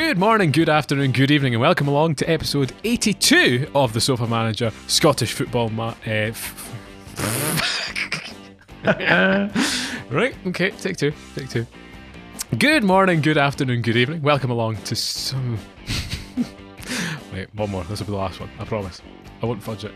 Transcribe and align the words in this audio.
Good 0.00 0.16
morning, 0.16 0.50
good 0.50 0.70
afternoon, 0.70 1.12
good 1.12 1.30
evening, 1.30 1.52
and 1.54 1.60
welcome 1.60 1.86
along 1.86 2.14
to 2.16 2.28
episode 2.28 2.72
82 2.84 3.70
of 3.74 3.92
the 3.92 4.00
Sofa 4.00 4.26
Manager 4.26 4.72
Scottish 4.86 5.34
Football. 5.34 5.68
Ma- 5.68 5.94
uh, 6.06 6.32
f- 6.32 6.74
right, 10.10 10.34
okay, 10.46 10.70
take 10.70 10.96
two, 10.96 11.12
take 11.34 11.50
two. 11.50 11.66
Good 12.58 12.82
morning, 12.82 13.20
good 13.20 13.36
afternoon, 13.36 13.82
good 13.82 13.96
evening. 13.96 14.22
Welcome 14.22 14.50
along 14.50 14.76
to 14.84 14.96
some. 14.96 15.58
Wait, 17.32 17.54
one 17.54 17.70
more. 17.70 17.84
This 17.84 18.00
will 18.00 18.06
be 18.06 18.12
the 18.12 18.18
last 18.18 18.40
one. 18.40 18.48
I 18.58 18.64
promise. 18.64 19.02
I 19.42 19.46
won't 19.46 19.62
fudge 19.62 19.84
it. 19.84 19.92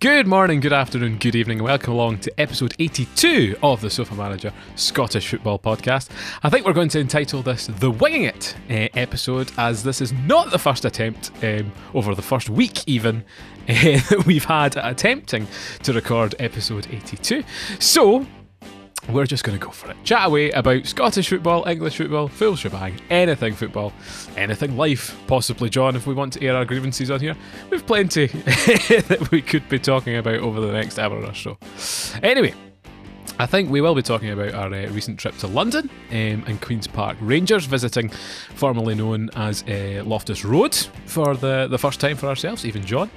Good 0.00 0.26
morning, 0.26 0.60
good 0.60 0.72
afternoon, 0.72 1.18
good 1.18 1.34
evening, 1.34 1.58
and 1.58 1.64
welcome 1.64 1.92
along 1.92 2.18
to 2.18 2.40
episode 2.40 2.74
82 2.78 3.56
of 3.62 3.80
the 3.80 3.90
Sofa 3.90 4.14
Manager 4.14 4.52
Scottish 4.74 5.28
Football 5.28 5.58
Podcast. 5.58 6.10
I 6.42 6.50
think 6.50 6.66
we're 6.66 6.72
going 6.72 6.88
to 6.90 7.00
entitle 7.00 7.42
this 7.42 7.66
the 7.66 7.90
Winging 7.90 8.24
It 8.24 8.54
uh, 8.68 8.88
episode, 8.98 9.50
as 9.56 9.82
this 9.82 10.00
is 10.00 10.12
not 10.12 10.50
the 10.50 10.58
first 10.58 10.84
attempt 10.84 11.30
um, 11.42 11.72
over 11.94 12.14
the 12.14 12.22
first 12.22 12.50
week, 12.50 12.86
even 12.86 13.24
uh, 13.68 13.72
that 14.10 14.24
we've 14.26 14.44
had 14.44 14.76
at 14.76 14.90
attempting 14.90 15.46
to 15.82 15.92
record 15.92 16.34
episode 16.38 16.86
82. 16.90 17.42
So, 17.78 18.26
we're 19.08 19.26
just 19.26 19.44
going 19.44 19.58
to 19.58 19.64
go 19.64 19.70
for 19.70 19.90
it. 19.90 19.96
Chat 20.04 20.26
away 20.26 20.50
about 20.50 20.86
Scottish 20.86 21.28
football, 21.28 21.66
English 21.68 21.96
football, 21.96 22.28
full 22.28 22.56
shebang, 22.56 23.00
anything 23.10 23.54
football, 23.54 23.92
anything 24.36 24.76
life, 24.76 25.16
possibly, 25.26 25.70
John, 25.70 25.96
if 25.96 26.06
we 26.06 26.14
want 26.14 26.32
to 26.34 26.44
air 26.44 26.56
our 26.56 26.64
grievances 26.64 27.10
on 27.10 27.20
here. 27.20 27.36
We've 27.70 27.86
plenty 27.86 28.26
that 28.26 29.28
we 29.30 29.42
could 29.42 29.68
be 29.68 29.78
talking 29.78 30.16
about 30.16 30.40
over 30.40 30.60
the 30.60 30.72
next 30.72 30.98
hour 30.98 31.16
or 31.22 31.34
so. 31.34 31.56
Anyway, 32.22 32.54
I 33.38 33.46
think 33.46 33.70
we 33.70 33.80
will 33.80 33.94
be 33.94 34.02
talking 34.02 34.30
about 34.30 34.54
our 34.54 34.72
uh, 34.72 34.88
recent 34.90 35.20
trip 35.20 35.36
to 35.38 35.46
London 35.46 35.90
um, 36.10 36.44
and 36.46 36.60
Queen's 36.60 36.86
Park 36.86 37.16
Rangers, 37.20 37.66
visiting 37.66 38.08
formerly 38.54 38.94
known 38.94 39.30
as 39.36 39.62
uh, 39.64 40.02
Loftus 40.06 40.44
Road 40.44 40.74
for 41.04 41.36
the, 41.36 41.66
the 41.68 41.78
first 41.78 42.00
time 42.00 42.16
for 42.16 42.28
ourselves, 42.28 42.64
even 42.64 42.84
John. 42.84 43.10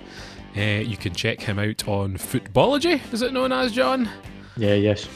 Uh, 0.57 0.81
you 0.81 0.97
can 0.97 1.13
check 1.13 1.39
him 1.39 1.57
out 1.57 1.87
on 1.87 2.17
Futbology, 2.17 3.01
is 3.13 3.21
it 3.21 3.31
known 3.31 3.51
as, 3.51 3.71
John? 3.71 4.09
Yeah, 4.57 4.73
yes. 4.73 5.07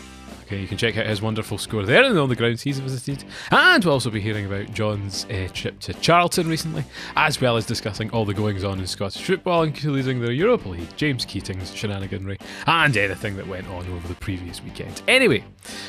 Okay, 0.45 0.59
you 0.59 0.67
can 0.67 0.77
check 0.77 0.97
out 0.97 1.05
his 1.05 1.21
wonderful 1.21 1.57
score 1.57 1.83
there 1.83 2.03
and 2.03 2.17
all 2.19 2.27
the 2.27 2.35
grounds 2.35 2.61
he's 2.61 2.79
visited. 2.79 3.23
And 3.49 3.83
we'll 3.83 3.93
also 3.93 4.09
be 4.09 4.19
hearing 4.19 4.45
about 4.45 4.73
John's 4.73 5.25
uh, 5.25 5.47
trip 5.53 5.79
to 5.81 5.93
Charlton 5.93 6.49
recently, 6.49 6.83
as 7.15 7.39
well 7.39 7.55
as 7.55 7.65
discussing 7.65 8.09
all 8.11 8.25
the 8.25 8.33
goings 8.33 8.65
on 8.65 8.77
in 8.77 8.85
Scottish 8.85 9.23
football, 9.23 9.63
including 9.63 10.19
the 10.19 10.33
Europa 10.33 10.67
League, 10.67 10.95
James 10.97 11.23
Keating's 11.23 11.71
shenaniganry, 11.71 12.41
and 12.67 12.97
anything 12.97 13.37
that 13.37 13.47
went 13.47 13.67
on 13.69 13.87
over 13.87 14.07
the 14.07 14.15
previous 14.15 14.61
weekend. 14.61 15.01
Anyway, 15.07 15.45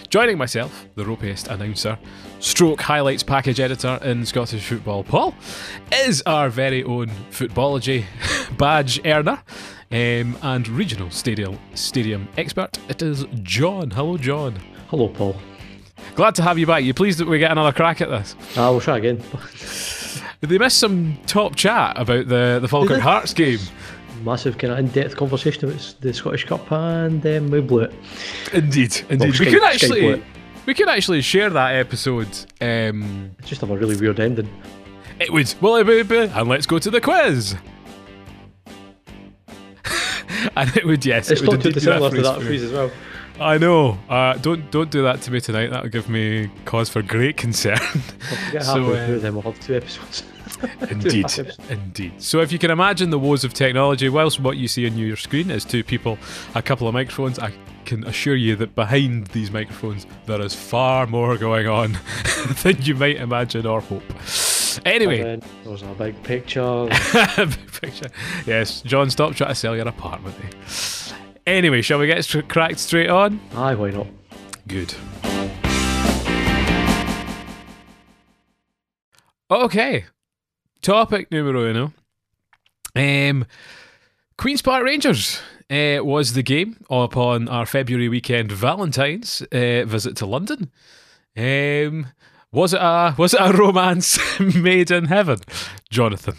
joining 0.09 0.39
myself, 0.39 0.87
the 0.95 1.03
ropiest 1.03 1.49
announcer, 1.49 1.99
stroke 2.39 2.81
highlights 2.81 3.25
package 3.25 3.59
editor 3.59 3.99
in 4.03 4.25
Scottish 4.25 4.65
football, 4.65 5.03
Paul, 5.03 5.35
is 5.93 6.23
our 6.27 6.49
very 6.49 6.85
own 6.85 7.09
Futbology 7.31 8.05
badge 8.57 9.05
earner 9.05 9.43
um, 9.95 10.37
and 10.43 10.69
regional 10.69 11.11
stadium 11.11 11.59
stadium 11.75 12.29
expert. 12.37 12.79
It 12.89 13.01
is 13.01 13.25
John. 13.43 13.91
Hello, 13.91 14.19
John. 14.19 14.57
Hello, 14.89 15.09
Paul. 15.09 15.37
Glad 16.17 16.35
to 16.35 16.43
have 16.43 16.59
you 16.59 16.67
back. 16.67 16.83
You 16.85 16.93
pleased 16.93 17.19
that 17.21 17.29
we 17.29 17.39
get 17.39 17.51
another 17.53 17.73
crack 17.73 18.01
at 18.01 18.09
this? 18.11 18.37
Ah, 18.57 18.71
we'll 18.71 18.81
try 18.81 18.99
again. 18.99 19.23
They 20.41 20.59
miss 20.59 20.75
some 20.75 21.17
top 21.27 21.57
chat 21.57 21.99
about 21.99 22.29
the 22.29 22.59
the 22.61 22.69
Falkirk? 22.69 23.01
Hearts 23.01 23.33
game? 23.33 23.61
Massive 24.25 24.59
kind 24.59 24.75
of 24.75 24.79
in-depth 24.79 25.17
conversation 25.17 25.65
about 25.65 25.95
the 26.01 26.13
Scottish 26.13 26.45
Cup, 26.45 26.71
and 26.71 27.25
um, 27.27 27.51
we 27.51 27.63
blew 27.63 27.81
it. 27.81 27.95
Indeed, 28.53 29.01
indeed. 29.09 29.39
we 29.39 29.47
Skype- 29.47 29.51
could 29.53 29.63
actually 29.63 30.23
we 30.67 30.75
could 30.75 30.89
actually 30.91 31.23
share 31.23 31.49
that 31.49 31.77
episode. 31.77 32.29
Um, 32.61 33.31
It's 33.39 33.49
just 33.49 33.63
have 33.63 33.71
a 33.71 33.77
really 33.77 33.97
weird 33.97 34.21
ending. 34.21 34.49
it 35.19 35.33
would 35.33 35.55
well, 35.63 35.77
it 35.77 35.87
would 35.87 36.09
be, 36.09 36.19
and 36.19 36.47
let's 36.47 36.67
go 36.67 36.79
to 36.79 36.91
the 36.91 37.01
quiz. 37.01 37.55
and 40.57 40.77
it 40.77 40.85
would 40.85 41.05
yes, 41.05 41.31
It's 41.31 41.43
it 41.43 41.49
would 41.49 41.61
too 41.63 41.73
dissimilar 41.73 42.11
to 42.11 42.23
that 42.23 42.43
phrase 42.43 42.63
as 42.63 42.73
well. 42.73 42.91
I 43.41 43.59
know. 43.59 43.99
Uh, 44.09 44.35
don't 44.35 44.71
don't 44.71 44.91
do 44.91 45.03
that 45.03 45.23
to 45.23 45.33
me 45.33 45.41
tonight. 45.41 45.71
That'll 45.71 45.89
give 45.89 46.09
me 46.09 46.51
cause 46.65 46.89
for 46.89 47.03
great 47.03 47.37
concern. 47.37 47.79
We'll 48.53 48.63
So, 48.63 48.83
halfway 48.83 49.01
uh, 49.01 49.07
through, 49.07 49.19
then 49.21 49.35
we'll 49.35 49.43
have 49.43 49.61
two 49.61 49.77
episodes. 49.77 50.23
Indeed, 50.91 51.27
indeed. 51.69 52.23
So 52.23 52.41
if 52.41 52.53
you 52.53 52.59
can 52.59 52.71
imagine 52.71 53.11
the 53.11 53.19
woes 53.19 53.45
of 53.45 53.53
technology, 53.53 54.09
whilst 54.09 54.41
what 54.41 54.57
you 54.57 54.69
see 54.69 54.87
on 54.87 54.97
your 54.97 55.17
screen 55.17 55.51
is 55.51 55.65
two 55.65 55.83
people, 55.83 56.17
a 56.55 56.63
couple 56.63 56.87
of 56.87 56.95
microphones, 56.95 57.39
I 57.39 57.53
can 57.85 58.05
assure 58.05 58.37
you 58.37 58.57
that 58.57 58.75
behind 58.75 59.27
these 59.29 59.51
microphones 59.51 60.07
there 60.27 60.41
is 60.41 60.55
far 60.55 61.07
more 61.07 61.37
going 61.37 61.67
on 61.67 61.99
than 62.63 62.81
you 62.83 62.95
might 62.95 63.17
imagine 63.17 63.67
or 63.67 63.81
hope. 63.81 64.05
Anyway, 64.85 65.23
then 65.23 65.43
there's 65.65 65.83
a 65.83 65.87
big 65.95 66.21
picture. 66.23 66.87
big 67.37 67.73
picture. 67.81 68.09
Yes, 68.47 68.83
John, 68.83 69.11
stop 69.11 69.35
trying 69.35 69.51
to 69.51 69.55
sell 69.55 69.77
your 69.77 69.89
apartment. 69.89 70.37
eh? 70.43 71.15
Anyway, 71.47 71.83
shall 71.83 71.99
we 71.99 72.07
get 72.07 72.27
cracked 72.49 72.79
straight 72.79 73.11
on? 73.11 73.41
Aye, 73.55 73.75
why 73.75 73.91
not? 73.91 74.07
Good. 74.67 74.95
Okay. 79.51 80.07
Topic 80.81 81.31
numero 81.31 81.65
uno. 81.65 81.93
Um, 82.97 83.47
Queen's 84.37 84.63
Park 84.63 84.85
Rangers 84.85 85.41
uh, 85.71 85.99
was 86.03 86.33
the 86.33 86.43
game 86.43 86.85
upon 86.91 87.49
our 87.49 87.67
February 87.67 88.09
weekend 88.09 88.51
Valentine's 88.53 89.43
uh, 89.53 89.85
visit 89.85 90.17
to 90.17 90.27
London. 90.27 90.71
Um, 91.37 92.07
was 92.55 92.73
it 92.75 92.81
a 92.81 93.15
was 93.19 93.35
it 93.35 93.41
a 93.41 93.53
romance 93.53 94.19
made 94.41 94.91
in 94.91 95.07
heaven, 95.07 95.39
Jonathan? 95.91 96.37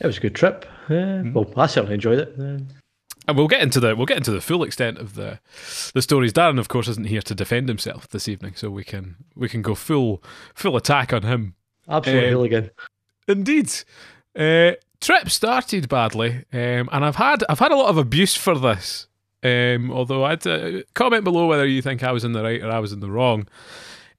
It 0.00 0.06
was 0.06 0.18
a 0.18 0.20
good 0.20 0.34
trip. 0.34 0.66
Uh, 0.90 1.22
Well, 1.32 1.52
I 1.56 1.66
certainly 1.66 1.94
enjoyed 1.94 2.18
it. 2.18 2.36
And 3.28 3.36
we'll 3.36 3.48
get 3.48 3.62
into 3.62 3.78
the 3.80 3.94
we'll 3.94 4.06
get 4.06 4.16
into 4.16 4.32
the 4.32 4.40
full 4.40 4.64
extent 4.64 4.98
of 4.98 5.14
the 5.14 5.38
the 5.94 6.02
stories. 6.02 6.32
Darren, 6.32 6.58
of 6.58 6.68
course, 6.68 6.88
isn't 6.88 7.06
here 7.06 7.22
to 7.22 7.34
defend 7.34 7.68
himself 7.68 8.08
this 8.08 8.26
evening, 8.28 8.54
so 8.56 8.68
we 8.68 8.84
can 8.84 9.16
we 9.36 9.48
can 9.48 9.62
go 9.62 9.74
full 9.74 10.22
full 10.54 10.76
attack 10.76 11.12
on 11.12 11.22
him. 11.22 11.54
Absolutely 11.88 12.26
Um, 12.28 12.32
hooligan. 12.34 12.70
Indeed, 13.28 13.72
uh, 14.36 14.72
trip 15.00 15.30
started 15.30 15.88
badly, 15.88 16.44
um, 16.52 16.88
and 16.90 17.04
I've 17.04 17.16
had 17.16 17.44
I've 17.48 17.60
had 17.60 17.70
a 17.70 17.76
lot 17.76 17.90
of 17.90 17.96
abuse 17.98 18.34
for 18.36 18.58
this. 18.58 19.06
Um, 19.44 19.90
although 19.90 20.24
I'd 20.24 20.46
uh, 20.46 20.82
comment 20.94 21.24
below 21.24 21.46
whether 21.46 21.66
you 21.66 21.82
think 21.82 22.02
I 22.04 22.12
was 22.12 22.22
in 22.24 22.32
the 22.32 22.42
right 22.42 22.62
or 22.62 22.70
I 22.70 22.78
was 22.78 22.92
in 22.92 23.00
the 23.00 23.10
wrong. 23.10 23.48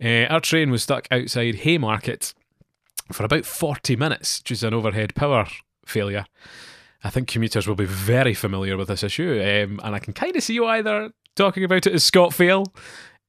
Uh, 0.03 0.25
our 0.29 0.41
train 0.41 0.69
was 0.69 0.83
stuck 0.83 1.07
outside 1.11 1.55
Haymarket 1.55 2.33
for 3.11 3.23
about 3.23 3.45
forty 3.45 3.95
minutes 3.95 4.41
due 4.41 4.55
to 4.55 4.67
an 4.67 4.73
overhead 4.73 5.15
power 5.15 5.47
failure. 5.85 6.25
I 7.03 7.09
think 7.09 7.27
commuters 7.27 7.67
will 7.67 7.75
be 7.75 7.85
very 7.85 8.33
familiar 8.33 8.77
with 8.77 8.87
this 8.87 9.03
issue, 9.03 9.33
um, 9.41 9.79
and 9.83 9.95
I 9.95 9.99
can 9.99 10.13
kind 10.13 10.35
of 10.35 10.43
see 10.43 10.59
why 10.59 10.81
they're 10.81 11.11
talking 11.35 11.63
about 11.63 11.85
it 11.87 11.93
as 11.93 12.03
Scott 12.03 12.33
Fail. 12.33 12.73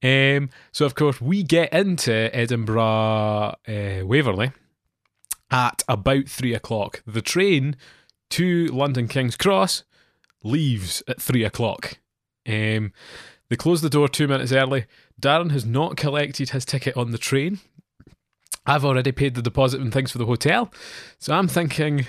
Um, 0.03 0.49
so, 0.71 0.85
of 0.85 0.95
course, 0.95 1.19
we 1.19 1.43
get 1.43 1.73
into 1.73 2.13
Edinburgh 2.35 3.55
uh, 3.67 4.01
Waverley 4.03 4.51
at 5.49 5.83
about 5.87 6.27
three 6.27 6.53
o'clock. 6.53 7.01
The 7.05 7.21
train 7.21 7.75
to 8.31 8.67
London 8.67 9.07
King's 9.07 9.37
Cross 9.37 9.83
leaves 10.43 11.01
at 11.07 11.21
three 11.21 11.43
o'clock. 11.43 11.99
Um, 12.47 12.93
they 13.55 13.57
close 13.57 13.79
the 13.79 13.89
door 13.89 14.09
two 14.09 14.27
minutes 14.27 14.51
early. 14.51 14.85
Darren 15.21 15.49
has 15.51 15.65
not 15.65 15.95
collected 15.95 16.49
his 16.49 16.65
ticket 16.65 16.97
on 16.97 17.11
the 17.11 17.17
train. 17.17 17.59
I've 18.65 18.83
already 18.83 19.13
paid 19.13 19.33
the 19.33 19.41
deposit 19.41 19.79
and 19.79 19.93
things 19.93 20.11
for 20.11 20.17
the 20.17 20.25
hotel, 20.25 20.73
so 21.19 21.33
I'm 21.33 21.47
thinking 21.47 22.05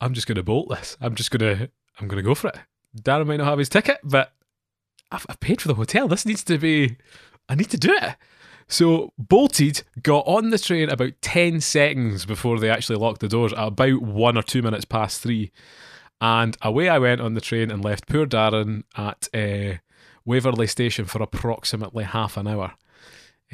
I'm 0.00 0.14
just 0.14 0.28
going 0.28 0.36
to 0.36 0.44
bolt 0.44 0.68
this. 0.68 0.96
I'm 1.00 1.16
just 1.16 1.32
going 1.32 1.58
to 1.58 1.70
I'm 1.98 2.06
going 2.06 2.22
to 2.22 2.28
go 2.28 2.36
for 2.36 2.50
it. 2.50 2.58
Darren 2.96 3.26
might 3.26 3.38
not 3.38 3.46
have 3.46 3.58
his 3.58 3.68
ticket, 3.68 3.98
but 4.04 4.32
I've, 5.10 5.26
I've 5.28 5.40
paid 5.40 5.60
for 5.60 5.66
the 5.66 5.74
hotel. 5.74 6.06
This 6.06 6.24
needs 6.24 6.44
to 6.44 6.56
be. 6.56 6.98
I 7.48 7.56
need 7.56 7.70
to 7.70 7.76
do 7.76 7.92
it. 7.92 8.14
So 8.68 9.12
bolted, 9.18 9.82
got 10.04 10.24
on 10.28 10.50
the 10.50 10.58
train 10.58 10.88
about 10.88 11.14
ten 11.20 11.60
seconds 11.60 12.26
before 12.26 12.60
they 12.60 12.70
actually 12.70 13.00
locked 13.00 13.22
the 13.22 13.28
doors. 13.28 13.52
At 13.54 13.66
about 13.66 14.02
one 14.02 14.36
or 14.36 14.42
two 14.44 14.62
minutes 14.62 14.84
past 14.84 15.20
three, 15.20 15.50
and 16.20 16.56
away 16.62 16.88
I 16.88 16.98
went 16.98 17.20
on 17.20 17.34
the 17.34 17.40
train 17.40 17.72
and 17.72 17.84
left 17.84 18.06
poor 18.06 18.24
Darren 18.24 18.84
at 18.96 19.28
uh, 19.34 19.78
Waverley 20.24 20.66
Station 20.66 21.04
for 21.04 21.22
approximately 21.22 22.04
half 22.04 22.36
an 22.36 22.46
hour. 22.48 22.72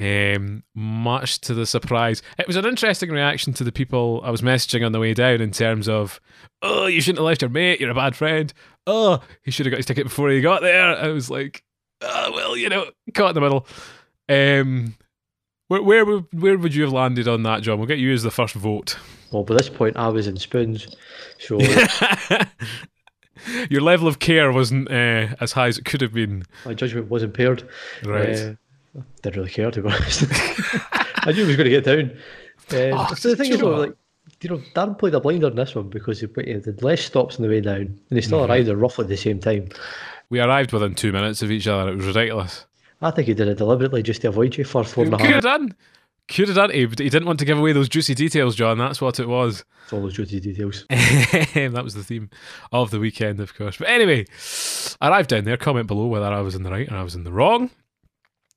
Um, 0.01 0.63
much 0.77 1.41
to 1.41 1.55
the 1.55 1.67
surprise, 1.67 2.23
it 2.39 2.47
was 2.47 2.55
an 2.55 2.65
interesting 2.65 3.11
reaction 3.11 3.53
to 3.55 3.65
the 3.65 3.73
people 3.73 4.21
I 4.25 4.31
was 4.31 4.43
messaging 4.43 4.87
on 4.87 4.93
the 4.93 5.01
way 5.01 5.13
down 5.13 5.41
in 5.41 5.51
terms 5.51 5.89
of, 5.89 6.21
oh, 6.63 6.87
you 6.87 7.01
shouldn't 7.01 7.19
have 7.19 7.27
left 7.27 7.43
your 7.43 7.49
mate, 7.51 7.81
you're 7.81 7.91
a 7.91 7.95
bad 7.95 8.15
friend. 8.15 8.53
Oh, 8.87 9.21
he 9.43 9.51
should 9.51 9.67
have 9.67 9.73
got 9.73 9.79
his 9.79 9.87
ticket 9.87 10.05
before 10.05 10.31
he 10.31 10.41
got 10.41 10.63
there. 10.63 10.97
I 10.97 11.09
was 11.09 11.29
like, 11.29 11.65
oh, 12.01 12.31
well, 12.33 12.57
you 12.57 12.69
know, 12.69 12.87
caught 13.13 13.31
in 13.31 13.35
the 13.35 13.41
middle. 13.41 13.67
Um, 14.29 14.95
where, 15.67 15.83
where 15.83 16.05
would- 16.05 16.27
where 16.33 16.57
would 16.57 16.75
you 16.77 16.85
have 16.85 16.93
landed 16.93 17.27
on 17.27 17.43
that, 17.43 17.63
John? 17.63 17.79
We'll 17.79 17.89
get 17.89 17.99
you 17.99 18.13
as 18.13 18.23
the 18.23 18.31
first 18.31 18.55
vote. 18.55 18.97
Well, 19.33 19.43
by 19.43 19.57
this 19.57 19.69
point, 19.69 19.97
I 19.97 20.09
was 20.09 20.29
in 20.29 20.37
spoons. 20.37 20.87
So 21.41 21.59
Your 23.71 23.81
level 23.81 24.09
of 24.09 24.19
care 24.19 24.53
wasn't 24.53 24.91
uh, 24.91 25.29
as 25.41 25.53
high 25.53 25.69
as 25.69 25.79
it 25.79 25.85
could 25.85 26.01
have 26.01 26.13
been. 26.13 26.45
my 26.65 26.75
judgment 26.75 27.11
was 27.11 27.23
impaired. 27.23 27.69
Right. 28.05 28.37
Uh, 28.37 28.55
didn't 29.23 29.37
really 29.41 29.51
care, 29.51 29.71
to 29.71 29.83
be 29.83 29.89
honest. 29.89 30.25
I 30.93 31.33
knew 31.33 31.43
he 31.43 31.47
was 31.49 31.57
going 31.57 31.71
to 31.71 31.81
get 31.81 31.85
down. 31.85 32.11
Uh, 32.73 32.97
Oh, 33.11 33.15
so 33.15 33.31
the 33.31 33.37
thing 33.37 33.53
is, 33.53 33.61
though, 33.61 33.71
like, 33.77 33.95
you 34.43 34.51
know, 34.51 34.59
Darren 34.75 34.99
played 34.99 35.15
a 35.15 35.21
blinder 35.21 35.49
in 35.49 35.57
this 35.57 35.75
one 35.75 35.89
because 35.89 36.21
he, 36.21 36.27
did 36.27 36.83
less 36.83 37.01
stops 37.03 37.37
on 37.37 37.43
the 37.43 37.49
way 37.49 37.61
down, 37.61 37.77
and 37.77 37.99
he 38.11 38.17
Mm-hmm. 38.17 38.27
still 38.27 38.45
arrived 38.45 38.69
at 38.69 38.77
roughly 38.77 39.07
the 39.07 39.17
same 39.17 39.41
time. 39.41 39.69
We 40.31 40.41
arrived 40.41 40.73
within 40.73 40.95
two 40.95 41.13
minutes 41.13 41.43
of 41.43 41.51
each 41.51 41.67
other. 41.67 41.91
It 41.93 41.97
was 41.97 42.07
ridiculous. 42.07 42.67
I 43.01 43.11
think 43.11 43.29
he 43.29 43.35
did 43.35 43.49
it 43.49 43.59
deliberately 43.59 44.03
just 44.03 44.21
to 44.23 44.29
avoid 44.29 44.57
you 44.57 44.65
for 44.65 44.85
four 44.85 45.05
and 45.05 45.15
a 45.15 45.17
Could 45.19 45.31
have 45.31 45.43
done. 45.43 45.75
Done. 46.29 46.71
He, 46.71 46.81
he 46.81 46.87
didn't 46.87 47.27
want 47.27 47.39
to 47.39 47.45
give 47.45 47.59
away 47.59 47.73
those 47.73 47.89
juicy 47.89 48.15
details, 48.15 48.55
John. 48.55 48.79
That's 48.79 49.01
what 49.01 49.19
it 49.19 49.29
was. 49.29 49.65
It's 49.85 49.93
all 49.93 50.03
those 50.03 50.15
juicy 50.15 50.41
details. 50.41 50.85
that 50.91 51.81
was 51.83 51.95
the 51.95 52.05
theme 52.05 52.29
of 52.71 52.91
the 52.91 53.01
weekend, 53.01 53.41
of 53.41 53.55
course. 53.55 53.79
But 53.79 53.89
anyway, 53.89 54.27
arrived 55.01 55.31
down 55.31 55.45
there. 55.45 55.57
Comment 55.57 55.87
below 55.87 56.07
whether 56.07 56.27
I 56.27 56.41
was 56.41 56.55
in 56.55 56.63
the 56.63 56.71
right 56.71 56.91
or 56.91 56.97
I 56.97 57.03
was 57.03 57.15
in 57.15 57.25
the 57.25 57.33
wrong. 57.33 57.71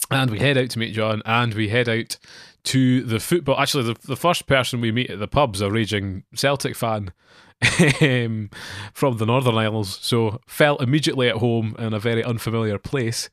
And 0.10 0.30
we 0.30 0.40
head 0.40 0.58
out 0.58 0.70
to 0.72 0.80
meet 0.80 0.94
John, 0.94 1.22
and 1.26 1.54
we 1.54 1.70
head 1.70 1.88
out 1.88 2.18
to 2.64 3.02
the 3.04 3.20
football. 3.20 3.58
Actually, 3.58 3.94
the, 3.94 4.08
the 4.08 4.18
first 4.18 4.46
person 4.46 4.82
we 4.82 4.92
meet 4.92 5.10
at 5.10 5.20
the 5.20 5.28
pub's 5.28 5.62
a 5.62 5.72
raging 5.72 6.24
Celtic 6.36 6.76
fan 6.76 7.14
um, 8.02 8.50
from 8.94 9.18
the 9.18 9.26
Northern 9.26 9.56
Isles, 9.56 10.00
so 10.02 10.42
felt 10.48 10.82
immediately 10.82 11.30
at 11.30 11.38
home 11.38 11.76
in 11.80 11.94
a 11.94 12.00
very 12.00 12.24
unfamiliar 12.24 12.78
place. 12.78 13.30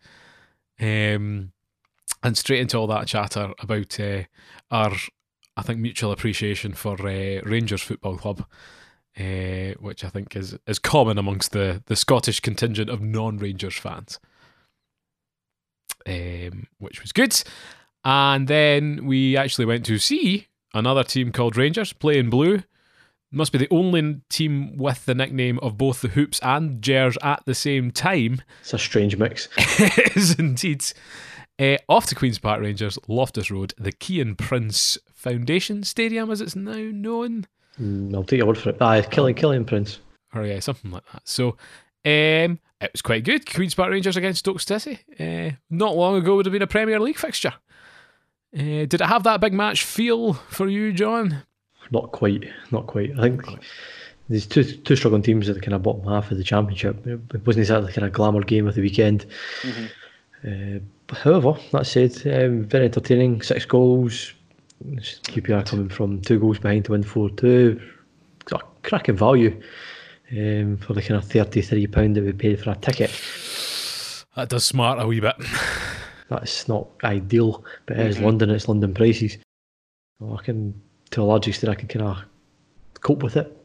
Um, 0.81 1.53
and 2.23 2.37
straight 2.37 2.61
into 2.61 2.77
all 2.77 2.87
that 2.89 3.07
chatter 3.07 3.53
about 3.61 3.99
uh, 4.01 4.23
our, 4.71 4.93
I 5.57 5.63
think, 5.63 5.81
mutual 5.81 6.13
appreciation 6.13 6.73
for 6.73 6.95
uh, 7.01 7.41
Rangers 7.45 7.83
Football 7.83 8.17
Club, 8.17 8.45
uh, 9.19 9.75
which 9.81 10.05
I 10.05 10.09
think 10.09 10.37
is 10.37 10.57
is 10.67 10.79
common 10.79 11.19
amongst 11.19 11.53
the 11.53 11.83
the 11.87 11.97
Scottish 11.97 12.41
contingent 12.41 12.91
of 12.91 13.01
non 13.01 13.39
Rangers 13.39 13.77
fans, 13.77 14.19
um, 16.07 16.67
which 16.79 17.03
was 17.03 17.13
good. 17.13 17.41
And 18.05 18.49
then 18.49 19.07
we 19.07 19.37
actually 19.37 19.67
went 19.67 19.85
to 19.87 19.99
see 19.99 20.47
another 20.73 21.05
team 21.05 21.33
called 21.33 21.57
Rangers 21.57 21.93
play 21.93 22.19
in 22.19 22.31
blue. 22.31 22.63
Must 23.31 23.53
be 23.53 23.59
the 23.59 23.69
only 23.71 24.23
team 24.31 24.79
with 24.79 25.05
the 25.05 25.15
nickname 25.15 25.59
of 25.59 25.77
both 25.77 26.01
the 26.01 26.09
Hoops 26.09 26.41
and 26.43 26.81
Gers 26.81 27.19
at 27.23 27.43
the 27.45 27.55
same 27.55 27.91
time. 27.91 28.41
It's 28.63 28.73
a 28.73 28.79
strange 28.79 29.19
mix. 29.19 29.49
it 29.59 30.17
is 30.17 30.39
indeed. 30.39 30.83
Uh, 31.59 31.77
off 31.89 32.07
to 32.07 32.15
Queen's 32.15 32.39
Park 32.39 32.61
Rangers, 32.61 32.99
Loftus 33.09 33.51
Road, 33.51 33.75
the 33.79 33.93
Kiyan 33.93 34.39
Prince 34.39 34.97
Foundation 35.13 35.83
Stadium, 35.83 36.31
as 36.31 36.41
it's 36.41 36.55
now 36.55 36.73
known. 36.73 37.47
Mm, 37.81 38.15
I'll 38.15 38.25
take 38.25 38.39
your 38.39 38.47
word 38.47 38.59
for 38.59 38.71
it. 38.71 38.77
Ah, 38.81 39.03
Killian, 39.03 39.35
Killian 39.37 39.65
Prince. 39.65 39.99
Or 40.35 40.45
yeah, 40.45 40.61
something 40.61 40.91
like 40.91 41.05
that. 41.13 41.27
So 41.27 41.57
um, 42.05 42.59
it 42.81 42.93
was 42.93 43.03
quite 43.03 43.25
good. 43.25 43.53
Queen's 43.53 43.75
Park 43.75 43.91
Rangers 43.91 44.17
against 44.17 44.41
Stoke 44.41 44.61
City. 44.61 45.01
Uh, 45.19 45.57
not 45.71 45.97
long 45.97 46.17
ago 46.17 46.37
would 46.37 46.47
have 46.47 46.53
been 46.53 46.63
a 46.63 46.67
Premier 46.67 47.01
League 47.01 47.19
fixture. 47.19 47.55
Uh, 48.55 48.87
did 48.87 48.95
it 48.95 49.03
have 49.03 49.25
that 49.25 49.41
big 49.41 49.53
match 49.53 49.83
feel 49.83 50.35
for 50.35 50.69
you, 50.69 50.93
John? 50.93 51.43
Not 51.91 52.13
quite, 52.13 52.45
not 52.71 52.87
quite. 52.87 53.13
I 53.19 53.23
think 53.23 53.43
there's 54.29 54.47
two 54.47 54.63
two 54.63 54.97
struggling 54.97 55.23
teams 55.23 55.49
at 55.49 55.55
the 55.55 55.61
kind 55.61 55.75
of 55.75 55.83
bottom 55.83 56.05
half 56.05 56.31
of 56.31 56.39
the 56.39 56.45
championship. 56.45 57.07
It 57.07 57.47
wasn't 57.47 57.63
exactly 57.63 57.87
the 57.89 57.93
kind 57.93 58.07
of 58.07 58.13
glamour 58.13 58.43
game 58.43 58.67
of 58.67 58.75
the 58.75 58.83
weekend. 58.83 59.27
Uh, 60.47 60.79
but 60.81 60.83
however, 61.11 61.55
that 61.73 61.87
said, 61.87 62.13
um, 62.27 62.65
very 62.65 62.87
entertaining. 62.87 63.43
Six 63.43 63.65
goals. 63.65 64.33
QPR 64.85 65.67
coming 65.67 65.89
from 65.89 66.21
two 66.21 66.39
goals 66.39 66.59
behind 66.59 66.85
to 66.85 66.93
win 66.93 67.03
four 67.03 67.31
two. 67.31 67.81
Got 68.45 68.63
a 68.63 68.89
cracking 68.89 69.17
value 69.17 69.61
um, 70.31 70.77
for 70.77 70.95
the 70.95 71.03
kind 71.03 71.21
of 71.21 71.25
thirty 71.25 71.63
three 71.63 71.87
pound 71.87 72.17
that 72.17 72.25
we 72.25 72.33
paid 72.33 72.63
for 72.63 72.71
a 72.71 72.77
ticket. 72.77 73.11
That 74.37 74.51
does 74.51 74.65
smart 74.65 75.01
a 75.01 75.07
wee 75.07 75.21
bit. 75.21 75.35
That's 76.29 76.69
not 76.69 76.89
ideal, 77.03 77.65
but 77.87 77.99
it 77.99 78.07
is 78.07 78.21
London. 78.21 78.51
It's 78.51 78.69
London 78.69 78.95
prices. 78.95 79.39
So 80.21 80.37
I 80.39 80.43
can, 80.43 80.81
to 81.11 81.23
a 81.23 81.25
large 81.25 81.49
extent, 81.49 81.71
I 81.71 81.75
can 81.75 81.89
kind 81.89 82.05
of 82.05 82.19
cope 83.01 83.23
with 83.23 83.37
it. 83.37 83.57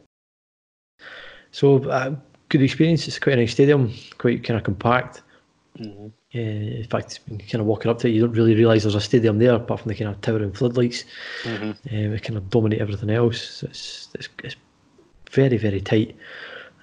So 1.52 1.84
uh, 1.84 2.16
good 2.48 2.62
experience. 2.62 3.06
It's 3.06 3.18
quite 3.18 3.34
a 3.34 3.36
nice 3.36 3.52
stadium, 3.52 3.92
quite 4.18 4.42
kind 4.42 4.58
of 4.58 4.64
compact. 4.64 5.22
Uh, 6.34 6.38
in 6.80 6.86
fact, 6.90 7.20
when 7.26 7.38
you 7.38 7.46
kind 7.46 7.60
of 7.60 7.66
walking 7.66 7.90
up 7.90 7.98
to 8.00 8.08
it, 8.08 8.10
you 8.10 8.20
don't 8.20 8.32
really 8.32 8.54
realise 8.54 8.82
there's 8.82 8.94
a 8.94 9.00
stadium 9.00 9.38
there, 9.38 9.54
apart 9.54 9.80
from 9.80 9.88
the 9.88 9.94
kind 9.94 10.10
of 10.10 10.20
towering 10.20 10.52
floodlights. 10.52 11.04
Um, 11.90 12.12
it 12.14 12.22
kind 12.22 12.36
of 12.36 12.50
dominate 12.50 12.80
everything 12.80 13.10
else. 13.10 13.40
So 13.40 13.66
it's, 13.68 14.08
it's 14.14 14.28
it's 14.42 14.56
very 15.30 15.56
very 15.56 15.80
tight. 15.80 16.16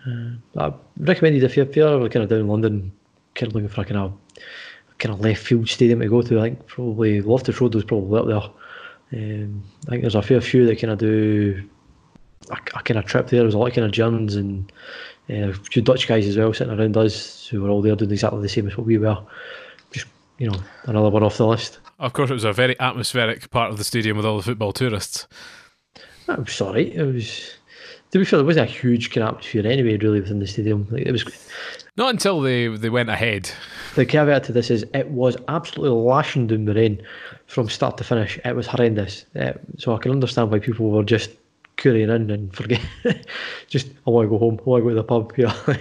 Uh, 0.07 0.31
I 0.57 0.73
recommended 0.97 1.43
if 1.43 1.57
you're, 1.57 1.65
if 1.65 1.75
you're 1.75 2.09
kind 2.09 2.23
of 2.23 2.29
down 2.29 2.39
in 2.39 2.47
London, 2.47 2.91
kind 3.35 3.49
of 3.51 3.55
looking 3.55 3.69
for 3.69 3.81
a 3.81 3.85
kind 3.85 3.97
of 3.97 4.13
kind 4.99 5.13
of 5.13 5.19
left 5.19 5.41
field 5.43 5.67
stadium 5.67 5.99
to 5.99 6.07
go 6.07 6.21
to. 6.21 6.39
I 6.39 6.43
think 6.43 6.67
probably 6.67 7.21
Loftus 7.21 7.59
Road 7.59 7.75
was 7.75 7.83
probably 7.83 8.19
up 8.19 8.27
there. 8.27 8.51
Um, 9.13 9.63
I 9.87 9.89
think 9.89 10.01
there's 10.03 10.15
a 10.15 10.21
fair 10.21 10.39
few 10.39 10.65
that 10.67 10.79
kind 10.79 10.93
of 10.93 10.99
do 10.99 11.67
a, 12.49 12.53
a 12.53 12.83
kind 12.83 12.97
of 12.97 13.05
trip 13.05 13.27
there. 13.27 13.41
There's 13.41 13.53
a 13.53 13.57
lot 13.57 13.67
of 13.67 13.73
kind 13.73 13.85
of 13.85 13.91
Germans 13.91 14.35
and 14.35 14.71
a 15.29 15.53
few 15.53 15.81
Dutch 15.81 16.07
guys 16.07 16.27
as 16.27 16.37
well 16.37 16.53
sitting 16.53 16.77
around 16.77 16.97
us 16.97 17.47
who 17.47 17.61
were 17.61 17.69
all 17.69 17.81
there 17.81 17.95
doing 17.95 18.11
exactly 18.11 18.41
the 18.41 18.49
same 18.49 18.67
as 18.67 18.77
what 18.77 18.85
we 18.85 18.97
were. 18.97 19.17
Just 19.91 20.07
you 20.37 20.49
know, 20.49 20.59
another 20.85 21.09
one 21.09 21.23
off 21.23 21.37
the 21.37 21.47
list. 21.47 21.79
Of 21.99 22.13
course, 22.13 22.31
it 22.31 22.33
was 22.33 22.43
a 22.43 22.53
very 22.53 22.79
atmospheric 22.79 23.49
part 23.51 23.71
of 23.71 23.77
the 23.77 23.83
stadium 23.83 24.17
with 24.17 24.25
all 24.25 24.37
the 24.37 24.43
football 24.43 24.73
tourists. 24.73 25.27
That 26.27 26.39
was 26.39 26.61
alright. 26.61 26.93
It 26.93 27.03
was. 27.03 27.53
To 28.11 28.19
be 28.19 28.25
fair, 28.25 28.39
there 28.39 28.45
wasn't 28.45 28.69
a 28.69 28.71
huge 28.71 29.15
atmosphere 29.17 29.65
anyway, 29.65 29.95
really, 29.97 30.19
within 30.19 30.39
the 30.39 30.47
stadium. 30.47 30.85
Like, 30.91 31.03
it 31.03 31.11
was 31.13 31.23
Not 31.95 32.09
until 32.09 32.41
they, 32.41 32.67
they 32.67 32.89
went 32.89 33.09
ahead. 33.09 33.49
The 33.95 34.05
caveat 34.05 34.43
to 34.45 34.51
this 34.51 34.69
is 34.69 34.85
it 34.93 35.07
was 35.09 35.37
absolutely 35.47 35.97
lashing 35.97 36.47
down 36.47 36.65
the 36.65 36.73
rain 36.73 37.01
from 37.47 37.69
start 37.69 37.97
to 37.97 38.03
finish. 38.03 38.37
It 38.43 38.55
was 38.55 38.67
horrendous. 38.67 39.25
Uh, 39.39 39.53
so 39.77 39.95
I 39.95 39.99
can 39.99 40.11
understand 40.11 40.51
why 40.51 40.59
people 40.59 40.89
were 40.89 41.03
just 41.03 41.29
currying 41.81 42.09
in 42.09 42.29
and 42.31 42.55
forget. 42.55 42.81
just 43.67 43.89
I 44.07 44.09
want 44.09 44.25
to 44.25 44.29
go 44.29 44.37
home. 44.37 44.59
I 44.59 44.69
want 44.69 44.81
to 44.81 44.83
go 44.83 44.89
to 44.89 44.95
the 44.95 45.03
pub. 45.03 45.33
Yeah, 45.37 45.77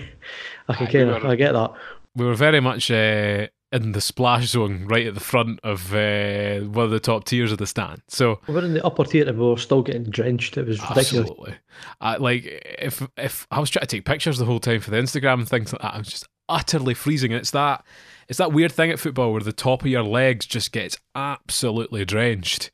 I 0.68 0.74
can 0.74 0.86
kind 0.86 1.10
of 1.10 1.24
I 1.24 1.36
get 1.36 1.52
that. 1.52 1.72
We 2.16 2.24
were 2.24 2.34
very 2.34 2.60
much 2.60 2.90
uh, 2.90 3.46
in 3.72 3.92
the 3.92 4.00
splash 4.00 4.48
zone, 4.48 4.86
right 4.86 5.06
at 5.06 5.14
the 5.14 5.20
front 5.20 5.60
of 5.62 5.94
uh, 5.94 6.60
one 6.60 6.84
of 6.86 6.90
the 6.90 7.00
top 7.00 7.24
tiers 7.24 7.52
of 7.52 7.58
the 7.58 7.66
stand. 7.66 8.02
So 8.08 8.40
We 8.48 8.54
were 8.54 8.64
in 8.64 8.74
the 8.74 8.84
upper 8.84 9.04
tier 9.04 9.28
and 9.28 9.38
we 9.38 9.46
were 9.46 9.56
still 9.56 9.82
getting 9.82 10.04
drenched. 10.04 10.56
It 10.56 10.66
was 10.66 10.80
ridiculous. 10.80 11.30
absolutely, 11.30 11.54
I, 12.00 12.16
like 12.16 12.44
if 12.78 13.06
if 13.16 13.46
I 13.50 13.60
was 13.60 13.70
trying 13.70 13.82
to 13.82 13.86
take 13.86 14.04
pictures 14.04 14.38
the 14.38 14.44
whole 14.44 14.60
time 14.60 14.80
for 14.80 14.90
the 14.90 14.96
Instagram 14.96 15.34
and 15.34 15.48
things 15.48 15.72
like 15.72 15.82
that, 15.82 15.94
I 15.94 15.98
was 15.98 16.08
just 16.08 16.28
utterly 16.48 16.94
freezing. 16.94 17.32
It's 17.32 17.52
that 17.52 17.84
it's 18.28 18.38
that 18.38 18.52
weird 18.52 18.72
thing 18.72 18.90
at 18.90 18.98
football 18.98 19.32
where 19.32 19.40
the 19.40 19.52
top 19.52 19.82
of 19.82 19.88
your 19.88 20.04
legs 20.04 20.46
just 20.46 20.72
gets 20.72 20.96
absolutely 21.14 22.04
drenched. 22.04 22.70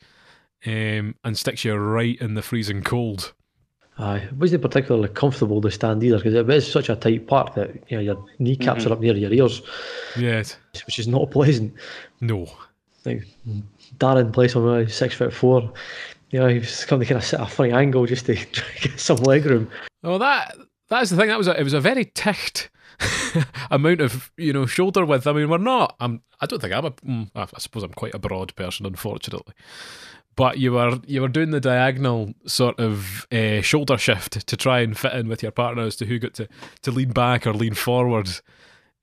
Um, 0.66 1.14
and 1.25 1.38
sticks 1.38 1.64
you 1.64 1.75
right 1.76 2.20
in 2.20 2.35
the 2.35 2.42
freezing 2.42 2.82
cold. 2.82 3.32
Aye, 3.99 4.16
it 4.18 4.32
wasn't 4.35 4.62
particularly 4.62 5.08
comfortable 5.08 5.61
to 5.62 5.70
stand 5.70 6.02
either 6.04 6.18
because 6.18 6.35
it 6.35 6.46
was 6.46 6.70
such 6.70 6.88
a 6.90 6.96
tight 6.96 7.26
park 7.26 7.54
that 7.54 7.70
you 7.88 7.96
know 7.96 8.02
your 8.02 8.25
kneecaps 8.38 8.85
are 8.85 8.92
up 8.92 9.00
near 9.00 9.14
your 9.16 9.32
ears, 9.32 9.62
Yes. 10.18 10.56
which 10.87 10.99
is 10.99 11.08
not 11.08 11.30
pleasant. 11.30 11.73
No. 12.20 12.46
Like 13.04 13.23
Darren 13.99 14.32
plays 14.32 14.54
on 14.56 14.68
uh, 14.68 14.88
six 14.88 15.14
foot 15.14 15.32
four. 15.32 15.73
You 16.30 16.40
know, 16.40 16.49
he 16.49 16.58
was 16.58 16.85
coming 16.85 17.06
to 17.06 17.14
kind 17.14 17.23
of 17.23 17.25
sit 17.25 17.38
at 17.40 17.46
a 17.46 17.50
funny 17.50 17.73
angle 17.73 18.04
just 18.04 18.26
to 18.26 18.35
get 18.82 18.99
some 19.00 19.18
leg 19.18 19.46
room. 19.46 19.70
Well, 20.02 20.18
that 20.18 20.56
that's 20.88 21.11
the 21.11 21.16
thing. 21.16 21.28
That 21.28 21.38
was 21.38 21.46
a, 21.49 21.58
it 21.58 21.62
was 21.64 21.73
a 21.73 21.80
very 21.80 22.04
tight 22.04 22.68
amount 23.70 24.00
of 24.00 24.30
you 24.37 24.52
know 24.52 24.66
shoulder 24.66 25.06
width. 25.06 25.26
I 25.26 25.32
mean, 25.32 25.49
we're 25.49 25.58
not. 25.58 25.94
I'm. 26.00 26.23
I 26.40 26.46
don't 26.46 26.61
think 26.61 26.75
I'm 26.75 26.85
a. 26.85 26.90
mm, 26.90 27.30
I 27.35 27.42
I 27.42 27.58
suppose 27.58 27.82
I'm 27.85 27.92
quite 27.94 28.14
a 28.14 28.18
broad 28.18 28.54
person, 28.56 28.85
unfortunately. 28.85 29.54
But 30.37 30.59
you 30.59 30.73
were 30.73 31.00
you 31.07 31.23
were 31.23 31.28
doing 31.28 31.50
the 31.50 31.61
diagonal 31.61 32.35
sort 32.47 32.78
of 32.78 33.26
uh, 33.33 33.62
shoulder 33.62 33.97
shift 33.97 34.47
to 34.47 34.57
try 34.57 34.81
and 34.81 34.97
fit 34.97 35.14
in 35.14 35.28
with 35.28 35.43
your 35.43 35.52
partner 35.52 35.83
as 35.83 35.97
to 35.97 36.07
who 36.07 36.19
got 36.19 36.35
to, 36.35 36.49
to 36.83 36.90
lean 36.90 37.12
back 37.12 37.47
or 37.47 37.55
lean 37.55 37.75
forward, 37.75 38.28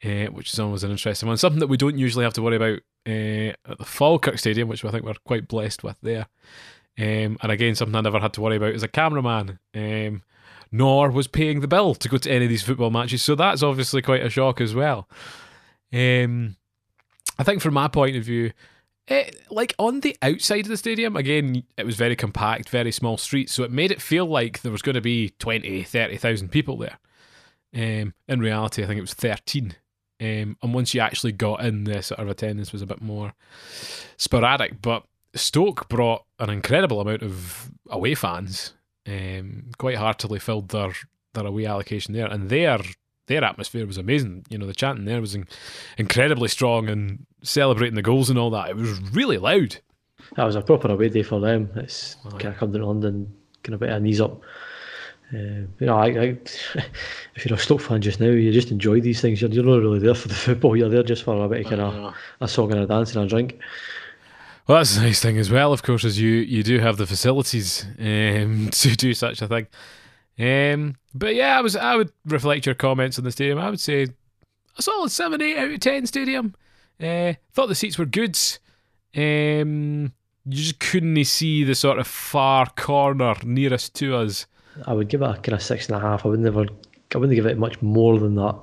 uh, 0.05 0.25
which 0.27 0.53
is 0.53 0.59
always 0.59 0.83
an 0.83 0.91
interesting 0.91 1.27
one. 1.27 1.37
Something 1.37 1.59
that 1.59 1.67
we 1.67 1.77
don't 1.77 1.97
usually 1.97 2.23
have 2.23 2.33
to 2.33 2.41
worry 2.43 2.57
about 2.57 2.79
uh, 3.07 3.71
at 3.71 3.77
the 3.79 3.85
Falkirk 3.85 4.37
Stadium, 4.37 4.67
which 4.67 4.85
I 4.85 4.91
think 4.91 5.03
we're 5.03 5.15
quite 5.25 5.47
blessed 5.47 5.83
with 5.83 5.97
there. 6.01 6.27
Um, 6.99 7.37
and 7.41 7.51
again, 7.51 7.73
something 7.73 7.95
I 7.95 8.01
never 8.01 8.19
had 8.19 8.33
to 8.33 8.41
worry 8.41 8.57
about 8.57 8.75
as 8.75 8.83
a 8.83 8.87
cameraman. 8.87 9.57
Um, 9.73 10.21
nor 10.73 11.11
was 11.11 11.27
paying 11.27 11.61
the 11.61 11.67
bill 11.67 11.93
to 11.93 12.09
go 12.09 12.17
to 12.17 12.31
any 12.31 12.45
of 12.45 12.49
these 12.49 12.63
football 12.63 12.89
matches. 12.89 13.21
So 13.21 13.35
that's 13.35 13.61
obviously 13.61 14.01
quite 14.01 14.25
a 14.25 14.29
shock 14.29 14.59
as 14.59 14.73
well. 14.73 15.07
Um, 15.93 16.57
I 17.37 17.43
think 17.43 17.61
from 17.61 17.75
my 17.75 17.87
point 17.87 18.15
of 18.15 18.23
view, 18.23 18.51
it, 19.07 19.43
like 19.49 19.73
on 19.77 19.99
the 19.99 20.15
outside 20.21 20.61
of 20.61 20.69
the 20.69 20.77
stadium, 20.77 21.15
again, 21.15 21.63
it 21.77 21.85
was 21.85 21.95
very 21.95 22.15
compact, 22.15 22.69
very 22.69 22.91
small 22.91 23.17
streets, 23.17 23.53
so 23.53 23.63
it 23.63 23.71
made 23.71 23.91
it 23.91 24.01
feel 24.01 24.25
like 24.25 24.61
there 24.61 24.71
was 24.71 24.81
going 24.81 24.95
to 24.95 25.01
be 25.01 25.29
20, 25.39 25.83
30,000 25.83 26.49
people 26.49 26.77
there. 26.77 26.97
Um, 27.75 28.13
in 28.27 28.39
reality, 28.39 28.83
I 28.83 28.87
think 28.87 28.97
it 28.97 29.01
was 29.01 29.13
13. 29.13 29.75
Um, 30.21 30.57
and 30.61 30.73
once 30.73 30.93
you 30.93 31.01
actually 31.01 31.33
got 31.33 31.65
in, 31.65 31.83
the 31.83 32.01
sort 32.01 32.19
of 32.19 32.29
attendance 32.29 32.71
was 32.71 32.81
a 32.81 32.87
bit 32.87 33.01
more 33.01 33.33
sporadic. 34.15 34.81
But 34.81 35.03
Stoke 35.35 35.89
brought 35.89 36.23
an 36.39 36.49
incredible 36.49 37.01
amount 37.01 37.23
of 37.23 37.71
away 37.89 38.15
fans. 38.15 38.73
Um, 39.05 39.71
quite 39.77 39.97
heartily 39.97 40.39
filled 40.39 40.69
their 40.69 40.93
their 41.33 41.45
away 41.45 41.65
allocation 41.65 42.13
there, 42.13 42.27
and 42.27 42.49
their 42.49 42.79
their 43.27 43.43
atmosphere 43.43 43.85
was 43.85 43.97
amazing. 43.97 44.45
You 44.49 44.57
know, 44.57 44.65
the 44.65 44.73
chanting 44.73 45.05
there 45.05 45.21
was 45.21 45.35
in- 45.35 45.47
incredibly 45.97 46.49
strong 46.49 46.89
and 46.89 47.25
celebrating 47.41 47.95
the 47.95 48.01
goals 48.01 48.29
and 48.29 48.37
all 48.37 48.49
that. 48.51 48.69
It 48.69 48.75
was 48.75 48.99
really 49.11 49.37
loud. 49.37 49.77
That 50.35 50.45
was 50.45 50.55
a 50.55 50.61
proper 50.61 50.91
away 50.91 51.09
day 51.09 51.23
for 51.23 51.39
them. 51.39 51.69
It's 51.75 52.15
kind 52.31 52.45
of 52.45 52.57
come 52.57 52.71
to 52.73 52.85
London, 52.85 53.33
kind 53.63 53.73
of 53.73 53.79
bit 53.79 53.89
of 53.89 54.01
knees 54.01 54.21
up. 54.21 54.41
Uh, 55.33 55.65
you 55.79 55.87
know, 55.87 55.97
I, 55.97 56.05
I, 56.07 56.37
if 57.35 57.45
you're 57.45 57.55
a 57.55 57.59
Stoke 57.59 57.81
fan 57.81 58.01
just 58.01 58.19
now, 58.19 58.27
you 58.27 58.51
just 58.51 58.71
enjoy 58.71 59.01
these 59.01 59.21
things. 59.21 59.41
You're, 59.41 59.51
you're 59.51 59.63
not 59.63 59.81
really 59.81 59.99
there 59.99 60.13
for 60.13 60.27
the 60.27 60.35
football. 60.35 60.77
You're 60.77 60.89
there 60.89 61.03
just 61.03 61.23
for 61.23 61.43
a 61.43 61.49
bit 61.49 61.65
of 61.65 61.69
kind 61.69 61.81
of 61.81 62.13
a 62.39 62.47
song 62.47 62.71
and 62.71 62.81
a 62.81 62.85
dance 62.85 63.15
and 63.15 63.25
a 63.25 63.27
drink. 63.27 63.59
Well, 64.67 64.77
that's 64.77 64.95
a 64.95 65.01
nice 65.01 65.21
thing 65.21 65.37
as 65.37 65.49
well. 65.49 65.73
Of 65.73 65.83
course, 65.83 66.05
as 66.05 66.19
you 66.19 66.29
you 66.29 66.63
do 66.63 66.79
have 66.79 66.97
the 66.97 67.05
facilities 67.05 67.85
um, 67.99 68.69
to 68.71 68.95
do 68.95 69.13
such 69.13 69.41
a 69.41 69.47
thing. 69.47 69.67
Um, 70.39 70.95
but 71.13 71.35
yeah, 71.35 71.57
I 71.57 71.61
was 71.61 71.75
I 71.75 71.95
would 71.95 72.11
reflect 72.25 72.65
your 72.65 72.75
comments 72.75 73.17
on 73.17 73.23
the 73.23 73.31
stadium. 73.31 73.59
I 73.59 73.69
would 73.69 73.79
say 73.79 74.07
a 74.77 74.81
solid 74.81 75.11
seven, 75.11 75.41
eight 75.41 75.57
out 75.57 75.71
of 75.71 75.79
ten 75.79 76.05
stadium. 76.05 76.55
Uh, 77.01 77.33
thought 77.53 77.67
the 77.67 77.75
seats 77.75 77.97
were 77.97 78.05
good. 78.05 78.37
Um, 79.15 80.13
you 80.45 80.57
just 80.57 80.79
couldn't 80.79 81.23
see 81.25 81.63
the 81.63 81.75
sort 81.75 81.99
of 81.99 82.07
far 82.07 82.67
corner 82.75 83.35
nearest 83.43 83.93
to 83.95 84.15
us. 84.15 84.45
I 84.85 84.93
would 84.93 85.07
give 85.07 85.21
it 85.21 85.29
a 85.29 85.33
kind 85.35 85.53
of 85.53 85.61
six 85.61 85.87
and 85.87 85.95
a 85.95 85.99
half. 85.99 86.25
I 86.25 86.29
would 86.29 86.39
never, 86.39 86.65
I 87.13 87.17
wouldn't 87.17 87.35
give 87.35 87.45
it 87.45 87.57
much 87.57 87.81
more 87.81 88.19
than 88.19 88.35
that. 88.35 88.59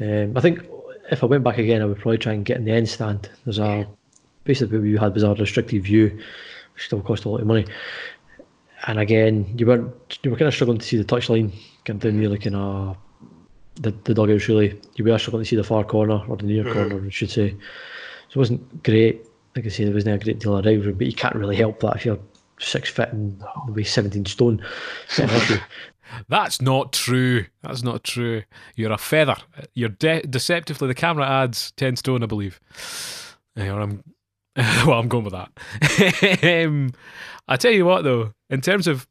Um, 0.00 0.36
I 0.36 0.40
think 0.40 0.64
if 1.10 1.22
I 1.22 1.26
went 1.26 1.44
back 1.44 1.58
again, 1.58 1.82
I 1.82 1.86
would 1.86 1.98
probably 1.98 2.18
try 2.18 2.32
and 2.32 2.44
get 2.44 2.56
in 2.56 2.64
the 2.64 2.72
end 2.72 2.88
stand. 2.88 3.28
There's 3.44 3.58
a 3.58 3.86
basically 4.44 4.78
what 4.78 4.84
we 4.84 4.96
had 4.96 5.14
was 5.14 5.22
a 5.22 5.34
restricted 5.34 5.82
view, 5.82 6.06
which 6.74 6.84
still 6.84 7.02
cost 7.02 7.24
a 7.24 7.28
lot 7.28 7.40
of 7.40 7.46
money. 7.46 7.66
And 8.86 8.98
again, 8.98 9.52
you 9.56 9.66
weren't 9.66 10.18
you 10.22 10.30
were 10.30 10.36
kind 10.36 10.48
of 10.48 10.54
struggling 10.54 10.78
to 10.78 10.84
see 10.86 10.96
the 10.96 11.04
touchline 11.04 11.52
getting 11.84 12.00
down 12.00 12.18
near 12.18 12.28
like 12.28 12.46
in 12.46 12.54
a 12.54 12.90
uh, 12.90 12.94
the, 13.76 13.90
the 14.04 14.14
dugouts 14.14 14.48
really. 14.48 14.80
You 14.96 15.04
were 15.04 15.18
struggling 15.18 15.44
to 15.44 15.48
see 15.48 15.56
the 15.56 15.64
far 15.64 15.84
corner 15.84 16.22
or 16.28 16.36
the 16.36 16.44
near 16.44 16.64
mm-hmm. 16.64 16.72
corner, 16.72 17.06
I 17.06 17.10
should 17.10 17.30
say. 17.30 17.50
So 17.50 17.56
it 18.32 18.36
wasn't 18.36 18.82
great. 18.82 19.26
Like 19.56 19.66
I 19.66 19.68
say, 19.68 19.84
there 19.84 19.94
wasn't 19.94 20.20
a 20.20 20.24
great 20.24 20.38
deal 20.38 20.56
of 20.56 20.64
rivalry, 20.64 20.92
but 20.92 21.06
you 21.06 21.12
can't 21.12 21.34
really 21.34 21.56
help 21.56 21.80
that 21.80 21.96
if 21.96 22.04
you're 22.04 22.18
six 22.58 22.90
foot 22.90 23.10
and 23.10 23.42
weigh 23.68 23.84
seventeen 23.84 24.26
stone. 24.26 24.64
That's 26.28 26.60
not 26.60 26.92
true. 26.92 27.46
That's 27.62 27.82
not 27.82 28.04
true. 28.04 28.42
You're 28.76 28.92
a 28.92 28.98
feather. 28.98 29.36
You're 29.74 29.88
de- 29.88 30.22
deceptively. 30.22 30.88
The 30.88 30.94
camera 30.94 31.26
adds 31.26 31.72
ten 31.72 31.96
stone, 31.96 32.22
I 32.22 32.26
believe. 32.26 32.60
Or 33.56 33.80
I'm 33.80 34.02
well, 34.86 34.98
I'm 34.98 35.08
going 35.08 35.24
with 35.24 35.34
that. 35.34 36.66
um, 36.66 36.92
I 37.48 37.56
tell 37.56 37.72
you 37.72 37.84
what, 37.84 38.04
though, 38.04 38.32
in 38.48 38.60
terms 38.60 38.86
of, 38.86 39.08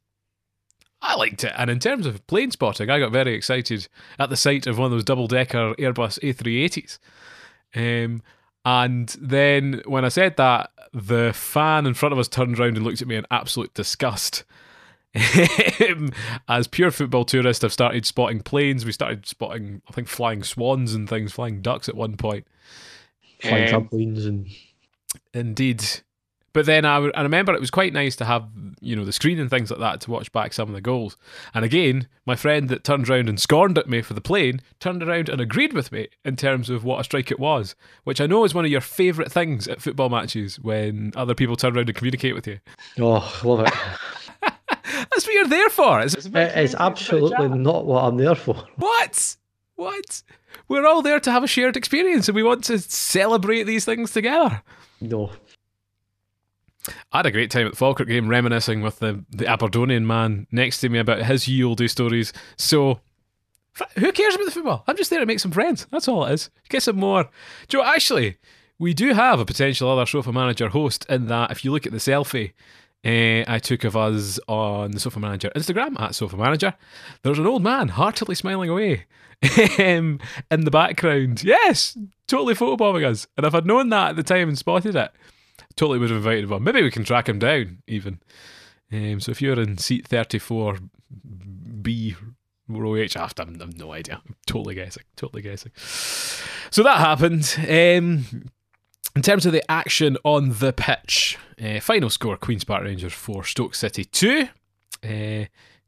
I 1.02 1.16
liked 1.16 1.44
it, 1.44 1.52
and 1.58 1.70
in 1.70 1.80
terms 1.80 2.06
of 2.06 2.26
plane 2.28 2.52
spotting, 2.52 2.90
I 2.90 3.00
got 3.00 3.12
very 3.12 3.34
excited 3.34 3.88
at 4.20 4.30
the 4.30 4.38
sight 4.38 4.68
of 4.68 4.78
one 4.78 4.86
of 4.86 4.92
those 4.92 5.04
double 5.04 5.28
decker 5.28 5.74
Airbus 5.76 6.20
A380s. 6.20 7.00
Um, 7.76 8.22
and 8.64 9.10
then 9.20 9.82
when 9.86 10.06
I 10.06 10.10
said 10.10 10.38
that, 10.38 10.72
the 10.94 11.34
fan 11.34 11.86
in 11.86 11.94
front 11.94 12.14
of 12.14 12.20
us 12.20 12.30
turned 12.30 12.58
around 12.58 12.78
and 12.78 12.86
looked 12.86 13.02
at 13.02 13.08
me 13.08 13.18
in 13.18 13.26
absolute 13.30 13.74
disgust. 13.74 14.46
As 16.48 16.68
pure 16.68 16.92
football 16.92 17.26
tourists, 17.26 17.64
I've 17.64 17.74
started 17.74 18.06
spotting 18.06 18.42
planes. 18.42 18.86
We 18.86 18.94
started 18.94 19.26
spotting, 19.26 19.82
I 19.90 19.92
think, 19.92 20.08
flying 20.08 20.44
swans 20.44 20.94
and 20.94 21.10
things, 21.10 21.34
flying 21.34 21.62
ducks 21.62 21.90
at 21.90 21.96
one 21.96 22.16
point. 22.16 22.48
Flying 23.42 23.74
um, 23.74 23.90
trampolines 23.90 24.26
and 24.26 24.48
Indeed. 25.34 25.84
But 26.54 26.68
then 26.68 26.86
I, 26.86 26.98
I 27.16 27.24
remember 27.24 27.54
it 27.54 27.60
was 27.60 27.72
quite 27.72 27.94
nice 27.94 28.16
to 28.18 28.26
have, 28.26 28.48
you 28.80 28.96
know, 28.96 29.04
the 29.04 29.12
screen 29.12 29.40
and 29.40 29.50
things 29.50 29.72
like 29.72 29.80
that 29.80 30.02
to 30.02 30.12
watch 30.12 30.32
back 30.32 30.54
some 30.54 30.70
of 30.70 30.76
the 30.76 30.82
goals. 30.82 31.18
And 31.56 31.66
again, 31.66 32.08
my 32.28 32.36
friend 32.36 32.70
that 32.70 32.84
turned 32.84 33.10
around 33.10 33.28
and 33.28 33.40
scorned 33.40 33.78
at 33.80 33.90
me 33.90 34.04
for 34.04 34.14
the 34.14 34.22
plane 34.22 34.62
turned 34.80 35.02
around 35.02 35.30
and 35.30 35.42
agreed 35.42 35.74
with 35.74 35.92
me 35.92 36.10
in 36.24 36.36
terms 36.36 36.70
of 36.70 36.84
what 36.84 37.00
a 37.00 37.04
strike 37.04 37.32
it 37.32 37.40
was, 37.40 37.76
which 38.04 38.22
I 38.22 38.28
know 38.28 38.44
is 38.44 38.54
one 38.54 38.66
of 38.66 38.72
your 38.72 38.82
favourite 38.82 39.32
things 39.32 39.68
at 39.68 39.82
football 39.82 40.10
matches 40.10 40.60
when 40.60 41.12
other 41.16 41.34
people 41.34 41.56
turn 41.56 41.76
around 41.76 41.90
and 41.90 41.98
communicate 41.98 42.36
with 42.36 42.46
you. 42.46 42.60
Oh, 43.00 43.42
love 43.44 43.62
it. 43.62 43.74
That's 44.84 45.26
what 45.26 45.34
you're 45.34 45.48
there 45.48 45.70
for. 45.70 46.02
It's, 46.02 46.28
it's 46.34 46.76
absolutely 46.76 47.50
not 47.50 47.86
what 47.88 48.04
I'm 48.04 48.18
there 48.18 48.36
for. 48.36 48.64
What? 48.76 49.38
What? 49.76 50.22
We're 50.68 50.86
all 50.86 51.02
there 51.02 51.20
to 51.20 51.32
have 51.32 51.44
a 51.44 51.48
shared 51.48 51.76
experience 51.76 52.28
and 52.28 52.36
we 52.36 52.44
want 52.44 52.64
to 52.66 52.78
celebrate 52.78 53.64
these 53.64 53.86
things 53.86 54.12
together. 54.12 54.62
No. 55.04 55.32
I 57.12 57.18
had 57.20 57.26
a 57.26 57.32
great 57.32 57.52
time 57.52 57.66
at 57.66 57.74
the 57.74 57.78
Falkirk 57.78 58.08
game 58.08 58.28
reminiscing 58.28 58.82
with 58.82 59.00
the, 59.00 59.24
the 59.30 59.48
Aberdonian 59.48 60.06
man 60.06 60.48
next 60.52 60.82
to 60.82 60.90
me 60.90 61.00
about 61.00 61.24
his 61.24 61.48
ye 61.48 61.64
olde 61.64 61.90
stories. 61.90 62.34
So, 62.58 63.00
who 63.98 64.12
cares 64.12 64.36
about 64.36 64.46
the 64.46 64.52
football? 64.52 64.84
I'm 64.88 64.98
just 64.98 65.10
there 65.10 65.20
to 65.20 65.26
make 65.26 65.40
some 65.40 65.52
friends. 65.52 65.88
That's 65.92 66.08
all 66.08 66.26
it 66.26 66.34
is. 66.34 66.50
Get 66.70 66.84
some 66.84 66.98
more. 66.98 67.30
Joe, 67.70 67.84
actually, 67.84 68.38
we 68.80 68.94
do 68.94 69.14
have 69.14 69.40
a 69.40 69.46
potential 69.46 69.90
other 69.90 70.06
Sofa 70.06 70.34
Manager 70.34 70.70
host 70.70 71.06
in 71.10 71.28
that 71.28 71.52
if 71.52 71.64
you 71.64 71.72
look 71.72 71.86
at 71.86 71.92
the 71.92 72.00
selfie 72.00 72.54
uh, 73.06 73.44
I 73.48 73.60
took 73.60 73.84
of 73.84 73.98
us 73.98 74.40
on 74.48 74.92
the 74.92 75.00
Sofa 75.00 75.20
Manager 75.20 75.52
Instagram 75.56 76.00
at 76.00 76.16
Sofa 76.16 76.38
Manager, 76.38 76.74
there's 77.22 77.40
an 77.40 77.48
old 77.48 77.62
man 77.62 77.90
heartily 77.90 78.36
smiling 78.36 78.70
away 78.70 79.06
um, 79.80 80.20
in 80.50 80.64
the 80.64 80.72
background. 80.72 81.44
Yes, 81.44 81.98
totally 82.28 82.56
photobombing 82.56 83.06
us. 83.06 83.28
And 83.38 83.46
if 83.46 83.54
I'd 83.54 83.66
known 83.66 83.90
that 83.90 84.12
at 84.12 84.16
the 84.16 84.24
time 84.24 84.48
and 84.48 84.58
spotted 84.58 84.96
it, 84.96 85.12
totally 85.76 86.00
would 86.00 86.10
have 86.10 86.18
invited 86.18 86.46
him 86.46 86.54
on. 86.54 86.64
Maybe 86.64 86.82
we 86.82 86.92
can 86.92 87.04
track 87.04 87.28
him 87.28 87.40
down 87.40 87.80
even. 87.88 88.22
Um, 88.92 89.20
so 89.20 89.32
if 89.32 89.42
you're 89.42 89.60
in 89.60 89.78
seat 89.78 90.08
34B 90.08 92.16
row 92.70 92.96
H, 92.96 93.18
I 93.18 93.22
have, 93.22 93.34
I 93.38 93.44
have 93.44 93.78
no 93.78 93.92
idea. 93.92 94.22
I'm 94.26 94.36
totally 94.46 94.76
guessing. 94.76 95.04
Totally 95.16 95.42
guessing. 95.42 95.72
So 95.76 96.84
that 96.84 97.00
happened. 97.00 97.56
Um, 97.68 98.46
in 99.16 99.22
terms 99.22 99.46
of 99.46 99.52
the 99.52 99.70
action 99.72 100.18
on 100.24 100.50
the 100.60 100.74
pitch, 100.74 101.38
uh, 101.64 101.80
final 101.80 102.10
score 102.10 102.38
Queen's 102.38 102.64
Park 102.64 102.84
Rangers 102.84 103.14
4, 103.14 103.44
Stoke 103.44 103.76
City 103.76 104.06
2. 104.06 104.48
Uh, 105.04 105.46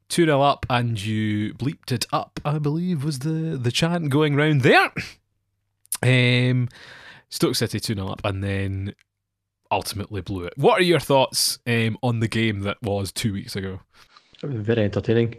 2 0.10 0.26
0 0.26 0.42
up, 0.42 0.66
and 0.70 1.04
you 1.04 1.54
bleeped 1.56 1.92
it 1.92 2.06
up, 2.14 2.40
I 2.46 2.60
believe, 2.60 3.04
was 3.04 3.20
the, 3.20 3.58
the 3.58 3.72
chant 3.72 4.10
going 4.10 4.36
round 4.36 4.62
there. 4.62 4.92
Um, 6.04 6.70
Stoke 7.30 7.56
City 7.56 7.80
2 7.80 7.96
0 7.96 8.08
up, 8.08 8.22
and 8.24 8.44
then 8.44 8.94
ultimately 9.72 10.22
blew 10.22 10.44
it. 10.44 10.54
What 10.58 10.80
are 10.80 10.84
your 10.84 11.00
thoughts 11.00 11.60
um, 11.66 11.98
on 12.04 12.20
the 12.20 12.28
game 12.28 12.62
that 12.62 12.82
was 12.82 13.12
two 13.12 13.34
weeks 13.34 13.56
ago? 13.56 13.80
It 14.44 14.48
was 14.48 14.62
very 14.62 14.84
entertaining. 14.84 15.36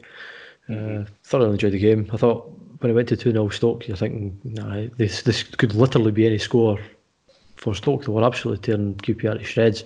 Uh, 0.69 1.05
thoroughly 1.23 1.53
enjoyed 1.53 1.73
the 1.73 1.79
game. 1.79 2.11
I 2.13 2.17
thought 2.17 2.51
when 2.81 2.91
it 2.91 2.95
went 2.95 3.09
to 3.11 3.17
2 3.17 3.31
0 3.31 3.49
Stoke, 3.51 3.87
you're 3.87 3.97
thinking, 3.97 4.41
nah, 4.43 4.87
this, 4.97 5.23
this 5.23 5.45
could 5.45 5.75
literally 5.75 6.11
be 6.11 6.27
any 6.27 6.39
score 6.39 6.79
for 7.57 7.75
Stoke. 7.75 8.05
They 8.05 8.13
were 8.13 8.25
absolutely 8.25 8.63
tearing 8.63 8.95
QPR 8.97 9.39
to 9.39 9.45
shreds. 9.45 9.85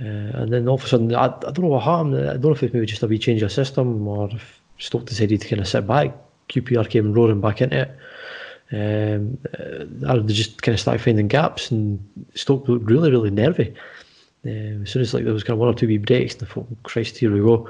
Uh, 0.00 0.04
and 0.04 0.52
then 0.52 0.68
all 0.68 0.76
of 0.76 0.84
a 0.84 0.88
sudden, 0.88 1.14
I, 1.14 1.26
I 1.26 1.28
don't 1.28 1.60
know 1.60 1.68
what 1.68 1.82
happened. 1.82 2.16
I 2.16 2.32
don't 2.32 2.42
know 2.42 2.50
if 2.52 2.62
it 2.62 2.74
maybe 2.74 2.86
just 2.86 3.02
a 3.02 3.06
wee 3.06 3.18
change 3.18 3.42
of 3.42 3.52
system 3.52 4.06
or 4.08 4.30
if 4.32 4.60
Stoke 4.78 5.06
decided 5.06 5.40
to 5.40 5.48
kind 5.48 5.60
of 5.60 5.68
sit 5.68 5.86
back. 5.86 6.12
QPR 6.48 6.88
came 6.88 7.12
roaring 7.12 7.40
back 7.40 7.62
into 7.62 7.82
it. 7.82 7.96
Um, 8.72 9.38
uh, 9.54 10.16
they 10.16 10.32
just 10.32 10.62
kind 10.62 10.74
of 10.74 10.80
started 10.80 11.02
finding 11.02 11.28
gaps, 11.28 11.70
and 11.70 12.02
Stoke 12.34 12.66
looked 12.68 12.90
really, 12.90 13.10
really 13.10 13.30
nervy. 13.30 13.74
Uh, 14.44 14.82
as 14.82 14.90
soon 14.90 15.02
as 15.02 15.14
like 15.14 15.24
there 15.24 15.32
was 15.32 15.44
kind 15.44 15.54
of 15.54 15.58
one 15.60 15.68
or 15.68 15.74
two 15.74 15.86
wee 15.86 15.98
breaks, 15.98 16.34
and 16.34 16.44
I 16.44 16.46
thought, 16.46 16.66
Christ, 16.82 17.18
here 17.18 17.30
we 17.30 17.40
go. 17.40 17.68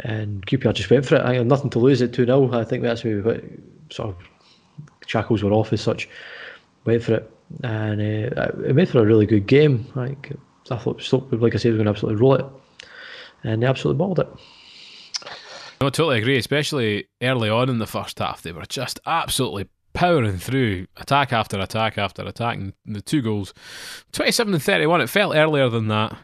And 0.00 0.44
QPR 0.44 0.74
just 0.74 0.90
went 0.90 1.06
for 1.06 1.14
it. 1.14 1.22
I 1.22 1.34
had 1.34 1.46
nothing 1.46 1.70
to 1.70 1.78
lose 1.78 2.02
at 2.02 2.12
2 2.12 2.26
0. 2.26 2.52
I 2.52 2.64
think 2.64 2.82
that's 2.82 3.02
where 3.02 3.22
we 3.22 3.40
sort 3.90 4.10
of 4.10 4.16
shackles 5.06 5.42
were 5.42 5.52
off 5.52 5.72
as 5.72 5.80
such. 5.80 6.08
Went 6.84 7.02
for 7.02 7.14
it 7.14 7.35
and 7.62 8.00
uh, 8.36 8.50
it 8.64 8.74
made 8.74 8.88
for 8.88 9.00
a 9.00 9.06
really 9.06 9.26
good 9.26 9.46
game. 9.46 9.86
Like 9.94 10.32
I 10.70 10.76
thought, 10.76 11.00
Stoke, 11.00 11.28
like 11.32 11.54
I 11.54 11.58
said, 11.58 11.72
was 11.72 11.78
going 11.78 11.86
to 11.86 11.90
absolutely 11.90 12.20
roll 12.20 12.34
it, 12.34 12.46
and 13.44 13.62
they 13.62 13.66
absolutely 13.66 13.98
balled 13.98 14.18
it. 14.18 14.28
No, 15.80 15.88
I 15.88 15.90
totally 15.90 16.18
agree. 16.18 16.38
Especially 16.38 17.08
early 17.22 17.48
on 17.48 17.68
in 17.68 17.78
the 17.78 17.86
first 17.86 18.18
half, 18.18 18.42
they 18.42 18.52
were 18.52 18.64
just 18.66 18.98
absolutely 19.06 19.68
powering 19.92 20.38
through 20.38 20.86
attack 20.96 21.32
after 21.32 21.58
attack 21.58 21.98
after 21.98 22.22
attack, 22.22 22.56
and 22.56 22.72
the 22.84 23.00
two 23.00 23.22
goals, 23.22 23.54
twenty-seven 24.12 24.54
and 24.54 24.62
thirty-one. 24.62 25.00
It 25.00 25.10
felt 25.10 25.36
earlier 25.36 25.68
than 25.68 25.88
that. 25.88 26.16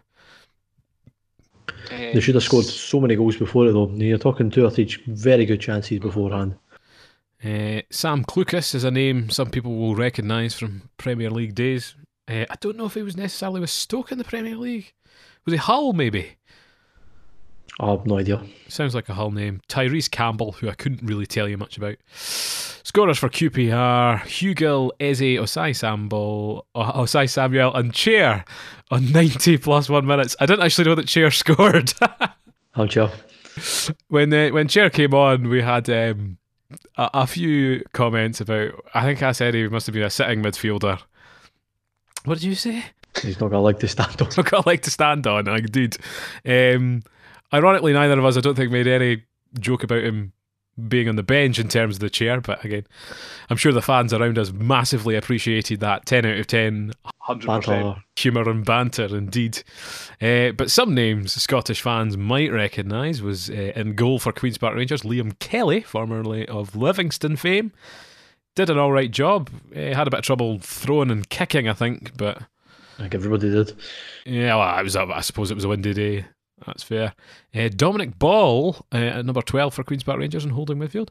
They 1.91 2.21
should 2.21 2.35
have 2.37 2.45
scored 2.45 2.65
so 2.65 3.01
many 3.01 3.17
goals 3.17 3.37
before 3.37 3.67
it, 3.67 3.73
though. 3.73 3.91
You're 3.91 4.17
talking 4.17 4.51
two 4.51 4.65
or 4.65 4.71
three 4.71 4.89
very 5.09 5.45
good 5.45 5.61
chances 5.61 5.99
beforehand. 5.99 6.57
Uh, 7.45 7.83
Sam 7.91 8.25
Clucas 8.25 8.73
is 8.75 8.85
a 8.85 8.91
name 8.91 9.29
some 9.29 9.51
people 9.51 9.75
will 9.75 9.97
recognise 9.97 10.55
from 10.55 10.89
Premier 10.97 11.29
League 11.31 11.57
days. 11.57 11.97
Uh, 12.29 12.45
I 12.49 12.55
don't 12.61 12.77
know 12.77 12.87
if 12.87 12.95
he 12.95 13.03
was 13.03 13.17
necessarily 13.17 13.61
with 13.61 13.71
Stoke 13.71 14.13
in 14.13 14.19
the 14.19 14.25
Premier 14.25 14.55
League. 14.55 14.93
Was 15.45 15.53
he 15.53 15.59
Hull, 15.59 15.93
maybe? 15.93 16.37
I 17.81 17.91
have 17.91 18.07
no 18.07 18.19
idea. 18.19 18.45
Sounds 18.69 18.95
like 18.95 19.09
a 19.09 19.15
Hull 19.15 19.33
name. 19.33 19.61
Tyrese 19.69 20.11
Campbell, 20.11 20.53
who 20.53 20.69
I 20.69 20.75
couldn't 20.75 21.03
really 21.03 21.27
tell 21.27 21.49
you 21.49 21.59
much 21.59 21.77
about. 21.77 21.97
Scorers 22.15 23.19
for 23.19 23.29
QPR 23.29 24.21
Hugill, 24.21 24.93
Eze, 25.01 25.41
Osai 25.41 25.71
Samble, 25.71 26.63
Osayi-Samuel, 26.77 27.75
and 27.75 27.93
Chair 27.93 28.45
on 28.93 29.11
90 29.13 29.59
plus 29.59 29.89
one 29.89 30.07
minutes. 30.07 30.37
I 30.39 30.47
didn't 30.47 30.65
actually 30.65 30.85
know 30.85 30.95
that 30.95 31.09
Chair 31.09 31.31
scored. 31.33 31.93
How 32.73 32.87
Chair? 32.87 33.11
When, 34.09 34.33
uh, 34.33 34.51
when 34.51 34.69
Chair 34.69 34.91
came 34.91 35.13
on, 35.13 35.49
we 35.49 35.61
had. 35.63 35.91
Um, 35.91 36.39
a, 36.97 37.11
a 37.15 37.27
few 37.27 37.85
comments 37.93 38.41
about. 38.41 38.73
I 38.95 39.03
think 39.05 39.23
I 39.23 39.33
said 39.33 39.55
he 39.55 39.69
must 39.69 39.87
have 39.87 39.95
been 39.95 40.03
a 40.03 40.11
sitting 40.11 40.43
midfielder. 40.43 41.01
What 42.25 42.35
did 42.35 42.45
you 42.45 42.55
say? 42.55 42.85
He's 43.21 43.41
not 43.41 43.51
got 43.51 43.59
a 43.59 43.61
leg 43.61 43.79
to 43.81 43.89
stand 43.89 44.21
on. 44.23 44.29
I've 44.37 44.51
got 44.51 44.65
a 44.65 44.69
leg 44.69 44.83
to 44.83 44.91
stand 44.91 45.27
on, 45.27 45.49
indeed. 45.49 45.97
Um, 46.47 47.03
ironically, 47.53 47.93
neither 47.93 48.19
of 48.19 48.25
us, 48.25 48.37
I 48.37 48.41
don't 48.41 48.55
think, 48.55 48.73
made 48.73 48.87
any 48.87 49.25
joke 49.59 49.83
about 49.83 50.03
him 50.03 50.33
being 50.89 51.09
on 51.09 51.17
the 51.17 51.23
bench 51.23 51.59
in 51.59 51.69
terms 51.69 51.97
of 51.97 52.01
the 52.01 52.11
chair, 52.11 52.41
but 52.41 52.65
again, 52.65 52.87
I'm 53.51 53.57
sure 53.57 53.73
the 53.73 53.83
fans 53.83 54.13
around 54.13 54.39
us 54.39 54.53
massively 54.53 55.17
appreciated 55.17 55.81
that 55.81 56.07
10 56.07 56.25
out 56.25 56.39
of 56.39 56.47
10 56.47 56.93
Hundred 57.25 57.47
percent. 57.47 57.99
Humour 58.17 58.51
and 58.51 58.65
banter, 58.65 59.17
indeed. 59.17 59.63
Uh, 60.21 60.51
but 60.51 60.73
some 60.73 60.93
names 60.93 61.41
Scottish 61.41 61.81
fans 61.81 62.17
might 62.17 62.51
recognise 62.51 63.23
was 63.23 63.49
uh, 63.49 63.73
in 63.77 63.95
goal 63.95 64.19
for 64.19 64.33
Queen's 64.33 64.59
Park 64.59 64.75
Rangers, 64.75 65.03
Liam 65.03 65.39
Kelly, 65.39 65.83
formerly 65.83 66.49
of 66.49 66.75
Livingston 66.75 67.37
fame. 67.37 67.71
Did 68.57 68.71
an 68.71 68.79
all 68.79 68.91
right 68.91 69.11
job. 69.11 69.51
Uh, 69.71 69.95
had 69.95 70.09
a 70.09 70.11
bit 70.11 70.19
of 70.19 70.25
trouble 70.25 70.59
throwing 70.61 71.13
and 71.13 71.29
kicking, 71.29 71.69
I 71.69 71.75
think, 71.75 72.17
but 72.17 72.39
I 72.99 73.03
think 73.03 73.15
everybody 73.15 73.51
did. 73.51 73.73
yeah, 74.27 74.57
well, 74.57 74.61
I 74.63 74.83
was. 74.83 74.97
I 74.97 75.21
suppose 75.21 75.53
it 75.53 75.55
was 75.55 75.65
a 75.65 75.69
windy 75.69 75.95
day. 75.95 76.25
That's 76.67 76.83
fair. 76.83 77.15
Uh, 77.55 77.69
Dominic 77.69 78.19
Ball 78.19 78.85
uh, 78.93 78.97
at 78.97 79.25
number 79.25 79.43
twelve 79.43 79.75
for 79.75 79.85
Queens 79.85 80.03
Park 80.03 80.19
Rangers 80.19 80.43
and 80.43 80.55
holding 80.55 80.79
midfield. 80.79 81.11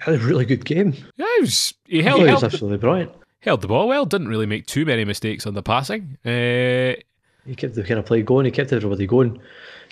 Had 0.00 0.14
a 0.14 0.18
really 0.18 0.44
good 0.44 0.64
game. 0.64 0.94
Yeah, 1.16 1.26
he, 1.36 1.40
was, 1.40 1.74
he 1.86 2.02
held, 2.02 2.20
thought 2.20 2.26
he 2.28 2.34
was 2.34 2.44
absolutely 2.44 2.78
brilliant. 2.78 3.12
Held 3.42 3.60
the 3.60 3.68
ball 3.68 3.86
well. 3.86 4.06
Didn't 4.06 4.28
really 4.28 4.46
make 4.46 4.66
too 4.66 4.84
many 4.84 5.04
mistakes 5.04 5.46
on 5.46 5.54
the 5.54 5.62
passing. 5.62 6.16
Uh, 6.24 6.98
He 7.46 7.54
kept 7.56 7.74
the 7.74 7.82
kind 7.84 8.00
of 8.00 8.06
play 8.06 8.22
going. 8.22 8.46
He 8.46 8.50
kept 8.50 8.72
everybody 8.72 9.06
going. 9.06 9.40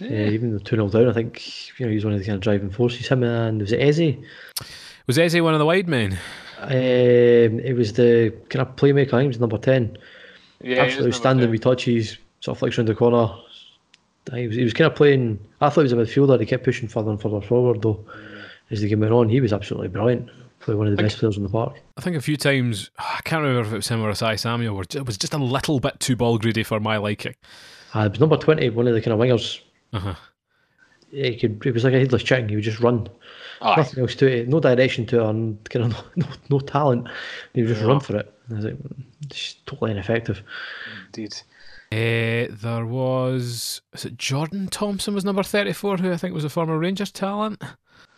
Uh, 0.00 0.06
even 0.06 0.52
the 0.52 0.60
two 0.60 0.76
0 0.76 0.88
down, 0.88 1.08
I 1.08 1.12
think 1.12 1.78
you 1.78 1.84
know 1.84 1.90
he 1.90 1.96
was 1.96 2.04
one 2.06 2.14
of 2.14 2.18
the 2.20 2.24
kind 2.24 2.36
of 2.36 2.40
driving 2.40 2.70
forces. 2.70 3.06
Him 3.08 3.22
and 3.22 3.60
was 3.60 3.72
it 3.72 3.80
Eze? 3.80 4.16
was 5.06 5.18
Eze 5.18 5.40
one 5.42 5.52
of 5.52 5.58
the 5.60 5.66
wide 5.66 5.88
men? 5.88 6.18
Um, 6.58 6.70
it 7.60 7.76
was 7.76 7.92
the 7.94 8.32
kind 8.48 8.66
of 8.66 8.76
playmaker. 8.76 9.08
I 9.14 9.18
think 9.18 9.24
it 9.24 9.28
was 9.28 9.40
number 9.40 9.58
ten. 9.58 9.96
Yeah, 10.62 10.82
Absolutely 10.82 11.12
standing 11.12 11.50
with 11.50 11.62
touches, 11.62 12.18
sort 12.40 12.54
of 12.54 12.58
flicks 12.60 12.78
around 12.78 12.88
the 12.88 12.94
corner. 12.94 13.34
He 14.34 14.46
was, 14.46 14.56
he 14.56 14.62
was 14.64 14.72
kind 14.74 14.90
of 14.90 14.94
playing. 14.96 15.38
I 15.60 15.68
thought 15.70 15.86
he 15.86 15.92
was 15.92 15.92
a 15.92 15.96
midfielder. 15.96 16.38
He 16.38 16.46
kept 16.46 16.64
pushing 16.64 16.88
further 16.88 17.10
and 17.10 17.20
further 17.20 17.40
forward 17.40 17.82
though. 17.82 18.04
As 18.70 18.80
the 18.82 18.88
game 18.88 19.00
went 19.00 19.12
on, 19.12 19.28
he 19.28 19.40
was 19.40 19.52
absolutely 19.52 19.88
brilliant. 19.88 20.30
Probably 20.60 20.76
one 20.76 20.86
of 20.88 20.96
the 20.96 21.02
best 21.02 21.18
players 21.18 21.38
in 21.38 21.42
the 21.42 21.48
park. 21.48 21.80
I 21.96 22.02
think 22.02 22.16
a 22.16 22.20
few 22.20 22.36
times. 22.36 22.90
I 22.98 23.20
can't 23.24 23.42
remember 23.42 23.66
if 23.66 23.72
it 23.72 23.76
was 23.76 23.88
him 23.88 24.02
or 24.02 24.10
Osayi-Samuel. 24.12 24.74
Were, 24.74 24.84
it 24.94 25.06
was 25.06 25.16
just 25.16 25.32
a 25.32 25.38
little 25.38 25.80
bit 25.80 25.98
too 26.00 26.16
ball 26.16 26.36
greedy 26.38 26.62
for 26.62 26.78
my 26.80 26.98
liking. 26.98 27.34
Uh, 27.94 28.00
it 28.00 28.10
was 28.12 28.20
number 28.20 28.36
twenty, 28.36 28.68
one 28.68 28.86
of 28.86 28.94
the 28.94 29.00
kind 29.00 29.14
of 29.14 29.18
wingers. 29.18 29.60
Uh-huh. 29.94 30.14
Yeah, 31.10 31.30
he 31.30 31.36
could. 31.36 31.60
He 31.64 31.70
was 31.70 31.82
like 31.82 31.94
a 31.94 31.98
headless 31.98 32.22
chicken. 32.22 32.48
He 32.48 32.56
would 32.56 32.64
just 32.64 32.80
run. 32.80 33.08
Aye. 33.62 33.76
Nothing 33.78 34.00
else 34.00 34.14
to 34.16 34.26
it. 34.26 34.48
No 34.48 34.60
direction 34.60 35.06
to 35.06 35.24
it. 35.24 35.28
And 35.28 35.70
kind 35.70 35.86
of 35.86 35.92
no, 36.16 36.26
no, 36.26 36.32
no 36.50 36.60
talent. 36.60 37.08
He 37.54 37.62
would 37.62 37.68
just 37.68 37.82
run 37.82 38.00
for 38.00 38.16
it. 38.18 38.32
I 38.50 38.54
was 38.54 38.64
like, 38.66 38.76
it's 39.22 39.54
totally 39.66 39.92
ineffective. 39.92 40.42
Indeed. 41.06 41.34
Uh, 41.92 42.46
there 42.50 42.86
was 42.86 43.80
is 43.94 44.04
it 44.04 44.16
Jordan 44.18 44.68
Thompson 44.68 45.14
was 45.14 45.24
number 45.24 45.42
thirty 45.42 45.72
four, 45.72 45.96
who 45.96 46.12
I 46.12 46.16
think 46.16 46.34
was 46.34 46.44
a 46.44 46.50
former 46.50 46.78
Rangers 46.78 47.10
talent. 47.10 47.62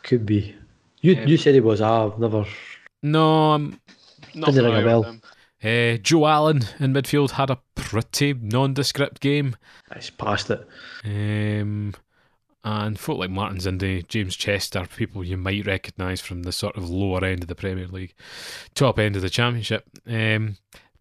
Could 0.03 0.27
be. 0.27 0.55
You 1.03 1.15
you 1.27 1.37
said 1.37 1.55
he 1.55 1.61
was. 1.61 1.81
I've 1.81 2.19
never. 2.19 2.45
No, 3.03 3.53
um, 3.53 3.81
Not 4.35 4.55
Didn't 4.55 4.73
ring 4.73 4.83
a 4.83 4.87
bell. 4.87 5.17
uh, 5.65 5.97
Joe 5.99 6.27
Allen 6.27 6.63
in 6.79 6.93
midfield 6.95 7.33
had 7.33 7.51
a 7.51 7.59
pretty 7.75 8.33
nondescript 8.35 9.21
game. 9.21 9.57
It's 9.95 10.09
past 10.11 10.51
it. 10.51 10.67
Um, 11.05 11.95
and 12.65 12.99
folk 12.99 13.19
like 13.19 13.31
Martins 13.31 13.67
Indi, 13.67 14.05
James 14.05 14.37
Chester, 14.37 14.87
people 14.97 15.25
you 15.25 15.37
might 15.37 15.67
recognise 15.67 16.21
from 16.21 16.45
the 16.45 16.53
sort 16.53 16.77
of 16.77 16.89
lower 16.89 17.25
end 17.25 17.43
of 17.43 17.49
the 17.49 17.57
Premier 17.57 17.89
League, 17.89 18.15
top 18.75 19.01
end 19.01 19.17
of 19.17 19.23
the 19.23 19.29
Championship. 19.31 19.85
Um, 20.07 20.57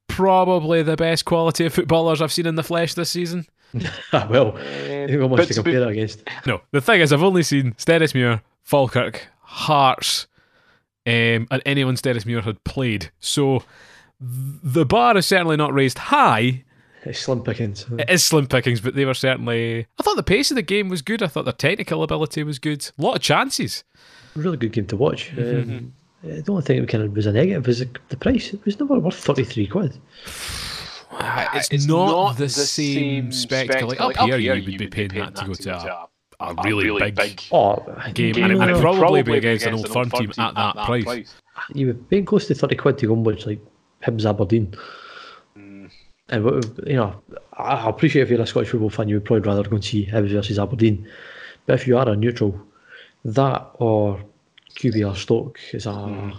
probably 0.07 0.81
the 0.83 0.95
best 0.97 1.25
quality 1.25 1.65
of 1.65 1.73
footballers 1.73 2.21
I've 2.21 2.31
seen 2.33 2.47
in 2.47 2.55
the 2.55 2.63
flesh 2.63 2.93
this 2.95 3.09
season. 3.11 3.45
Ah, 4.11 4.27
well, 4.29 4.57
Um, 4.57 5.07
who 5.07 5.23
am 5.23 5.29
to 5.37 5.45
to 5.45 5.47
be- 5.47 5.53
compare 5.53 5.81
it 5.83 5.87
against? 5.91 6.23
No, 6.45 6.59
the 6.71 6.81
thing 6.81 6.99
is, 6.99 7.13
I've 7.13 7.23
only 7.23 7.43
seen 7.43 7.71
Stenhousemuir, 7.75 8.41
Falkirk, 8.63 9.27
Hearts, 9.51 10.27
um, 11.05 11.47
and 11.51 11.61
anyone 11.65 11.95
Stenhousemuir 11.95 12.43
had 12.43 12.63
played. 12.63 13.11
So 13.19 13.63
the 14.19 14.85
bar 14.85 15.17
is 15.17 15.25
certainly 15.25 15.57
not 15.57 15.73
raised 15.73 15.97
high. 15.97 16.63
It's 17.03 17.19
slim 17.19 17.41
pickings. 17.41 17.85
It 17.97 18.09
is 18.09 18.23
slim 18.23 18.47
pickings, 18.47 18.79
but 18.79 18.93
they 18.93 19.05
were 19.05 19.15
certainly. 19.15 19.87
I 19.99 20.03
thought 20.03 20.15
the 20.15 20.23
pace 20.23 20.51
of 20.51 20.55
the 20.55 20.61
game 20.61 20.87
was 20.87 21.01
good. 21.01 21.23
I 21.23 21.27
thought 21.27 21.45
their 21.45 21.53
technical 21.53 22.03
ability 22.03 22.43
was 22.43 22.59
good. 22.59 22.89
A 22.97 23.01
lot 23.01 23.15
of 23.15 23.21
chances. 23.21 23.83
Really 24.35 24.57
good 24.57 24.71
game 24.71 24.85
to 24.87 24.95
watch. 24.95 25.31
Um, 25.37 25.93
uh, 26.23 26.41
the 26.41 26.51
only 26.51 26.61
thing 26.61 26.79
that 26.79 26.89
kind 26.89 27.03
of 27.03 27.15
was 27.15 27.25
a 27.25 27.31
negative 27.31 27.65
was 27.65 27.79
the, 27.79 27.89
the 28.09 28.17
price. 28.17 28.53
It 28.53 28.63
was 28.63 28.79
never 28.79 28.99
worth 28.99 29.15
thirty 29.15 29.43
three 29.43 29.67
quid. 29.67 29.97
It's, 31.53 31.87
not, 31.87 32.37
the, 32.37 32.47
same, 32.47 33.33
spectacle. 33.33 33.89
Like, 33.89 33.99
up, 33.99 34.15
here, 34.15 34.37
you 34.37 34.51
would 34.53 34.77
be 34.77 34.87
paying 34.87 35.09
that 35.09 35.35
to 35.35 35.45
go 35.45 35.53
to 35.53 35.75
a, 35.75 36.07
a 36.41 36.55
really, 36.63 37.11
big, 37.11 37.41
Oh, 37.51 37.75
game, 38.13 38.35
and 38.37 38.51
it 38.51 38.55
would 38.57 38.81
probably 38.81 39.21
be 39.21 39.37
against 39.37 39.65
an 39.65 39.75
old 39.75 39.89
firm 39.89 40.09
team 40.09 40.31
at 40.37 40.55
that 40.55 40.75
price. 40.85 41.33
you 41.73 41.87
were 41.87 41.93
paying 41.93 42.25
close 42.25 42.47
to 42.47 42.55
thirty 42.55 42.75
quid 42.75 42.97
to 42.99 43.07
go 43.07 43.13
and 43.13 43.25
watch 43.25 43.45
like 43.45 43.59
Hibs 44.03 44.25
Aberdeen. 44.25 44.73
And 45.55 46.45
you 46.87 46.95
know, 46.95 47.21
I 47.57 47.73
I 47.73 47.89
appreciate 47.89 48.23
if 48.23 48.29
you're 48.29 48.41
a 48.41 48.47
Scottish 48.47 48.69
football 48.69 48.89
fan, 48.89 49.09
you 49.09 49.15
would 49.15 49.25
probably 49.25 49.47
rather 49.47 49.67
go 49.67 49.75
and 49.75 49.83
see 49.83 50.05
Hibs 50.05 50.31
versus 50.31 50.57
Aberdeen. 50.57 51.07
But 51.65 51.73
if 51.75 51.87
you 51.87 51.97
are 51.97 52.07
a 52.07 52.15
neutral, 52.15 52.59
that 53.25 53.69
or 53.75 54.19
QPR 54.75 55.15
Stoke 55.15 55.59
is 55.73 55.85
a 55.85 56.33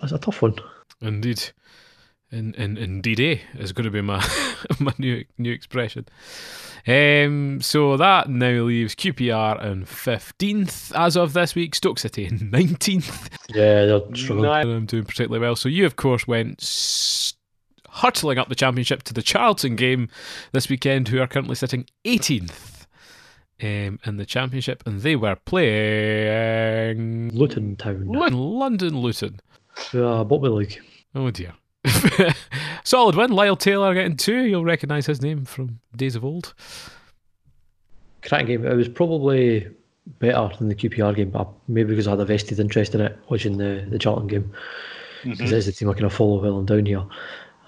that's 0.00 0.12
a 0.12 0.18
tough 0.18 0.42
one. 0.42 0.56
Indeed. 1.00 1.50
In, 2.30 2.52
in, 2.54 2.76
indeed, 2.76 3.20
eh, 3.20 3.38
is 3.58 3.72
going 3.72 3.86
to 3.86 3.90
be 3.90 4.02
my 4.02 4.22
my 4.78 4.92
new 4.98 5.24
new 5.38 5.50
expression. 5.50 6.06
Um, 6.88 7.60
so 7.60 7.98
that 7.98 8.30
now 8.30 8.62
leaves 8.62 8.94
QPR 8.94 9.62
in 9.62 9.84
fifteenth 9.84 10.90
as 10.94 11.16
of 11.16 11.34
this 11.34 11.54
week. 11.54 11.74
Stoke 11.74 11.98
City 11.98 12.24
in 12.24 12.50
nineteenth. 12.52 13.28
Yeah, 13.50 13.84
they're 13.84 14.00
struggling. 14.14 14.48
Nine. 14.50 14.68
I'm 14.70 14.86
doing 14.86 15.04
particularly 15.04 15.40
well. 15.40 15.54
So 15.56 15.68
you, 15.68 15.84
of 15.84 15.96
course, 15.96 16.26
went 16.26 16.62
s- 16.62 17.34
hurtling 17.90 18.38
up 18.38 18.48
the 18.48 18.54
championship 18.54 19.02
to 19.04 19.12
the 19.14 19.22
Charlton 19.22 19.76
game 19.76 20.08
this 20.52 20.68
weekend, 20.70 21.08
who 21.08 21.20
are 21.20 21.26
currently 21.26 21.56
sitting 21.56 21.84
18th 22.06 22.86
um, 23.62 23.98
in 24.06 24.16
the 24.16 24.24
championship, 24.26 24.82
and 24.86 25.00
they 25.02 25.14
were 25.16 25.36
playing 25.36 27.30
Luton 27.34 27.76
Town, 27.76 28.06
London 28.06 28.98
Luton. 29.00 29.40
uh, 29.92 30.24
Botby 30.24 30.48
League. 30.54 30.78
Oh 31.14 31.30
dear. 31.30 31.52
Solid 32.84 33.14
win. 33.14 33.30
Lyle 33.32 33.56
Taylor 33.56 33.94
getting 33.94 34.16
two. 34.16 34.44
You'll 34.44 34.64
recognise 34.64 35.06
his 35.06 35.22
name 35.22 35.44
from 35.44 35.80
days 35.96 36.16
of 36.16 36.24
old. 36.24 36.54
cracking 38.22 38.46
game. 38.46 38.66
It 38.66 38.74
was 38.74 38.88
probably 38.88 39.68
better 40.20 40.50
than 40.58 40.68
the 40.68 40.74
QPR 40.74 41.14
game, 41.14 41.30
but 41.30 41.48
maybe 41.68 41.90
because 41.90 42.06
I 42.06 42.10
had 42.10 42.20
a 42.20 42.24
vested 42.24 42.58
interest 42.60 42.94
in 42.94 43.00
it, 43.00 43.18
watching 43.28 43.58
the, 43.58 43.86
the 43.88 43.98
Charlton 43.98 44.26
game. 44.26 44.52
Because 45.24 45.52
it's 45.52 45.66
the 45.66 45.72
team 45.72 45.90
I 45.90 45.94
kind 45.94 46.04
of 46.06 46.12
follow 46.14 46.40
well 46.40 46.58
and 46.58 46.66
down 46.68 46.86
here. 46.86 47.04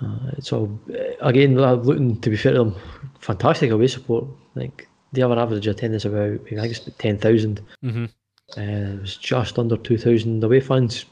Uh, 0.00 0.30
so, 0.40 0.78
uh, 0.94 1.26
again, 1.26 1.56
Luton, 1.56 2.18
to 2.20 2.30
be 2.30 2.36
fair 2.36 2.52
to 2.52 2.58
them, 2.60 2.76
fantastic 3.18 3.70
away 3.70 3.86
support. 3.88 4.24
Like, 4.54 4.88
they 5.12 5.20
have 5.20 5.30
an 5.32 5.38
average 5.38 5.66
attendance 5.66 6.04
of 6.04 6.14
about, 6.14 6.40
I 6.46 6.54
think 6.60 6.70
it's 6.70 6.86
about 6.86 6.98
10,000. 6.98 7.60
Mhm. 7.84 8.08
Uh, 8.56 8.60
it 8.96 9.00
was 9.02 9.16
just 9.16 9.58
under 9.58 9.76
2,000 9.76 10.42
away 10.42 10.60
fans. 10.60 11.04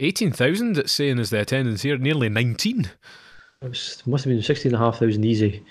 18,000, 0.00 0.78
it's 0.78 0.92
saying, 0.92 1.18
is 1.18 1.30
the 1.30 1.40
attendance 1.40 1.82
here. 1.82 1.96
Nearly 1.98 2.28
19. 2.28 2.90
It 3.62 3.68
was, 3.68 4.02
must 4.06 4.24
have 4.24 4.32
been 4.32 4.42
16,500 4.42 5.24
easy 5.24 5.62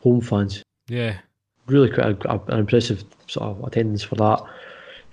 home 0.00 0.20
fans. 0.20 0.62
Yeah. 0.88 1.18
really 1.66 1.90
quite 1.90 2.24
a, 2.24 2.30
a- 2.32 2.44
an 2.52 2.58
impressive 2.60 3.04
sort 3.26 3.46
of 3.56 3.64
attendance 3.64 4.02
for 4.02 4.16
that. 4.16 4.42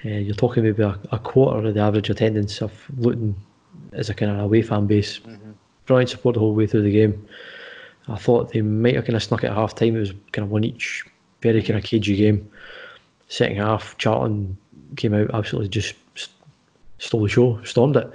Uh, 0.04 0.10
you're 0.18 0.36
talking 0.36 0.64
maybe 0.64 0.82
a, 0.84 0.98
a 1.12 1.20
quarter 1.20 1.68
of 1.68 1.74
the 1.74 1.80
average 1.80 2.10
attendance 2.10 2.62
of 2.62 2.72
Luton 2.98 3.36
as 3.94 4.10
a 4.10 4.14
kind 4.14 4.32
of 4.32 4.40
away 4.40 4.62
fan 4.62 4.88
base. 4.88 5.20
Brilliant 5.86 6.10
support 6.10 6.34
the 6.36 6.40
whole 6.40 6.56
way 6.56 6.68
through 6.68 6.84
the 6.84 6.92
game. 6.92 7.28
I 8.08 8.16
thought 8.16 8.52
they 8.52 8.62
might 8.62 8.96
have 8.96 9.06
kind 9.06 9.16
of 9.16 9.24
snuck 9.24 9.44
it 9.44 9.48
at 9.48 9.56
half 9.56 9.76
time. 9.76 9.96
It 9.96 10.00
was 10.00 10.12
kind 10.32 10.44
of 10.46 10.50
one 10.52 10.64
each, 10.64 11.06
very 11.42 11.62
kind 11.62 11.78
of 11.78 11.84
cagey 11.86 12.16
game. 12.16 12.50
Second 13.28 13.58
half, 13.58 13.98
Charlton 13.98 14.58
came 14.98 15.14
out 15.14 15.30
absolutely 15.34 15.70
just 15.70 15.90
s- 15.90 15.96
stole 17.02 17.24
the 17.24 17.30
show, 17.30 17.62
stormed 17.64 17.96
it. 17.98 18.10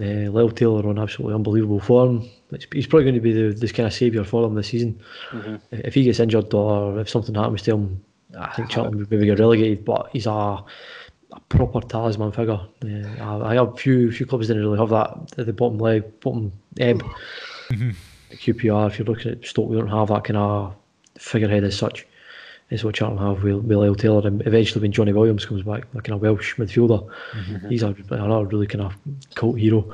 Uh, 0.00 0.30
Lyle 0.30 0.50
Taylor 0.50 0.88
on 0.88 0.98
absolutely 0.98 1.34
unbelievable 1.34 1.78
form. 1.80 2.22
It's- 2.52 2.66
He's 2.72 2.86
probably 2.86 3.04
going 3.04 3.14
to 3.14 3.20
be 3.20 3.32
the, 3.32 3.54
this 3.54 3.72
kind 3.72 3.86
of 3.86 3.92
saviour 3.92 4.24
for 4.24 4.42
them 4.42 4.54
this 4.54 4.68
season. 4.68 4.98
If 5.70 5.94
he 5.94 6.04
gets 6.04 6.18
injured 6.20 6.52
or 6.54 6.98
if 7.00 7.08
something 7.08 7.34
happens 7.34 7.62
to 7.62 7.72
him, 7.74 8.04
I 8.38 8.52
think 8.54 8.70
Charlton 8.70 8.98
would 8.98 9.10
maybe 9.10 9.26
get 9.26 9.38
relegated. 9.38 9.84
But 9.84 10.08
he's 10.12 10.26
a, 10.26 10.30
a 10.30 10.64
proper 11.50 11.80
talisman 11.80 12.32
figure. 12.32 12.60
Uh, 12.84 13.22
I, 13.22 13.50
I 13.52 13.54
have 13.54 13.78
few 13.78 14.10
few 14.10 14.26
clubs 14.26 14.48
didn't 14.48 14.62
really 14.62 14.78
have 14.78 14.88
that 14.90 15.34
at 15.38 15.46
the 15.46 15.52
bottom 15.52 15.78
leg, 15.78 16.02
bottom 16.20 16.52
ebb. 16.80 17.02
QPR, 18.32 18.88
if 18.90 18.98
you're 18.98 19.06
looking 19.06 19.32
at 19.32 19.44
Stoke, 19.44 19.68
we 19.68 19.76
don't 19.76 19.88
have 19.88 20.08
that 20.08 20.24
kind 20.24 20.36
of 20.38 20.74
figurehead 21.18 21.64
as 21.64 21.76
such. 21.76 22.06
Is 22.72 22.84
what 22.84 22.94
Charlton 22.94 23.18
have 23.18 23.42
with, 23.42 23.64
with 23.64 23.76
Lyle 23.76 23.94
Taylor, 23.94 24.26
and 24.26 24.40
eventually 24.46 24.80
when 24.80 24.92
Johnny 24.92 25.12
Williams 25.12 25.44
comes 25.44 25.62
back, 25.62 25.84
like 25.94 26.04
kind 26.04 26.14
of 26.14 26.22
Welsh 26.22 26.56
midfielder, 26.56 27.06
mm-hmm. 27.32 27.68
he's 27.68 27.82
a, 27.82 27.94
another 28.10 28.46
really 28.46 28.66
kind 28.66 28.82
of 28.82 28.94
cult 29.34 29.58
hero. 29.58 29.92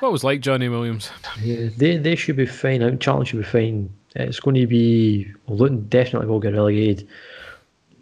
What 0.00 0.12
was 0.12 0.24
like 0.24 0.40
Johnny 0.40 0.68
Williams? 0.68 1.10
Yeah, 1.40 1.68
they 1.76 1.96
they 1.96 2.16
should 2.16 2.36
be 2.36 2.44
fine. 2.44 2.82
I 2.82 2.88
think 2.88 3.00
Charlton 3.00 3.24
should 3.24 3.38
be 3.38 3.44
fine 3.44 3.88
It's 4.16 4.40
going 4.40 4.56
to 4.56 4.66
be 4.66 5.32
well, 5.46 5.58
Luton 5.58 5.86
definitely 5.88 6.26
will 6.26 6.40
get 6.40 6.54
relegated. 6.54 7.08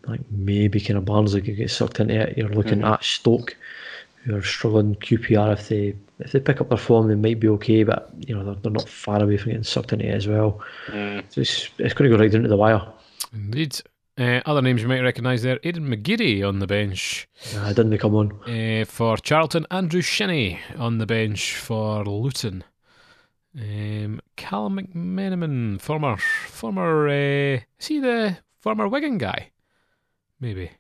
Like 0.06 0.20
maybe 0.30 0.80
kind 0.80 0.96
of 0.96 1.04
Barnsley 1.04 1.42
could 1.42 1.56
get 1.56 1.70
sucked 1.70 2.00
into 2.00 2.14
it. 2.14 2.38
You're 2.38 2.48
looking 2.48 2.78
mm-hmm. 2.78 2.94
at 2.94 3.04
Stoke, 3.04 3.54
who 4.24 4.34
are 4.34 4.42
struggling 4.42 4.94
QPR. 4.94 5.52
If 5.52 5.68
they 5.68 5.94
if 6.20 6.32
they 6.32 6.40
pick 6.40 6.62
up 6.62 6.70
their 6.70 6.78
form, 6.78 7.08
they 7.08 7.16
might 7.16 7.38
be 7.38 7.48
okay, 7.48 7.82
but 7.84 8.10
you 8.26 8.34
know 8.34 8.44
they're, 8.44 8.54
they're 8.54 8.72
not 8.72 8.88
far 8.88 9.22
away 9.22 9.36
from 9.36 9.50
getting 9.50 9.64
sucked 9.64 9.92
into 9.92 10.06
it 10.06 10.14
as 10.14 10.26
well. 10.26 10.60
Mm. 10.86 11.22
So 11.28 11.42
it's 11.42 11.68
it's 11.78 11.92
going 11.92 12.10
to 12.10 12.16
go 12.16 12.22
right 12.22 12.32
down 12.32 12.42
to 12.42 12.48
the 12.48 12.56
wire. 12.56 12.82
Indeed. 13.34 13.80
Uh, 14.20 14.42
other 14.44 14.60
names 14.60 14.82
you 14.82 14.88
might 14.88 15.00
recognise 15.00 15.40
there 15.42 15.56
Aiden 15.60 15.86
McGeady 15.88 16.46
on 16.46 16.58
the 16.58 16.66
bench 16.66 17.26
Uh, 17.56 17.72
didn't 17.72 17.96
come 17.98 18.14
on. 18.14 18.32
uh, 18.42 18.84
for 18.84 19.16
Charlton, 19.16 19.66
Andrew 19.70 20.02
Shinnie 20.02 20.60
on 20.76 20.98
the 20.98 21.06
bench 21.06 21.56
for 21.56 22.04
Luton. 22.04 22.62
Um, 23.58 24.20
Callum 24.36 24.76
McManaman, 24.78 25.80
former, 25.80 26.18
former, 26.18 27.08
uh, 27.08 27.60
is 27.80 27.86
he 27.86 27.98
the 27.98 28.36
former 28.60 28.86
Wigan 28.88 29.16
guy? 29.16 29.50
Maybe. 30.38 30.70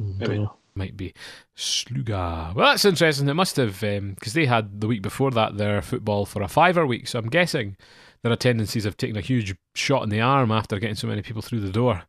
Mm, 0.00 0.18
Maybe. 0.18 0.48
might 0.74 0.96
be 0.96 1.12
Sluga. 1.56 2.54
Well, 2.54 2.70
that's 2.70 2.84
interesting. 2.86 3.28
It 3.28 3.34
must 3.34 3.56
have 3.56 3.80
because 3.80 4.32
they 4.32 4.46
had 4.46 4.80
the 4.80 4.86
week 4.86 5.02
before 5.02 5.30
that 5.32 5.58
their 5.58 5.82
football 5.82 6.24
for 6.24 6.40
a 6.42 6.48
fiver 6.48 6.86
week. 6.86 7.06
So 7.06 7.18
I'm 7.18 7.28
guessing 7.28 7.76
their 8.22 8.32
attendances 8.32 8.84
have 8.84 8.96
taken 8.96 9.16
a 9.16 9.20
huge 9.20 9.54
shot 9.74 10.02
in 10.04 10.08
the 10.08 10.20
arm 10.22 10.50
after 10.50 10.78
getting 10.78 10.96
so 10.96 11.06
many 11.08 11.20
people 11.22 11.42
through 11.42 11.60
the 11.60 11.70
door. 11.72 12.04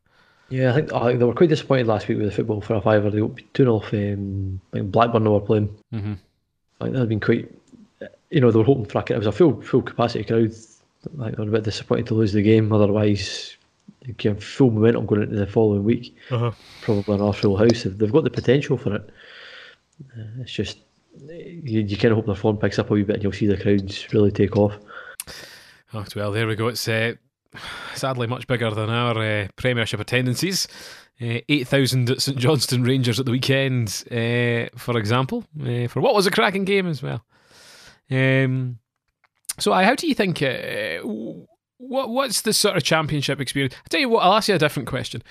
Yeah, 0.50 0.72
I 0.72 0.74
think, 0.74 0.92
I 0.92 1.06
think 1.06 1.18
they 1.20 1.24
were 1.24 1.34
quite 1.34 1.48
disappointed 1.48 1.86
last 1.86 2.08
week 2.08 2.18
with 2.18 2.26
the 2.26 2.34
football 2.34 2.60
for 2.60 2.74
a 2.74 2.80
fiver. 2.80 3.10
They 3.10 3.20
got 3.20 3.36
2 3.54 3.64
0 3.64 3.74
off 3.76 3.94
um, 3.94 4.60
Blackburn 4.72 5.24
they 5.24 5.30
were 5.30 5.40
playing. 5.40 5.76
hmm 5.92 6.14
I 6.80 6.84
think 6.84 6.94
that 6.94 7.00
had 7.00 7.08
been 7.08 7.20
quite. 7.20 7.54
You 8.30 8.40
know, 8.40 8.50
they 8.50 8.58
were 8.58 8.64
hoping 8.64 8.86
for 8.86 8.98
a, 8.98 9.12
it 9.12 9.18
was 9.18 9.26
a 9.26 9.32
full 9.32 9.60
full 9.60 9.82
capacity 9.82 10.24
crowd. 10.24 10.52
I 11.20 11.24
think 11.24 11.36
they 11.36 11.42
were 11.42 11.48
a 11.48 11.52
bit 11.52 11.64
disappointed 11.64 12.06
to 12.06 12.14
lose 12.14 12.32
the 12.32 12.42
game. 12.42 12.72
Otherwise, 12.72 13.56
you 14.06 14.14
can 14.14 14.36
full 14.40 14.70
momentum 14.70 15.06
going 15.06 15.22
into 15.22 15.36
the 15.36 15.46
following 15.46 15.84
week. 15.84 16.16
Uh-huh. 16.30 16.52
Probably 16.82 17.14
an 17.14 17.20
Arsenal 17.20 17.56
house. 17.56 17.82
They've 17.84 18.12
got 18.12 18.24
the 18.24 18.30
potential 18.30 18.78
for 18.78 18.96
it. 18.96 19.10
Uh, 20.16 20.40
it's 20.40 20.52
just 20.52 20.78
you, 21.28 21.80
you 21.82 21.96
kind 21.96 22.12
of 22.12 22.16
hope 22.16 22.26
their 22.26 22.34
form 22.34 22.56
picks 22.56 22.78
up 22.78 22.90
a 22.90 22.94
wee 22.94 23.02
bit 23.02 23.16
and 23.16 23.22
you'll 23.22 23.32
see 23.32 23.46
the 23.46 23.56
crowds 23.56 24.12
really 24.12 24.30
take 24.30 24.56
off. 24.56 24.78
Oh, 25.92 26.04
well, 26.16 26.32
there 26.32 26.46
we 26.46 26.56
go. 26.56 26.68
It's 26.68 26.86
uh, 26.88 27.14
sadly 27.94 28.26
much 28.26 28.46
bigger 28.46 28.70
than 28.70 28.90
our 28.90 29.18
uh, 29.18 29.48
Premiership 29.56 30.00
attendances. 30.00 30.66
Uh, 31.20 31.40
8,000 31.48 32.10
at 32.10 32.22
St 32.22 32.38
Johnstone 32.38 32.82
Rangers 32.82 33.20
at 33.20 33.26
the 33.26 33.32
weekend, 33.32 34.04
uh, 34.10 34.74
for 34.78 34.96
example, 34.96 35.44
uh, 35.60 35.86
for 35.86 36.00
what 36.00 36.14
was 36.14 36.26
a 36.26 36.30
cracking 36.30 36.64
game 36.64 36.86
as 36.86 37.02
well. 37.02 37.22
Um, 38.10 38.78
so, 39.58 39.72
how 39.72 39.94
do 39.94 40.08
you 40.08 40.14
think? 40.14 40.42
Uh, 40.42 41.00
what 41.76 42.08
What's 42.08 42.42
the 42.42 42.52
sort 42.52 42.76
of 42.76 42.82
championship 42.82 43.40
experience? 43.40 43.74
I 43.74 43.88
tell 43.88 44.00
you 44.00 44.08
what, 44.08 44.20
I'll 44.20 44.34
ask 44.34 44.48
you 44.48 44.54
a 44.54 44.58
different 44.58 44.88
question. 44.88 45.22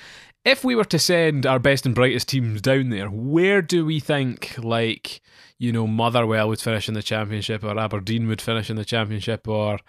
If 0.46 0.64
we 0.64 0.76
were 0.76 0.86
to 0.86 1.00
send 1.00 1.46
our 1.46 1.60
best 1.60 1.86
and 1.86 1.94
brightest 1.94 2.30
teams 2.30 2.62
down 2.62 2.90
there, 2.90 3.08
where 3.08 3.62
do 3.62 3.86
we 3.86 4.00
think, 4.00 4.56
like, 4.58 5.22
you 5.58 5.72
know, 5.72 5.86
Motherwell 5.86 6.48
would 6.50 6.62
finish 6.62 6.88
in 6.88 6.94
the 6.94 7.04
championship, 7.04 7.64
or 7.64 7.78
Aberdeen 7.78 8.28
would 8.28 8.42
finish 8.42 8.70
in 8.70 8.76
the 8.76 8.86
championship, 8.86 9.48
or 9.48 9.80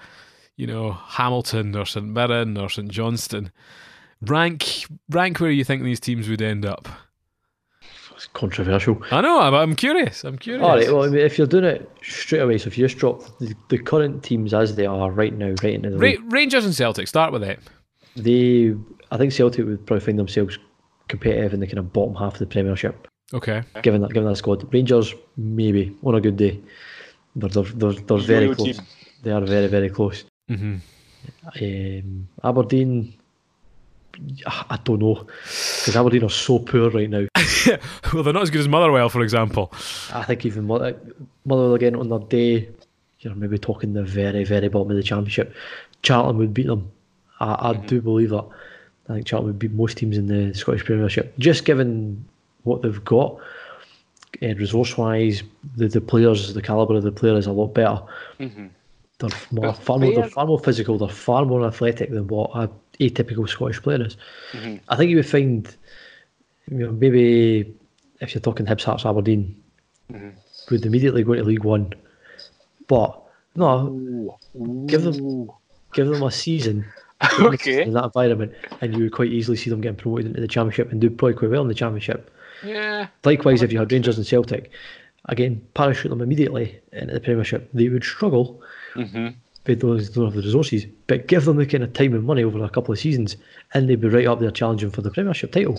you 0.60 0.66
know, 0.66 0.92
Hamilton 0.92 1.74
or 1.74 1.86
St 1.86 2.06
Mirren 2.06 2.56
or 2.58 2.68
St 2.68 2.88
Johnstone. 2.90 3.50
Rank 4.22 4.84
rank 5.08 5.40
where 5.40 5.50
you 5.50 5.64
think 5.64 5.82
these 5.82 6.00
teams 6.00 6.28
would 6.28 6.42
end 6.42 6.66
up. 6.66 6.86
It's 8.14 8.26
controversial. 8.34 9.00
I 9.10 9.22
know, 9.22 9.38
but 9.50 9.56
I'm 9.62 9.74
curious. 9.74 10.24
I'm 10.24 10.36
curious. 10.36 10.62
All 10.62 10.76
right. 10.76 10.86
Well, 10.92 11.04
I 11.04 11.08
mean, 11.08 11.20
if 11.20 11.38
you're 11.38 11.46
doing 11.46 11.64
it 11.64 11.90
straight 12.02 12.40
away, 12.40 12.58
so 12.58 12.66
if 12.66 12.76
you 12.76 12.84
just 12.86 12.98
drop 12.98 13.22
the, 13.38 13.54
the 13.70 13.78
current 13.78 14.22
teams 14.22 14.52
as 14.52 14.76
they 14.76 14.84
are 14.84 15.10
right 15.10 15.32
now, 15.32 15.54
right 15.62 15.72
into 15.74 15.88
the 15.88 15.96
Ra- 15.96 16.22
Rangers 16.28 16.66
and 16.66 16.74
Celtic. 16.74 17.08
Start 17.08 17.32
with 17.32 17.42
it. 17.42 17.58
they, 18.16 18.74
I 19.10 19.16
think 19.16 19.32
Celtic 19.32 19.64
would 19.64 19.86
probably 19.86 20.04
find 20.04 20.18
themselves 20.18 20.58
competitive 21.08 21.54
in 21.54 21.60
the 21.60 21.66
kind 21.66 21.78
of 21.78 21.90
bottom 21.94 22.14
half 22.14 22.34
of 22.34 22.40
the 22.40 22.46
Premiership, 22.46 23.08
Okay. 23.32 23.62
given 23.80 24.02
that 24.02 24.12
given 24.12 24.28
that 24.28 24.36
squad. 24.36 24.70
Rangers 24.74 25.14
maybe 25.38 25.96
on 26.04 26.14
a 26.14 26.20
good 26.20 26.36
day, 26.36 26.60
they're 27.36 27.48
they're 27.48 27.64
they're, 27.72 27.92
they're 27.92 28.18
very 28.18 28.54
close. 28.54 28.76
team. 28.76 28.86
They 29.22 29.30
are 29.32 29.40
very 29.40 29.66
very 29.68 29.88
close. 29.88 30.24
Hmm 30.50 30.76
Um, 31.60 32.28
Aberdeen, 32.42 33.14
I 34.46 34.78
don't 34.84 34.98
know, 35.00 35.14
because 35.44 35.96
Aberdeen 35.96 36.24
are 36.24 36.30
so 36.30 36.58
poor 36.58 36.90
right 36.90 37.08
now. 37.08 37.26
well, 38.12 38.22
they're 38.22 38.32
not 38.32 38.42
as 38.42 38.50
good 38.50 38.60
as 38.60 38.68
Motherwell, 38.68 39.08
for 39.08 39.22
example. 39.22 39.72
I 40.12 40.24
think 40.24 40.44
even 40.44 40.66
Mother- 40.66 40.98
Motherwell 41.44 41.74
again 41.74 41.94
on 41.94 42.08
their 42.08 42.18
day, 42.18 42.68
you're 43.20 43.34
maybe 43.34 43.58
talking 43.58 43.92
the 43.92 44.02
very, 44.02 44.44
very 44.44 44.68
bottom 44.68 44.90
of 44.90 44.96
the 44.96 45.02
championship. 45.02 45.54
Charlton 46.02 46.38
would 46.38 46.52
beat 46.54 46.66
them. 46.66 46.90
I, 47.38 47.70
I 47.70 47.72
do 47.74 48.00
believe 48.00 48.30
that. 48.30 48.44
I 49.08 49.14
think 49.14 49.26
Charlton 49.26 49.46
would 49.48 49.58
beat 49.58 49.72
most 49.72 49.98
teams 49.98 50.16
in 50.18 50.26
the 50.26 50.54
Scottish 50.54 50.84
Premiership, 50.84 51.36
just 51.38 51.64
given 51.64 52.24
what 52.64 52.82
they've 52.82 53.04
got. 53.04 53.36
Uh, 54.42 54.54
resource-wise, 54.54 55.42
the, 55.76 55.88
the 55.88 56.00
players, 56.00 56.54
the 56.54 56.62
calibre 56.62 56.96
of 56.96 57.02
the 57.02 57.12
player 57.12 57.36
is 57.36 57.46
a 57.46 57.52
lot 57.52 57.68
better. 57.74 58.00
They're 59.20 59.30
more, 59.52 59.74
far 59.74 59.98
more, 59.98 60.14
they're 60.14 60.28
far 60.28 60.46
more 60.46 60.58
physical. 60.58 60.98
They're 60.98 61.08
far 61.08 61.44
more 61.44 61.66
athletic 61.66 62.10
than 62.10 62.26
what 62.26 62.50
a 62.54 62.70
atypical 63.00 63.48
Scottish 63.48 63.80
player 63.82 64.02
is. 64.02 64.16
I 64.88 64.96
think 64.96 65.10
you 65.10 65.16
would 65.16 65.28
find, 65.28 65.76
you 66.70 66.78
know, 66.78 66.92
maybe 66.92 67.72
if 68.20 68.34
you're 68.34 68.42
talking 68.42 68.66
Hibs, 68.66 68.84
Hearts, 68.84 69.06
Aberdeen, 69.06 69.54
would 70.70 70.84
immediately 70.86 71.22
go 71.22 71.34
to 71.34 71.44
League 71.44 71.64
One. 71.64 71.92
But 72.88 73.20
no, 73.54 74.38
give 74.86 75.02
them 75.02 75.50
give 75.92 76.08
them 76.08 76.22
a 76.22 76.30
season 76.30 76.84
Okay. 77.40 77.82
in 77.82 77.92
that 77.92 78.04
environment, 78.04 78.52
and 78.80 78.94
you 78.94 79.04
would 79.04 79.12
quite 79.12 79.30
easily 79.30 79.56
see 79.56 79.70
them 79.70 79.80
getting 79.80 79.96
promoted 79.96 80.26
into 80.26 80.40
the 80.40 80.48
Championship 80.48 80.90
and 80.90 81.00
do 81.00 81.10
probably 81.10 81.34
quite 81.34 81.50
well 81.50 81.62
in 81.62 81.68
the 81.68 81.74
Championship. 81.74 82.30
Yeah. 82.64 83.08
Likewise, 83.24 83.62
if 83.62 83.72
you 83.72 83.78
had 83.78 83.92
Rangers 83.92 84.16
and 84.16 84.26
Celtic, 84.26 84.70
again, 85.26 85.60
parachute 85.74 86.10
them 86.10 86.20
immediately 86.20 86.80
into 86.92 87.14
the 87.14 87.20
Premiership, 87.20 87.70
they 87.72 87.88
would 87.88 88.04
struggle. 88.04 88.62
They 89.64 89.74
don't, 89.74 90.14
don't 90.14 90.24
have 90.24 90.34
the 90.34 90.42
resources, 90.42 90.86
but 91.06 91.26
give 91.26 91.44
them 91.44 91.56
the 91.56 91.66
kind 91.66 91.84
of 91.84 91.92
time 91.92 92.14
and 92.14 92.24
money 92.24 92.42
over 92.42 92.62
a 92.64 92.70
couple 92.70 92.92
of 92.92 92.98
seasons, 92.98 93.36
and 93.74 93.88
they'd 93.88 94.00
be 94.00 94.08
right 94.08 94.26
up 94.26 94.40
there 94.40 94.50
challenging 94.50 94.90
for 94.90 95.02
the 95.02 95.10
Premiership 95.10 95.52
title. 95.52 95.78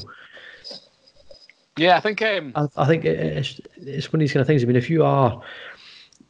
Yeah, 1.78 1.98
I 1.98 2.00
think 2.00 2.22
um, 2.22 2.52
I, 2.56 2.68
I 2.78 2.86
think 2.86 3.06
it's 3.06 3.60
it's 3.78 4.12
one 4.12 4.18
of 4.18 4.20
these 4.22 4.34
kind 4.34 4.42
of 4.42 4.48
things. 4.48 4.64
I 4.64 4.68
mean, 4.68 4.76
if 4.76 4.90
you 4.90 5.04
are, 5.04 5.42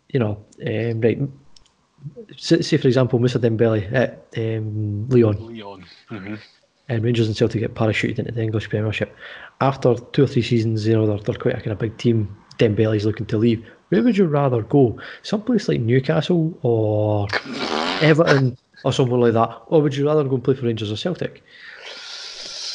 you 0.10 0.19
know, 0.19 0.45
um, 0.65 1.02
right, 1.02 1.19
say, 2.38 2.78
for 2.78 2.88
example, 2.88 3.19
Mr. 3.19 3.39
Dembele 3.39 3.91
at 3.91 4.28
um, 4.38 5.10
Leon 5.10 5.45
Leon. 5.47 5.86
and 6.89 7.04
Rangers 7.04 7.28
and 7.28 7.36
Celtic 7.36 7.62
get 7.62 7.74
parachuted 7.74 8.19
into 8.19 8.32
the 8.32 8.41
English 8.41 8.69
Premiership. 8.69 9.15
After 9.62 9.95
two 9.95 10.24
or 10.24 10.28
three 10.28 10.41
seasons, 10.41 10.88
you 10.88 10.93
know, 10.93 11.08
they're, 11.08 11.19
they're 11.19 11.36
quite 11.36 11.56
a 11.56 11.60
kind 11.60 11.71
of 11.71 11.80
big 11.80 11.97
team. 11.97 12.36
Dembele's 12.62 13.06
looking 13.06 13.26
to 13.28 13.38
leave. 13.38 13.65
Where 13.89 14.04
would 14.04 14.17
you 14.17 14.26
rather 14.26 14.62
go? 14.62 14.97
Someplace 15.24 15.67
like 15.67 15.82
Newcastle 15.82 16.58
or 16.62 17.28
Everton 18.02 18.58
or 18.84 18.93
somewhere 18.93 19.19
like 19.19 19.34
that? 19.34 19.62
Or 19.67 19.82
would 19.82 19.95
you 19.95 20.06
rather 20.08 20.24
go 20.24 20.36
and 20.36 20.43
play 20.43 20.54
for 20.54 20.65
Rangers 20.65 20.91
or 20.91 20.95
Celtic? 20.95 21.43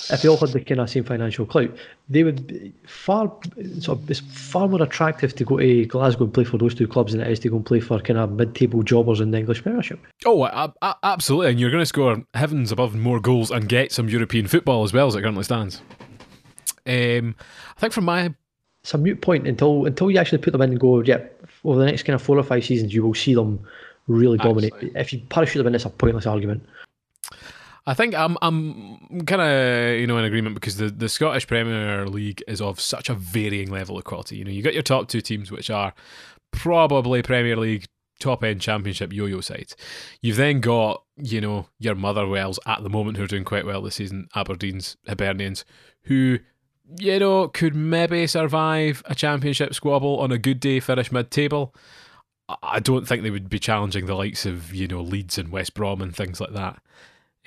If 0.09 0.22
they 0.22 0.29
all 0.29 0.37
had 0.37 0.51
the 0.51 0.61
kind 0.61 0.81
of 0.81 0.88
same 0.88 1.03
financial 1.03 1.46
clout, 1.46 1.70
they 2.09 2.22
would 2.22 2.46
be 2.46 2.72
far 2.87 3.33
sort 3.81 3.99
of, 3.99 4.09
it's 4.11 4.20
far 4.20 4.68
more 4.68 4.81
attractive 4.81 5.35
to 5.35 5.44
go 5.44 5.59
to 5.59 5.85
Glasgow 5.87 6.25
and 6.25 6.33
play 6.35 6.44
for 6.44 6.59
those 6.59 6.77
two 6.77 6.87
clubs 6.87 7.11
than 7.12 7.20
it 7.22 7.29
is 7.29 7.40
to 7.40 7.49
go 7.49 7.57
and 7.57 7.66
play 7.66 7.81
for 7.81 7.99
kind 7.99 8.16
of 8.20 8.31
mid-table 8.31 8.85
jobbers 8.85 9.20
in 9.20 9.33
the 9.33 9.38
English 9.38 9.62
Premiership. 9.64 9.99
Oh, 10.25 10.44
a- 10.44 10.72
a- 10.81 10.96
absolutely. 11.03 11.51
And 11.51 11.59
you're 11.59 11.70
going 11.72 11.83
to 11.83 11.87
score 11.87 12.22
heavens 12.35 12.70
above 12.70 12.94
more 12.94 13.18
goals 13.18 13.51
and 13.51 13.68
get 13.68 13.90
some 13.90 14.09
European 14.09 14.46
football 14.46 14.85
as 14.85 14.92
well 14.92 15.09
as 15.09 15.16
it 15.16 15.22
currently 15.22 15.42
stands. 15.42 15.81
Um, 16.87 17.35
I 17.77 17.81
think 17.81 17.92
from 17.92 18.05
my 18.05 18.33
it's 18.87 18.94
a 18.94 18.99
mute 18.99 19.20
point 19.20 19.49
until 19.49 19.85
until 19.85 20.12
you 20.12 20.18
actually 20.18 20.38
put 20.38 20.53
them 20.53 20.62
in 20.62 20.70
and 20.70 20.79
go, 20.79 21.01
yeah, 21.01 21.18
over 21.64 21.81
the 21.81 21.87
next 21.87 22.05
kind 22.05 22.14
of 22.14 22.22
four 22.22 22.38
or 22.38 22.44
five 22.44 22.64
seasons, 22.64 22.94
you 22.94 23.03
will 23.03 23.14
see 23.14 23.35
them 23.35 23.59
really 24.07 24.38
dominate. 24.38 24.72
Absolutely. 24.75 25.01
If 25.01 25.12
you 25.12 25.20
parachute 25.29 25.59
them 25.59 25.66
in, 25.66 25.75
it's 25.75 25.85
a 25.85 25.90
pointless 25.90 26.25
argument. 26.25 26.64
I 27.85 27.94
think 27.94 28.14
I'm 28.14 28.38
I'm 28.42 29.25
kind 29.27 29.42
of 29.42 29.99
you 30.01 30.07
know 30.07 30.18
in 30.18 30.25
agreement 30.25 30.55
because 30.55 30.77
the, 30.77 30.88
the 30.88 31.09
Scottish 31.09 31.49
Premier 31.49 32.07
League 32.07 32.44
is 32.46 32.61
of 32.61 32.79
such 32.79 33.09
a 33.09 33.14
varying 33.14 33.72
level 33.72 33.99
of 33.99 34.05
quality. 34.05 34.37
You 34.37 34.44
know, 34.44 34.53
you 34.53 34.62
got 34.62 34.75
your 34.75 34.85
top 34.85 35.09
two 35.09 35.20
teams 35.20 35.51
which 35.51 35.68
are 35.68 35.92
probably 36.53 37.22
Premier 37.22 37.57
League 37.57 37.87
top 38.20 38.44
end 38.44 38.61
Championship 38.61 39.12
yo-yo 39.12 39.40
sides. 39.40 39.75
You've 40.22 40.37
then 40.37 40.61
got 40.61 41.03
you 41.16 41.40
know 41.40 41.66
your 41.81 41.96
Motherwells 41.96 42.61
at 42.66 42.85
the 42.85 42.88
moment 42.88 43.16
who 43.16 43.25
are 43.25 43.29
doing 43.29 43.42
quite 43.42 43.66
well 43.66 43.83
this 43.83 43.96
season, 43.96 44.29
Aberdeen's, 44.37 44.96
Hibernians, 45.09 45.64
who 46.03 46.38
you 46.99 47.18
know 47.18 47.49
could 47.49 47.75
maybe 47.75 48.27
survive 48.27 49.03
a 49.07 49.14
Championship 49.14 49.75
squabble 49.75 50.18
on 50.20 50.33
a 50.33 50.38
good 50.38 50.61
day, 50.61 50.81
finish 50.81 51.11
mid-table. 51.12 51.75
I- 52.49 52.57
I 52.62 52.81
don't 52.81 53.07
think 53.09 53.22
they 53.22 53.31
would 53.31 53.49
be 53.49 53.59
challenging 53.59 54.07
the 54.07 54.14
likes 54.14 54.46
of 54.46 54.75
you 54.75 54.87
know 54.88 55.01
Leeds 55.01 55.37
and 55.38 55.51
West 55.51 55.75
Brom 55.75 56.01
and 56.03 56.14
things 56.14 56.40
like 56.40 56.53
that. 56.53 56.81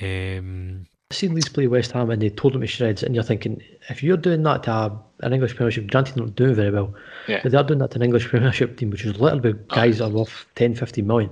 Um, 0.02 0.86
I've 1.12 1.18
seen 1.18 1.34
Leeds 1.34 1.50
play 1.50 1.68
West 1.68 1.92
Ham 1.94 2.10
and 2.12 2.22
they 2.22 2.30
tore 2.30 2.52
them 2.52 2.62
to 2.62 2.68
shreds, 2.68 3.02
and 3.04 3.16
you're 3.16 3.24
thinking, 3.24 3.62
if 3.90 4.04
you're 4.04 4.18
doing 4.18 4.44
that 4.44 4.64
to 4.64 4.72
a, 4.72 5.04
an 5.22 5.34
English 5.34 5.56
Premiership, 5.56 5.88
granted 5.90 6.16
they're 6.16 6.26
not 6.26 6.36
doing 6.36 6.54
very 6.56 6.70
well, 6.72 6.94
Yeah. 7.28 7.40
but 7.42 7.52
they're 7.52 7.64
doing 7.64 7.80
that 7.80 7.92
to 7.92 7.96
an 7.98 8.04
English 8.04 8.28
Premiership 8.28 8.78
team, 8.78 8.92
which 8.92 9.04
is 9.06 9.20
little 9.20 9.40
bit 9.40 9.68
guys 9.70 9.98
that 9.98 10.06
are 10.06 10.10
worth 10.10 10.46
10, 10.56 10.76
15 10.76 11.06
million. 11.08 11.32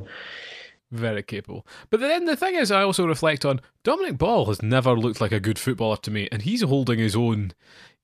very 0.91 1.21
capable. 1.21 1.67
But 1.89 1.99
then 1.99 2.25
the 2.25 2.35
thing 2.35 2.55
is, 2.55 2.71
I 2.71 2.81
also 2.81 3.05
reflect 3.05 3.45
on 3.45 3.59
Dominic 3.83 4.17
Ball 4.17 4.45
has 4.45 4.63
never 4.63 4.93
looked 4.93 5.19
like 5.21 5.31
a 5.33 5.39
good 5.39 5.59
footballer 5.59 5.97
to 5.97 6.09
me, 6.11 6.27
and 6.31 6.41
he's 6.41 6.63
holding 6.63 6.97
his 6.97 7.15
own, 7.15 7.51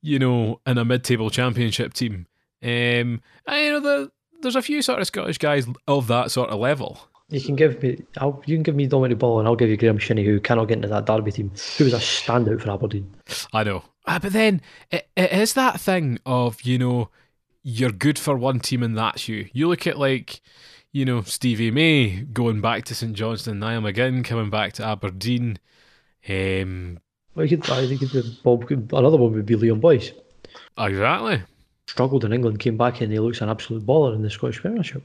you 0.03 0.19
know, 0.19 0.59
in 0.67 0.77
a 0.77 0.85
mid-table 0.85 1.31
championship 1.31 1.93
team. 1.95 2.27
Um, 2.61 3.21
and, 3.47 3.65
you 3.65 3.71
know, 3.71 3.79
the, 3.79 4.11
there's 4.41 4.55
a 4.55 4.61
few 4.61 4.83
sort 4.83 4.99
of 4.99 5.07
Scottish 5.07 5.39
guys 5.39 5.65
of 5.87 6.07
that 6.07 6.29
sort 6.29 6.51
of 6.51 6.59
level. 6.59 6.99
You 7.29 7.41
can 7.41 7.55
give 7.55 7.81
me, 7.81 8.03
I'll, 8.17 8.43
you 8.45 8.55
can 8.57 8.63
give 8.63 8.75
me 8.75 8.85
Dominic 8.85 9.17
Ball, 9.17 9.39
and 9.39 9.47
I'll 9.47 9.55
give 9.55 9.69
you 9.69 9.77
Graeme 9.77 9.97
Shinnie, 9.97 10.25
who 10.25 10.39
cannot 10.39 10.67
get 10.67 10.75
into 10.75 10.89
that 10.89 11.05
Derby 11.05 11.31
team, 11.31 11.51
who 11.77 11.85
was 11.85 11.93
a 11.93 11.97
standout 11.97 12.61
for 12.61 12.69
Aberdeen. 12.69 13.11
I 13.53 13.63
know. 13.63 13.85
Ah, 14.05 14.19
but 14.21 14.33
then 14.33 14.61
it, 14.91 15.07
it 15.15 15.31
is 15.31 15.53
that 15.53 15.79
thing 15.79 16.19
of, 16.25 16.61
you 16.61 16.77
know, 16.77 17.09
you're 17.63 17.91
good 17.91 18.19
for 18.19 18.35
one 18.35 18.59
team 18.59 18.83
and 18.83 18.97
that's 18.97 19.29
you. 19.29 19.47
You 19.53 19.69
look 19.69 19.87
at 19.87 19.97
like, 19.97 20.41
you 20.91 21.05
know, 21.05 21.21
Stevie 21.21 21.71
May 21.71 22.23
going 22.23 22.59
back 22.59 22.83
to 22.85 22.93
St 22.93 23.13
Johnstone, 23.13 23.59
Niall 23.59 23.81
McGinn 23.81 24.25
coming 24.25 24.49
back 24.49 24.73
to 24.73 24.85
Aberdeen. 24.85 25.57
Um, 26.27 26.99
well, 27.35 27.47
could, 27.47 27.69
I 27.69 27.87
think 27.87 28.01
the 28.01 28.37
Bob, 28.43 28.69
another 28.71 29.17
one 29.17 29.33
would 29.33 29.45
be 29.45 29.55
Liam 29.55 29.81
Boyce. 29.81 30.11
Exactly. 30.77 31.41
Struggled 31.87 32.25
in 32.25 32.33
England, 32.33 32.59
came 32.59 32.77
back 32.77 33.01
and 33.01 33.11
he 33.11 33.19
looks 33.19 33.41
an 33.41 33.49
absolute 33.49 33.85
baller 33.85 34.15
in 34.15 34.21
the 34.21 34.29
Scottish 34.29 34.61
Premiership. 34.61 35.03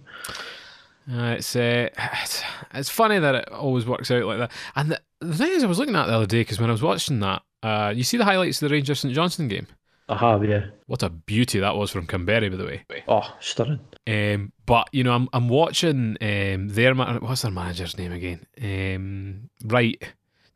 Uh, 1.10 1.36
it's, 1.38 1.56
uh, 1.56 1.88
it's 2.22 2.42
it's 2.74 2.90
funny 2.90 3.18
that 3.18 3.34
it 3.34 3.48
always 3.48 3.86
works 3.86 4.10
out 4.10 4.24
like 4.24 4.38
that. 4.38 4.52
And 4.76 4.90
the, 4.90 5.00
the 5.20 5.34
thing 5.34 5.52
is, 5.52 5.64
I 5.64 5.66
was 5.66 5.78
looking 5.78 5.96
at 5.96 6.06
the 6.06 6.12
other 6.12 6.26
day 6.26 6.40
because 6.40 6.60
when 6.60 6.68
I 6.68 6.72
was 6.72 6.82
watching 6.82 7.20
that, 7.20 7.42
uh, 7.62 7.92
you 7.96 8.04
see 8.04 8.18
the 8.18 8.26
highlights 8.26 8.60
of 8.60 8.68
the 8.68 8.74
Rangers 8.74 9.00
St 9.00 9.14
Johnstone 9.14 9.48
game. 9.48 9.66
I 10.10 10.16
have, 10.16 10.44
yeah. 10.44 10.66
What 10.86 11.02
a 11.02 11.10
beauty 11.10 11.60
that 11.60 11.76
was 11.76 11.90
from 11.90 12.06
Kamberi, 12.06 12.50
by 12.50 12.56
the 12.56 12.64
way. 12.64 12.84
Oh, 13.08 13.36
stunning. 13.40 13.80
Um, 14.06 14.52
but 14.64 14.88
you 14.92 15.04
know, 15.04 15.12
I'm 15.12 15.28
I'm 15.32 15.48
watching 15.48 16.16
um, 16.20 16.68
their 16.68 16.94
what's 16.94 17.42
their 17.42 17.50
manager's 17.50 17.98
name 17.98 18.12
again? 18.12 18.46
Um, 18.62 19.50
Wright, 19.64 20.02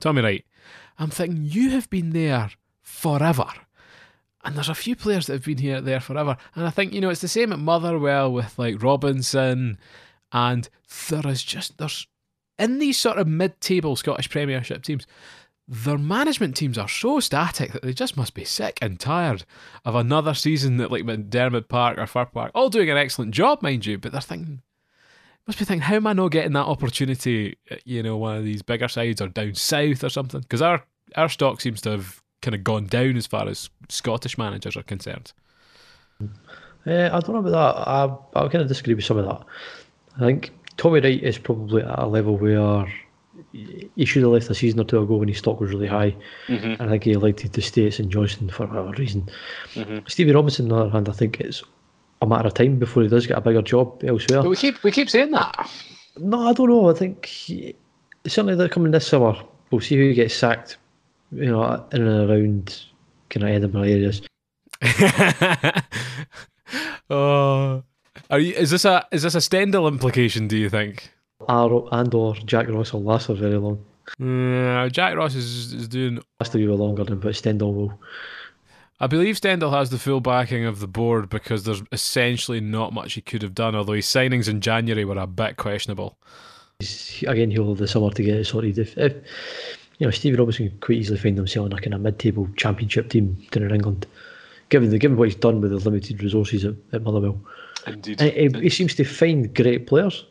Tommy 0.00 0.22
Wright. 0.22 0.44
I'm 1.02 1.10
thinking 1.10 1.44
you 1.44 1.70
have 1.70 1.90
been 1.90 2.10
there 2.10 2.50
forever, 2.80 3.48
and 4.44 4.54
there's 4.54 4.68
a 4.68 4.74
few 4.74 4.94
players 4.94 5.26
that 5.26 5.34
have 5.34 5.44
been 5.44 5.58
here 5.58 5.80
there 5.80 6.00
forever, 6.00 6.36
and 6.54 6.64
I 6.64 6.70
think 6.70 6.92
you 6.92 7.00
know 7.00 7.10
it's 7.10 7.20
the 7.20 7.28
same 7.28 7.52
at 7.52 7.58
Motherwell 7.58 8.32
with 8.32 8.58
like 8.58 8.82
Robinson, 8.82 9.78
and 10.30 10.68
there 11.08 11.26
is 11.26 11.42
just 11.42 11.78
there's 11.78 12.06
in 12.58 12.78
these 12.78 12.98
sort 12.98 13.18
of 13.18 13.26
mid-table 13.26 13.96
Scottish 13.96 14.30
Premiership 14.30 14.82
teams 14.82 15.06
their 15.66 15.98
management 15.98 16.56
teams 16.56 16.76
are 16.76 16.88
so 16.88 17.20
static 17.20 17.72
that 17.72 17.82
they 17.82 17.92
just 17.92 18.16
must 18.16 18.34
be 18.34 18.44
sick 18.44 18.78
and 18.82 19.00
tired 19.00 19.44
of 19.84 19.94
another 19.94 20.34
season 20.34 20.76
that 20.76 20.90
like 20.90 21.04
McDiarmid 21.04 21.68
Park 21.68 21.98
or 21.98 22.06
Fir 22.06 22.26
Park, 22.26 22.50
all 22.54 22.68
doing 22.68 22.90
an 22.90 22.96
excellent 22.96 23.32
job, 23.32 23.62
mind 23.62 23.86
you, 23.86 23.96
but 23.96 24.12
they're 24.12 24.20
thinking, 24.20 24.60
must 25.46 25.58
be 25.58 25.64
thinking, 25.64 25.82
how 25.82 25.96
am 25.96 26.06
I 26.06 26.12
not 26.12 26.30
getting 26.30 26.52
that 26.52 26.66
opportunity, 26.66 27.56
you 27.84 28.02
know, 28.02 28.16
one 28.16 28.36
of 28.36 28.44
these 28.44 28.62
bigger 28.62 28.88
sides 28.88 29.20
or 29.20 29.28
down 29.28 29.54
south 29.54 30.04
or 30.04 30.08
something? 30.08 30.40
Because 30.40 30.62
our, 30.62 30.84
our 31.16 31.28
stock 31.28 31.60
seems 31.60 31.80
to 31.82 31.90
have 31.90 32.22
kind 32.40 32.54
of 32.54 32.64
gone 32.64 32.86
down 32.86 33.16
as 33.16 33.26
far 33.26 33.48
as 33.48 33.70
Scottish 33.88 34.36
managers 34.36 34.76
are 34.76 34.82
concerned. 34.82 35.32
Yeah, 36.84 37.10
I 37.12 37.20
don't 37.20 37.34
know 37.34 37.48
about 37.48 37.76
that. 38.34 38.38
I, 38.38 38.44
I 38.44 38.48
kind 38.48 38.62
of 38.62 38.68
disagree 38.68 38.94
with 38.94 39.04
some 39.04 39.18
of 39.18 39.26
that. 39.26 39.44
I 40.16 40.26
think 40.26 40.50
Tommy 40.76 41.00
Wright 41.00 41.22
is 41.22 41.38
probably 41.38 41.82
at 41.82 41.98
a 41.98 42.06
level 42.06 42.36
where 42.36 42.86
he 43.52 44.04
should 44.04 44.22
have 44.22 44.32
left 44.32 44.50
a 44.50 44.54
season 44.54 44.80
or 44.80 44.84
two 44.84 45.00
ago 45.00 45.16
when 45.16 45.28
his 45.28 45.38
stock 45.38 45.60
was 45.60 45.70
really 45.70 45.86
high. 45.86 46.14
Mm-hmm. 46.48 46.82
I 46.82 46.88
think 46.88 47.04
he 47.04 47.12
elected 47.12 47.52
to 47.52 47.62
stay 47.62 47.86
at 47.86 47.94
St 47.94 48.08
Johnstone 48.08 48.48
for 48.48 48.66
whatever 48.66 48.90
reason. 48.90 49.28
Mm-hmm. 49.74 50.06
Stevie 50.06 50.32
Robinson, 50.32 50.66
on 50.66 50.78
the 50.78 50.84
other 50.84 50.90
hand, 50.90 51.08
I 51.08 51.12
think 51.12 51.40
it's 51.40 51.62
a 52.20 52.26
matter 52.26 52.48
of 52.48 52.54
time 52.54 52.78
before 52.78 53.02
he 53.02 53.08
does 53.08 53.26
get 53.26 53.38
a 53.38 53.40
bigger 53.40 53.62
job 53.62 54.02
elsewhere. 54.04 54.42
But 54.42 54.50
we 54.50 54.56
keep 54.56 54.82
we 54.82 54.90
keep 54.90 55.10
saying 55.10 55.32
that. 55.32 55.70
No, 56.18 56.48
I 56.48 56.52
don't 56.52 56.68
know. 56.68 56.90
I 56.90 56.94
think 56.94 57.26
he, 57.26 57.74
certainly 58.26 58.54
they're 58.54 58.68
coming 58.68 58.92
this 58.92 59.06
summer. 59.06 59.34
We'll 59.70 59.80
see 59.80 59.96
who 59.96 60.14
gets 60.14 60.34
sacked. 60.34 60.76
You 61.32 61.50
know, 61.50 61.86
in 61.92 62.06
and 62.06 62.30
around 62.30 62.84
kind 63.30 63.44
of 63.44 63.50
Edinburgh 63.50 63.82
areas. 63.82 64.22
oh, 67.10 67.82
are 68.30 68.38
you? 68.38 68.54
Is 68.54 68.70
this 68.70 68.84
a 68.84 69.06
is 69.10 69.22
this 69.22 69.34
a 69.34 69.40
Stendel 69.40 69.88
implication? 69.88 70.48
Do 70.48 70.56
you 70.56 70.68
think? 70.68 71.10
and 71.48 72.14
or 72.14 72.34
Jack 72.34 72.68
Ross 72.68 72.92
will 72.92 73.02
last 73.02 73.26
for 73.26 73.34
very 73.34 73.56
long. 73.56 73.84
Uh, 74.20 74.88
Jack 74.88 75.16
Ross 75.16 75.34
is, 75.34 75.72
is 75.72 75.88
doing. 75.88 76.20
Has 76.38 76.50
to 76.50 76.58
be 76.58 76.66
longer 76.66 77.04
than, 77.04 77.18
but 77.18 77.34
Stendel 77.34 77.74
will. 77.74 78.00
I 79.00 79.06
believe 79.08 79.36
Stendel 79.36 79.72
has 79.72 79.90
the 79.90 79.98
full 79.98 80.20
backing 80.20 80.64
of 80.64 80.78
the 80.78 80.86
board 80.86 81.28
because 81.28 81.64
there's 81.64 81.82
essentially 81.90 82.60
not 82.60 82.92
much 82.92 83.14
he 83.14 83.20
could 83.20 83.42
have 83.42 83.54
done, 83.54 83.74
although 83.74 83.94
his 83.94 84.06
signings 84.06 84.48
in 84.48 84.60
January 84.60 85.04
were 85.04 85.18
a 85.18 85.26
bit 85.26 85.56
questionable. 85.56 86.18
He's, 86.78 87.24
again, 87.26 87.50
he'll 87.50 87.70
have 87.70 87.78
the 87.78 87.88
summer 87.88 88.10
to 88.10 88.22
get 88.22 88.36
it 88.36 88.44
sorted. 88.44 88.78
If, 88.78 88.96
if 88.96 89.14
you 90.02 90.08
know, 90.08 90.10
Stevie 90.10 90.36
Robinson 90.36 90.68
could 90.68 90.80
quite 90.80 90.98
easily 90.98 91.16
find 91.16 91.36
himself 91.36 91.66
in 91.66 91.72
a 91.74 91.80
kind 91.80 91.94
of 91.94 92.00
mid-table 92.00 92.48
championship 92.56 93.08
team 93.08 93.40
down 93.52 93.62
in 93.62 93.72
England, 93.72 94.04
given 94.68 94.90
the 94.90 94.98
given 94.98 95.16
what 95.16 95.28
he's 95.28 95.36
done 95.36 95.60
with 95.60 95.70
the 95.70 95.76
limited 95.76 96.20
resources 96.20 96.64
at, 96.64 96.74
at 96.92 97.02
Motherwell. 97.02 97.40
Indeed. 97.86 98.20
And 98.20 98.32
eh, 98.32 98.58
he, 98.58 98.62
he 98.64 98.68
seems 98.68 98.96
to 98.96 99.04
find 99.04 99.54
great 99.54 99.86
players 99.86 100.24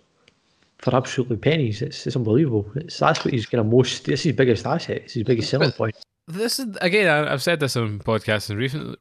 for 0.79 0.93
absolutely 0.93 1.38
pennies. 1.38 1.81
It's, 1.81 2.05
it's 2.05 2.17
unbelievable. 2.17 2.69
It's 2.75 2.99
that's 2.99 3.23
what 3.23 3.34
he's 3.34 3.45
kind 3.45 3.62
of 3.62 3.67
most. 3.67 4.03
This 4.03 4.19
is 4.19 4.23
his 4.25 4.36
biggest 4.36 4.65
asset. 4.65 5.03
It's 5.03 5.13
his 5.13 5.23
biggest 5.23 5.49
selling 5.49 5.71
point. 5.71 5.95
This 6.27 6.60
is 6.60 6.77
again. 6.81 7.07
I've 7.07 7.41
said 7.41 7.62
this 7.62 7.77
on 7.77 7.99
podcasts 7.99 8.49
in 8.49 8.57
recent 8.57 8.99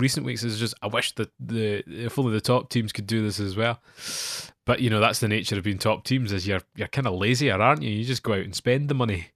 recent 0.00 0.26
weeks. 0.26 0.42
Is 0.42 0.58
just 0.58 0.74
I 0.82 0.88
wish 0.88 1.14
that 1.14 1.30
the 1.38 1.84
if 1.86 2.18
only 2.18 2.32
the 2.32 2.40
top 2.40 2.68
teams 2.68 2.90
could 2.90 3.06
do 3.06 3.22
this 3.22 3.38
as 3.38 3.54
well. 3.54 3.78
But 4.64 4.80
you 4.80 4.90
know 4.90 4.98
that's 4.98 5.20
the 5.20 5.28
nature 5.28 5.56
of 5.56 5.62
being 5.62 5.78
top 5.78 6.02
teams. 6.02 6.32
Is 6.32 6.48
you're 6.48 6.62
you're 6.74 6.88
kind 6.88 7.06
of 7.06 7.14
lazier, 7.14 7.62
aren't 7.62 7.82
you? 7.82 7.90
You 7.90 8.04
just 8.04 8.24
go 8.24 8.32
out 8.32 8.40
and 8.40 8.56
spend 8.56 8.88
the 8.88 8.94
money. 8.94 9.28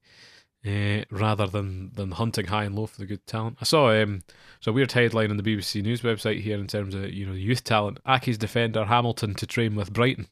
Uh, 0.68 1.04
rather 1.10 1.46
than, 1.46 1.90
than 1.94 2.10
hunting 2.10 2.46
high 2.46 2.64
and 2.64 2.74
low 2.74 2.84
for 2.84 2.98
the 2.98 3.06
good 3.06 3.24
talent. 3.26 3.56
I 3.60 3.64
saw 3.64 3.90
um, 3.90 4.22
so 4.60 4.70
a 4.70 4.74
weird 4.74 4.92
headline 4.92 5.30
on 5.30 5.38
the 5.38 5.42
BBC 5.42 5.82
News 5.82 6.02
website 6.02 6.42
here 6.42 6.58
in 6.58 6.66
terms 6.66 6.94
of 6.94 7.10
you 7.10 7.24
know 7.24 7.32
youth 7.32 7.64
talent. 7.64 8.02
Accies 8.04 8.38
defender 8.38 8.84
Hamilton 8.84 9.34
to 9.36 9.46
train 9.46 9.76
with 9.76 9.92
Brighton. 9.92 10.26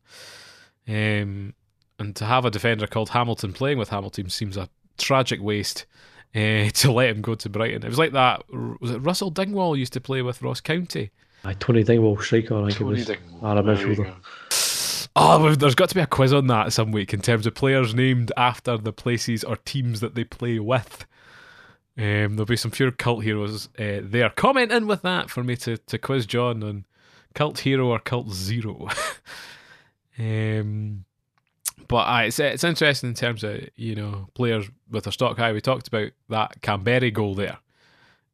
Um, 0.86 1.54
and 1.98 2.14
to 2.16 2.26
have 2.26 2.44
a 2.44 2.50
defender 2.50 2.86
called 2.86 3.10
Hamilton 3.10 3.52
playing 3.54 3.78
with 3.78 3.88
Hamilton 3.88 4.28
seems 4.28 4.58
a 4.58 4.68
tragic 4.98 5.40
waste 5.40 5.86
uh, 6.34 6.68
to 6.74 6.92
let 6.92 7.10
him 7.10 7.22
go 7.22 7.34
to 7.34 7.48
Brighton. 7.48 7.84
It 7.84 7.88
was 7.88 7.98
like 7.98 8.12
that. 8.12 8.42
Was 8.80 8.90
it 8.90 8.98
Russell 8.98 9.30
Dingwall 9.30 9.76
used 9.76 9.94
to 9.94 10.00
play 10.00 10.20
with 10.22 10.42
Ross 10.42 10.60
County? 10.60 11.12
Uh, 11.44 11.54
Tony 11.58 11.82
Dingwall, 11.82 12.20
striker, 12.20 12.56
I 12.56 12.66
think 12.66 12.78
Tony 12.78 13.00
it 13.00 13.08
was. 13.08 13.16
Dingwall. 13.16 14.16
Oh, 15.18 15.54
there's 15.54 15.74
got 15.74 15.88
to 15.88 15.94
be 15.94 16.02
a 16.02 16.06
quiz 16.06 16.34
on 16.34 16.46
that 16.48 16.74
some 16.74 16.92
week 16.92 17.14
in 17.14 17.22
terms 17.22 17.46
of 17.46 17.54
players 17.54 17.94
named 17.94 18.32
after 18.36 18.76
the 18.76 18.92
places 18.92 19.42
or 19.42 19.56
teams 19.56 20.00
that 20.00 20.14
they 20.14 20.24
play 20.24 20.58
with. 20.58 21.06
Um, 21.96 22.36
there'll 22.36 22.44
be 22.44 22.56
some 22.56 22.70
pure 22.70 22.90
cult 22.90 23.24
heroes 23.24 23.70
uh, 23.78 24.00
there. 24.02 24.28
Comment 24.28 24.70
in 24.70 24.86
with 24.86 25.00
that 25.02 25.30
for 25.30 25.42
me 25.42 25.56
to, 25.56 25.78
to 25.78 25.96
quiz 25.96 26.26
John 26.26 26.62
on 26.62 26.84
cult 27.32 27.60
hero 27.60 27.86
or 27.88 27.98
cult 27.98 28.30
zero. 28.30 28.88
Um, 30.18 31.04
but 31.88 32.08
uh, 32.08 32.22
it's 32.24 32.38
it's 32.38 32.64
interesting 32.64 33.10
in 33.10 33.14
terms 33.14 33.44
of 33.44 33.68
you 33.76 33.94
know 33.94 34.28
players 34.34 34.66
with 34.90 35.04
their 35.04 35.12
stock 35.12 35.36
high. 35.36 35.52
We 35.52 35.60
talked 35.60 35.88
about 35.88 36.12
that 36.30 36.62
Kamberi 36.62 37.12
goal 37.12 37.34
there, 37.34 37.58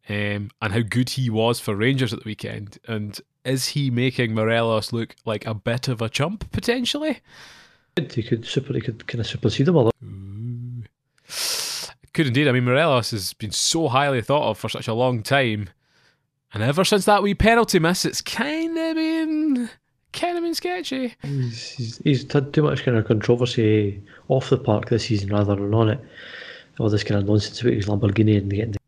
um, 0.09 0.51
and 0.61 0.73
how 0.73 0.81
good 0.81 1.11
he 1.11 1.29
was 1.29 1.59
for 1.59 1.75
Rangers 1.75 2.13
at 2.13 2.21
the 2.21 2.29
weekend. 2.29 2.79
And 2.87 3.21
is 3.45 3.69
he 3.69 3.91
making 3.91 4.35
Morelos 4.35 4.93
look 4.93 5.17
like 5.25 5.47
a 5.47 5.55
bit 5.55 5.89
of 5.89 6.01
a 6.01 6.09
chump 6.09 6.51
potentially? 6.53 7.21
He 7.97 8.23
could 8.23 8.47
super. 8.47 8.73
He 8.73 8.81
could 8.81 9.07
kind 9.07 9.21
of 9.21 9.27
supersede 9.27 9.69
him 9.69 9.75
a 9.75 9.79
little. 9.79 9.93
Could 12.15 12.27
indeed. 12.27 12.49
I 12.49 12.53
mean, 12.53 12.65
Morelos 12.65 13.11
has 13.11 13.33
been 13.35 13.53
so 13.53 13.89
highly 13.89 14.23
thought 14.23 14.51
of 14.51 14.59
for 14.59 14.69
such 14.69 14.89
a 14.89 14.95
long 14.95 15.23
time, 15.23 15.69
and 16.55 16.63
ever 16.63 16.85
since 16.85 17.05
that 17.05 17.23
wee 17.23 17.35
penalty 17.35 17.79
miss, 17.79 18.05
it's 18.05 18.21
kind 18.21 18.79
of 18.79 18.97
been 18.97 19.71
kind 20.13 20.37
of 20.37 20.45
been 20.45 20.55
sketchy. 20.55 21.15
He's, 21.23 21.71
he's, 21.71 21.99
he's 21.99 22.33
had 22.33 22.53
too 22.53 22.63
much 22.63 22.85
kind 22.85 22.97
of 22.97 23.07
controversy 23.07 24.03
off 24.29 24.51
the 24.51 24.59
park 24.59 24.89
this 24.89 25.05
season 25.05 25.31
rather 25.31 25.57
than 25.57 25.75
on 25.75 25.89
it. 25.91 26.01
All 26.79 26.89
this 26.89 27.05
kind 27.05 27.21
of 27.21 27.27
nonsense 27.27 27.61
about 27.61 27.75
his 27.75 27.87
Lamborghini 27.87 28.39
and 28.39 28.51
getting 28.51 28.73
the... 28.73 28.79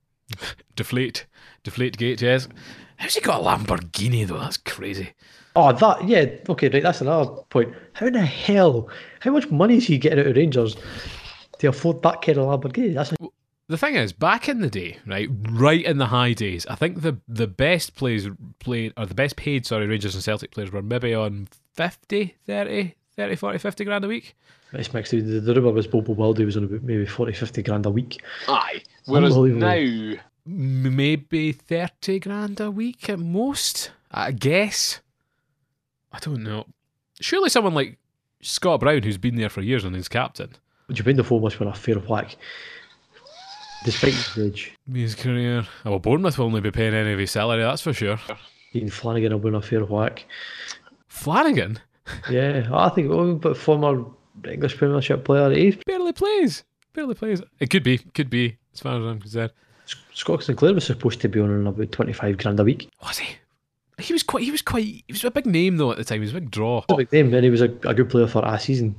deflate, 0.77 1.27
deflate 1.63 1.97
gate. 1.97 2.23
Yes. 2.23 2.49
How's 2.97 3.15
he 3.15 3.21
got 3.21 3.41
a 3.41 3.45
Lamborghini 3.45 4.27
though? 4.27 4.39
That's 4.39 4.57
crazy. 4.57 5.11
Oh, 5.57 5.73
that 5.73 6.09
yeah. 6.09 6.27
Okay, 6.49 6.69
right. 6.69 6.83
That's 6.83 7.01
another 7.01 7.31
point. 7.51 7.75
How 7.93 8.07
in 8.07 8.15
the 8.15 8.25
hell? 8.25 8.89
How 9.21 9.31
much 9.33 9.51
money 9.51 9.77
is 9.77 9.87
he 9.87 9.99
getting 9.99 10.19
out 10.21 10.27
of 10.27 10.37
Rangers 10.37 10.77
to 11.59 11.69
afford 11.69 12.03
that 12.03 12.23
kind 12.23 12.39
of 12.39 12.61
Lamborghini? 12.61 12.95
That's. 12.95 13.13
A- 13.13 13.17
the 13.67 13.79
thing 13.79 13.95
is, 13.95 14.13
back 14.13 14.49
in 14.49 14.61
the 14.61 14.69
day, 14.69 14.99
right, 15.07 15.29
right 15.51 15.83
in 15.83 15.97
the 15.97 16.07
high 16.07 16.35
days, 16.35 16.67
I 16.67 16.75
think 16.75 17.01
the 17.01 17.17
the 17.29 17.47
best 17.47 17.95
players 17.95 18.29
played, 18.59 18.93
or 18.97 19.07
the 19.07 19.15
best 19.15 19.37
paid, 19.37 19.65
sorry, 19.65 19.87
Rangers 19.87 20.15
and 20.15 20.23
Celtic 20.23 20.51
players 20.51 20.71
were 20.71 20.83
maybe 20.83 21.15
on 21.15 21.49
50, 21.75 22.35
30, 22.47 22.95
30, 23.17 23.37
40, 23.37 23.59
50 23.59 23.85
grand 23.85 24.05
a 24.05 24.09
week. 24.09 24.37
It's 24.75 24.93
mixed. 24.93 25.13
The, 25.13 25.21
the 25.23 25.55
rumour 25.55 25.73
was 25.73 25.87
Bobo 25.87 26.13
Wilde 26.13 26.41
was 26.41 26.57
on 26.57 26.65
about 26.65 26.83
maybe 26.83 27.07
40, 27.07 27.33
50 27.33 27.63
grand 27.63 27.87
a 27.87 27.91
week. 27.91 28.21
Aye. 28.49 28.83
Whereas 29.07 29.35
now. 29.37 30.21
Maybe 30.47 31.53
30 31.53 32.19
grand 32.21 32.61
a 32.61 32.71
week 32.71 33.09
at 33.09 33.19
most, 33.19 33.91
I 34.11 34.33
guess. 34.33 35.01
I 36.13 36.19
don't 36.19 36.43
know. 36.43 36.67
Surely 37.21 37.49
someone 37.49 37.75
like 37.75 37.99
Scott 38.43 38.81
Brown, 38.81 39.03
who's 39.03 39.17
been 39.17 39.37
there 39.37 39.49
for 39.49 39.63
years 39.63 39.85
and 39.85 39.97
is 39.97 40.09
captain. 40.09 40.51
Jermain 40.91 41.17
Defoe 41.17 41.41
must 41.41 41.55
have 41.55 41.61
been 41.61 41.69
a 41.69 41.75
fair 41.75 41.95
whack, 41.95 42.37
despite 43.85 44.13
his 44.13 44.39
age. 44.39 44.75
His 44.93 45.15
career. 45.15 45.67
Oh, 45.87 45.93
well, 45.93 45.99
Bournemouth 45.99 46.37
will 46.37 46.47
only 46.47 46.61
be 46.61 46.71
paying 46.71 46.93
any 46.93 47.13
of 47.13 47.19
his 47.19 47.31
salary, 47.31 47.63
that's 47.63 47.81
for 47.81 47.95
sure. 47.95 48.19
Ian 48.75 48.91
Flanagan 48.91 49.33
will 49.33 49.39
been 49.39 49.55
a 49.55 49.63
fair 49.63 49.85
whack. 49.85 50.27
Flanagan? 51.09 51.79
Yeah, 52.31 52.69
I 52.71 52.91
think, 52.91 53.11
oh, 53.11 53.35
but 53.37 53.57
former 53.57 54.05
English 54.47 54.77
Premiership 54.77 55.25
player, 55.25 55.51
he 55.51 55.71
barely 55.87 56.13
plays. 56.13 56.65
Barely 56.93 57.15
plays. 57.15 57.41
It 57.61 57.71
could 57.71 57.83
be, 57.83 57.97
could 57.99 58.29
be, 58.29 58.59
as 58.75 58.81
far 58.81 58.99
as 58.99 59.07
I'm 59.07 59.21
concerned. 59.21 59.53
Scott 60.13 60.45
Sinclair 60.45 60.75
was 60.75 60.85
supposed 60.85 61.21
to 61.21 61.29
be 61.29 61.41
on 61.41 61.67
about 61.67 61.93
twenty 61.93 62.13
five 62.13 62.39
grand 62.39 62.61
a 62.61 62.65
week. 62.65 62.91
Was 63.03 63.19
he? 63.19 63.37
He 63.99 64.13
was 64.13 64.23
quite. 64.23 64.45
He 64.45 64.51
was 64.51 64.63
quite. 64.63 64.85
He 64.85 65.05
was 65.09 65.25
a 65.25 65.31
big 65.31 65.47
name 65.47 65.77
though 65.77 65.93
at 65.93 65.99
the 65.99 66.05
time. 66.05 66.21
He 66.21 66.27
was 66.27 66.33
a 66.33 66.41
big 66.41 66.51
draw. 66.51 66.85
A 66.89 66.97
big 66.97 67.13
name, 67.13 67.33
and 67.33 67.45
he 67.45 67.51
was 67.51 67.61
a, 67.61 67.71
a 67.85 67.95
good 67.95 68.11
player 68.11 68.27
for 68.27 68.45
a 68.45 68.59
season. 68.59 68.97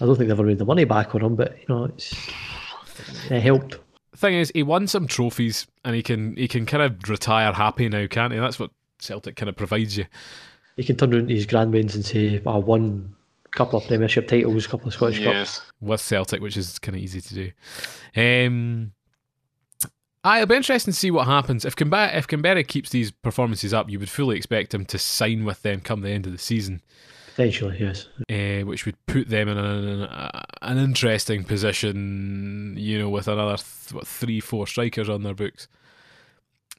I 0.00 0.06
don't 0.06 0.16
think 0.16 0.28
they 0.28 0.32
ever 0.32 0.44
made 0.44 0.58
the 0.58 0.64
money 0.64 0.84
back 0.84 1.14
on 1.14 1.22
him, 1.22 1.36
but 1.36 1.56
you 1.58 1.64
know, 1.68 1.84
it's 1.84 2.14
it 3.30 3.40
helped. 3.40 3.78
Thing 4.16 4.34
is, 4.34 4.52
he 4.54 4.62
won 4.62 4.86
some 4.86 5.06
trophies, 5.06 5.66
and 5.84 5.94
he 5.94 6.02
can 6.02 6.36
he 6.36 6.46
can 6.46 6.66
kind 6.66 6.82
of 6.82 7.08
retire 7.08 7.52
happy 7.52 7.88
now, 7.88 8.06
can't 8.06 8.32
he? 8.32 8.38
That's 8.38 8.58
what 8.58 8.70
Celtic 8.98 9.36
kind 9.36 9.48
of 9.48 9.56
provides 9.56 9.96
you. 9.96 10.06
He 10.76 10.84
can 10.84 10.96
turn 10.96 11.12
around 11.12 11.28
to 11.28 11.34
his 11.34 11.46
grandmains 11.46 11.94
and 11.94 12.04
say, 12.04 12.40
"I 12.46 12.56
won 12.58 13.14
a 13.44 13.48
couple 13.48 13.78
of 13.78 13.86
Premiership 13.86 14.28
titles, 14.28 14.66
a 14.66 14.68
couple 14.68 14.88
of 14.88 14.94
Scottish 14.94 15.18
yes. 15.18 15.58
Cups 15.58 15.72
with 15.80 16.00
Celtic," 16.00 16.40
which 16.40 16.56
is 16.56 16.78
kind 16.78 16.96
of 16.96 17.02
easy 17.02 17.20
to 17.20 17.34
do. 17.34 17.50
Um, 18.14 18.92
Aye, 20.24 20.38
it'll 20.38 20.48
be 20.48 20.56
interesting 20.56 20.92
to 20.92 20.98
see 20.98 21.10
what 21.10 21.26
happens. 21.26 21.64
If 21.64 21.74
Kamberi, 21.74 22.16
if 22.16 22.28
Kamberi 22.28 22.66
keeps 22.66 22.90
these 22.90 23.10
performances 23.10 23.74
up, 23.74 23.90
you 23.90 23.98
would 23.98 24.10
fully 24.10 24.36
expect 24.36 24.72
him 24.72 24.84
to 24.86 24.98
sign 24.98 25.44
with 25.44 25.62
them 25.62 25.80
come 25.80 26.02
the 26.02 26.10
end 26.10 26.26
of 26.26 26.32
the 26.32 26.38
season. 26.38 26.80
Potentially, 27.34 27.78
yes. 27.80 28.08
Uh, 28.30 28.64
which 28.64 28.86
would 28.86 28.94
put 29.06 29.28
them 29.28 29.48
in 29.48 29.58
an, 29.58 30.08
an 30.60 30.78
interesting 30.78 31.42
position, 31.42 32.76
you 32.78 32.98
know, 32.98 33.08
with 33.08 33.26
another 33.26 33.56
th- 33.56 33.94
what, 33.94 34.06
three, 34.06 34.38
four 34.38 34.66
strikers 34.66 35.08
on 35.08 35.24
their 35.24 35.34
books. 35.34 35.66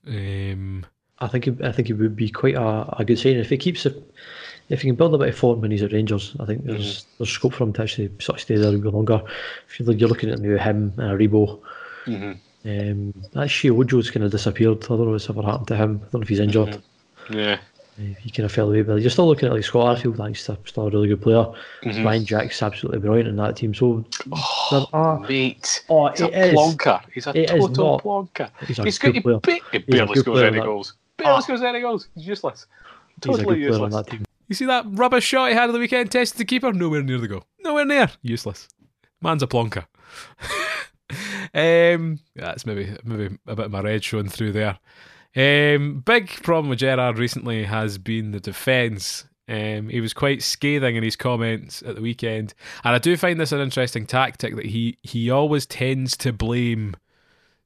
Um, 0.07 0.85
I 1.19 1.27
think 1.27 1.47
it, 1.47 1.61
I 1.61 1.71
think 1.71 1.89
it 1.89 1.93
would 1.93 2.15
be 2.15 2.29
quite 2.29 2.55
a, 2.55 2.95
a 2.97 3.03
good 3.03 3.19
sign 3.19 3.37
if 3.37 3.49
he 3.49 3.57
keeps 3.57 3.85
it. 3.85 4.01
If 4.69 4.81
he 4.81 4.87
can 4.87 4.95
build 4.95 5.15
a 5.15 5.17
bit 5.17 5.29
of 5.29 5.37
form 5.37 5.59
when 5.59 5.71
he's 5.71 5.83
at 5.83 5.91
Rangers, 5.91 6.33
I 6.39 6.45
think 6.45 6.63
there's 6.63 6.99
mm-hmm. 6.99 7.13
there's 7.17 7.29
scope 7.29 7.55
for 7.55 7.65
him 7.65 7.73
to 7.73 7.81
actually 7.81 8.09
sort 8.19 8.37
of 8.37 8.41
stay 8.41 8.55
there 8.55 8.73
a 8.73 8.77
bit 8.77 8.93
longer. 8.93 9.21
If 9.67 9.79
you're, 9.79 9.91
you're 9.91 10.07
looking 10.07 10.29
at 10.29 10.39
maybe 10.39 10.57
him 10.57 10.93
and 10.97 11.19
Rebo. 11.19 11.59
Mm-hmm 12.05 12.33
um, 12.65 13.13
that 13.33 13.49
Sheyi 13.49 13.71
Ojo's 13.71 14.11
kind 14.11 14.23
of 14.23 14.31
disappeared. 14.31 14.83
I 14.85 14.87
don't 14.87 15.05
know 15.05 15.11
what's 15.11 15.29
ever 15.29 15.41
happened 15.41 15.67
to 15.67 15.75
him. 15.75 16.01
I 16.01 16.03
don't 16.03 16.13
know 16.13 16.21
if 16.21 16.29
he's 16.29 16.39
injured. 16.39 16.81
Mm-hmm. 17.27 17.33
Yeah. 17.33 17.59
Uh, 17.99 18.15
he 18.19 18.31
kind 18.31 18.45
of 18.45 18.51
fell 18.51 18.69
away, 18.69 18.81
but 18.81 19.01
you're 19.01 19.11
still 19.11 19.27
looking 19.27 19.47
at 19.47 19.53
like 19.53 19.63
Scott 19.63 19.97
Arfield. 19.97 20.13
I 20.13 20.33
think 20.33 20.37
he's 20.37 20.71
still 20.71 20.87
a 20.87 20.89
really 20.89 21.09
good 21.09 21.21
player. 21.21 21.45
Mm-hmm. 21.83 22.03
Ryan 22.03 22.25
Jack's 22.25 22.63
absolutely 22.63 22.99
brilliant 22.99 23.29
in 23.29 23.35
that 23.35 23.55
team. 23.55 23.73
So, 23.73 24.03
oh, 24.31 24.89
are, 24.93 25.19
mate, 25.19 25.83
oh, 25.89 26.07
he's 26.07 26.21
a 26.21 26.29
plonker. 26.29 27.01
He's 27.13 27.27
a 27.27 27.33
total 27.45 27.67
not, 27.69 28.03
plonker. 28.03 28.49
He's, 28.65 28.79
a 28.79 28.83
he's 28.83 28.97
good 28.97 29.13
got, 29.23 29.43
player. 29.43 29.59
He, 29.71 29.77
he 29.77 29.77
barely 29.79 30.15
scores 30.15 30.41
any 30.41 30.59
goals. 30.59 30.95
Barely 31.17 31.37
oh. 31.37 31.39
scores 31.41 31.61
any 31.61 31.81
goals. 31.81 32.07
He's 32.15 32.25
useless. 32.25 32.65
Totally 33.21 33.57
he's 33.57 33.67
useless. 33.67 33.93
that 33.93 34.07
team. 34.07 34.25
You 34.47 34.55
see 34.55 34.65
that 34.65 34.85
rubbish 34.87 35.23
shot 35.23 35.49
he 35.49 35.55
had 35.55 35.69
at 35.69 35.73
the 35.73 35.79
weekend? 35.79 36.11
Tested 36.11 36.39
the 36.39 36.45
keeper, 36.45 36.73
nowhere 36.73 37.03
near 37.03 37.19
the 37.19 37.27
goal. 37.27 37.45
Nowhere 37.59 37.85
near. 37.85 38.09
Useless. 38.23 38.67
Man's 39.21 39.43
a 39.43 39.47
plonker. 39.47 39.85
um, 41.53 42.19
that's 42.35 42.65
maybe 42.65 42.95
maybe 43.03 43.37
a 43.47 43.55
bit 43.55 43.65
of 43.65 43.71
my 43.71 43.81
red 43.81 44.03
showing 44.03 44.29
through 44.29 44.53
there. 44.53 44.79
Um, 45.35 46.03
big 46.05 46.29
problem 46.29 46.69
with 46.69 46.79
Gerrard 46.79 47.17
recently 47.17 47.63
has 47.65 47.97
been 47.97 48.31
the 48.31 48.39
defence. 48.39 49.25
Um, 49.47 49.89
he 49.89 49.99
was 49.99 50.13
quite 50.13 50.41
scathing 50.41 50.95
in 50.95 51.03
his 51.03 51.15
comments 51.15 51.83
at 51.83 51.95
the 51.95 52.01
weekend, 52.01 52.53
and 52.83 52.95
I 52.95 52.97
do 52.97 53.17
find 53.17 53.39
this 53.39 53.51
an 53.51 53.59
interesting 53.59 54.05
tactic 54.05 54.55
that 54.55 54.65
he 54.65 54.97
he 55.03 55.29
always 55.29 55.65
tends 55.65 56.15
to 56.17 56.31
blame 56.31 56.95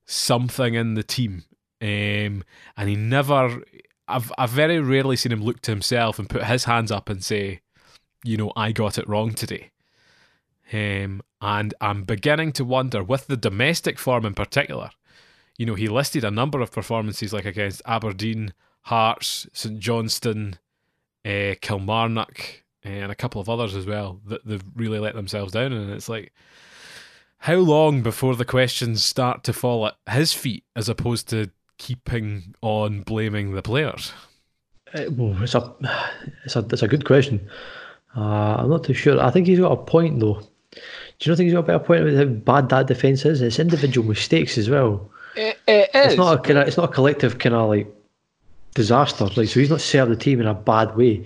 something 0.06 0.74
in 0.74 0.96
the 0.96 1.04
team, 1.04 1.44
um, 1.82 2.44
and 2.76 2.90
he 2.90 2.96
never. 2.96 3.62
I've 4.10 4.32
I've 4.38 4.50
very 4.50 4.80
rarely 4.80 5.18
seen 5.18 5.34
him 5.34 5.44
look 5.44 5.62
to 5.62 5.72
himself 5.72 6.18
and 6.18 6.30
put 6.30 6.46
his 6.46 6.64
hands 6.64 6.92
up 6.92 7.10
and 7.10 7.24
say, 7.24 7.60
you 8.24 8.38
know, 8.38 8.52
I 8.56 8.72
got 8.72 8.98
it 8.98 9.08
wrong 9.08 9.34
today. 9.34 9.72
Um, 10.74 11.22
and 11.42 11.74
I'm 11.80 12.04
beginning 12.04 12.52
to 12.54 12.66
wonder, 12.66 13.04
with 13.04 13.28
the 13.28 13.38
domestic 13.38 14.00
form 14.00 14.26
in 14.26 14.34
particular, 14.34 14.90
you 15.58 15.66
know, 15.66 15.76
he 15.76 15.88
listed 15.88 16.24
a 16.24 16.32
number 16.32 16.62
of 16.62 16.72
performances 16.72 17.34
like 17.34 17.46
against 17.46 17.82
Aberdeen, 17.86 18.54
Hearts, 18.84 19.48
St 19.54 19.80
Johnstone, 19.80 20.60
uh, 21.26 21.56
Kilmarnock, 21.62 22.64
uh, 22.86 22.90
and 22.90 23.12
a 23.12 23.16
couple 23.16 23.42
of 23.42 23.50
others 23.50 23.76
as 23.76 23.86
well 23.86 24.20
that 24.26 24.46
they've 24.46 24.64
really 24.76 25.00
let 25.00 25.16
themselves 25.16 25.54
down. 25.54 25.74
And 25.74 25.92
it's 25.92 26.10
like, 26.10 26.34
how 27.40 27.56
long 27.56 28.02
before 28.02 28.36
the 28.36 28.46
questions 28.46 29.04
start 29.04 29.44
to 29.44 29.54
fall 29.54 29.88
at 29.88 29.96
his 30.10 30.34
feet 30.34 30.64
as 30.76 30.90
opposed 30.90 31.30
to 31.30 31.52
keeping 31.78 32.56
on 32.62 33.02
blaming 33.02 33.54
the 33.54 33.62
players? 33.62 34.12
Well, 35.12 35.42
it's 35.44 35.54
a, 35.54 35.76
it's 36.46 36.56
a, 36.56 36.60
it's 36.60 36.82
a 36.82 36.88
good 36.88 37.06
question. 37.06 37.50
Uh, 38.16 38.56
I'm 38.60 38.70
not 38.70 38.84
too 38.84 38.94
sure. 38.94 39.22
I 39.22 39.32
think 39.32 39.48
he's 39.48 39.60
got 39.60 39.72
a 39.72 39.84
point 39.84 40.20
though. 40.20 40.42
Do 40.72 40.80
you 41.22 41.32
not 41.32 41.38
think 41.38 41.46
he's 41.46 41.54
got 41.54 41.60
a 41.60 41.64
better 41.64 41.80
point 41.80 42.02
about 42.02 42.16
how 42.16 42.26
bad 42.26 42.70
that 42.70 42.88
defence 42.88 43.26
is? 43.26 43.42
It's 43.42 43.60
individual 43.60 44.08
mistakes 44.08 44.58
as 44.58 44.70
well. 44.70 45.10
It, 45.36 45.58
it 45.68 45.90
is. 45.94 46.06
It's 46.08 46.18
not 46.18 46.40
a 46.40 46.42
kind 46.42 46.60
of, 46.60 46.68
it's 46.68 46.78
not 46.78 46.90
a 46.90 46.94
collective 46.94 47.40
kind 47.40 47.56
of 47.56 47.70
like 47.70 47.88
disaster. 48.74 49.26
Like 49.26 49.50
so, 49.50 49.60
he's 49.60 49.70
not 49.70 49.82
served 49.82 50.12
the 50.12 50.16
team 50.16 50.42
in 50.42 50.48
a 50.48 50.54
bad 50.54 50.96
way. 50.96 51.24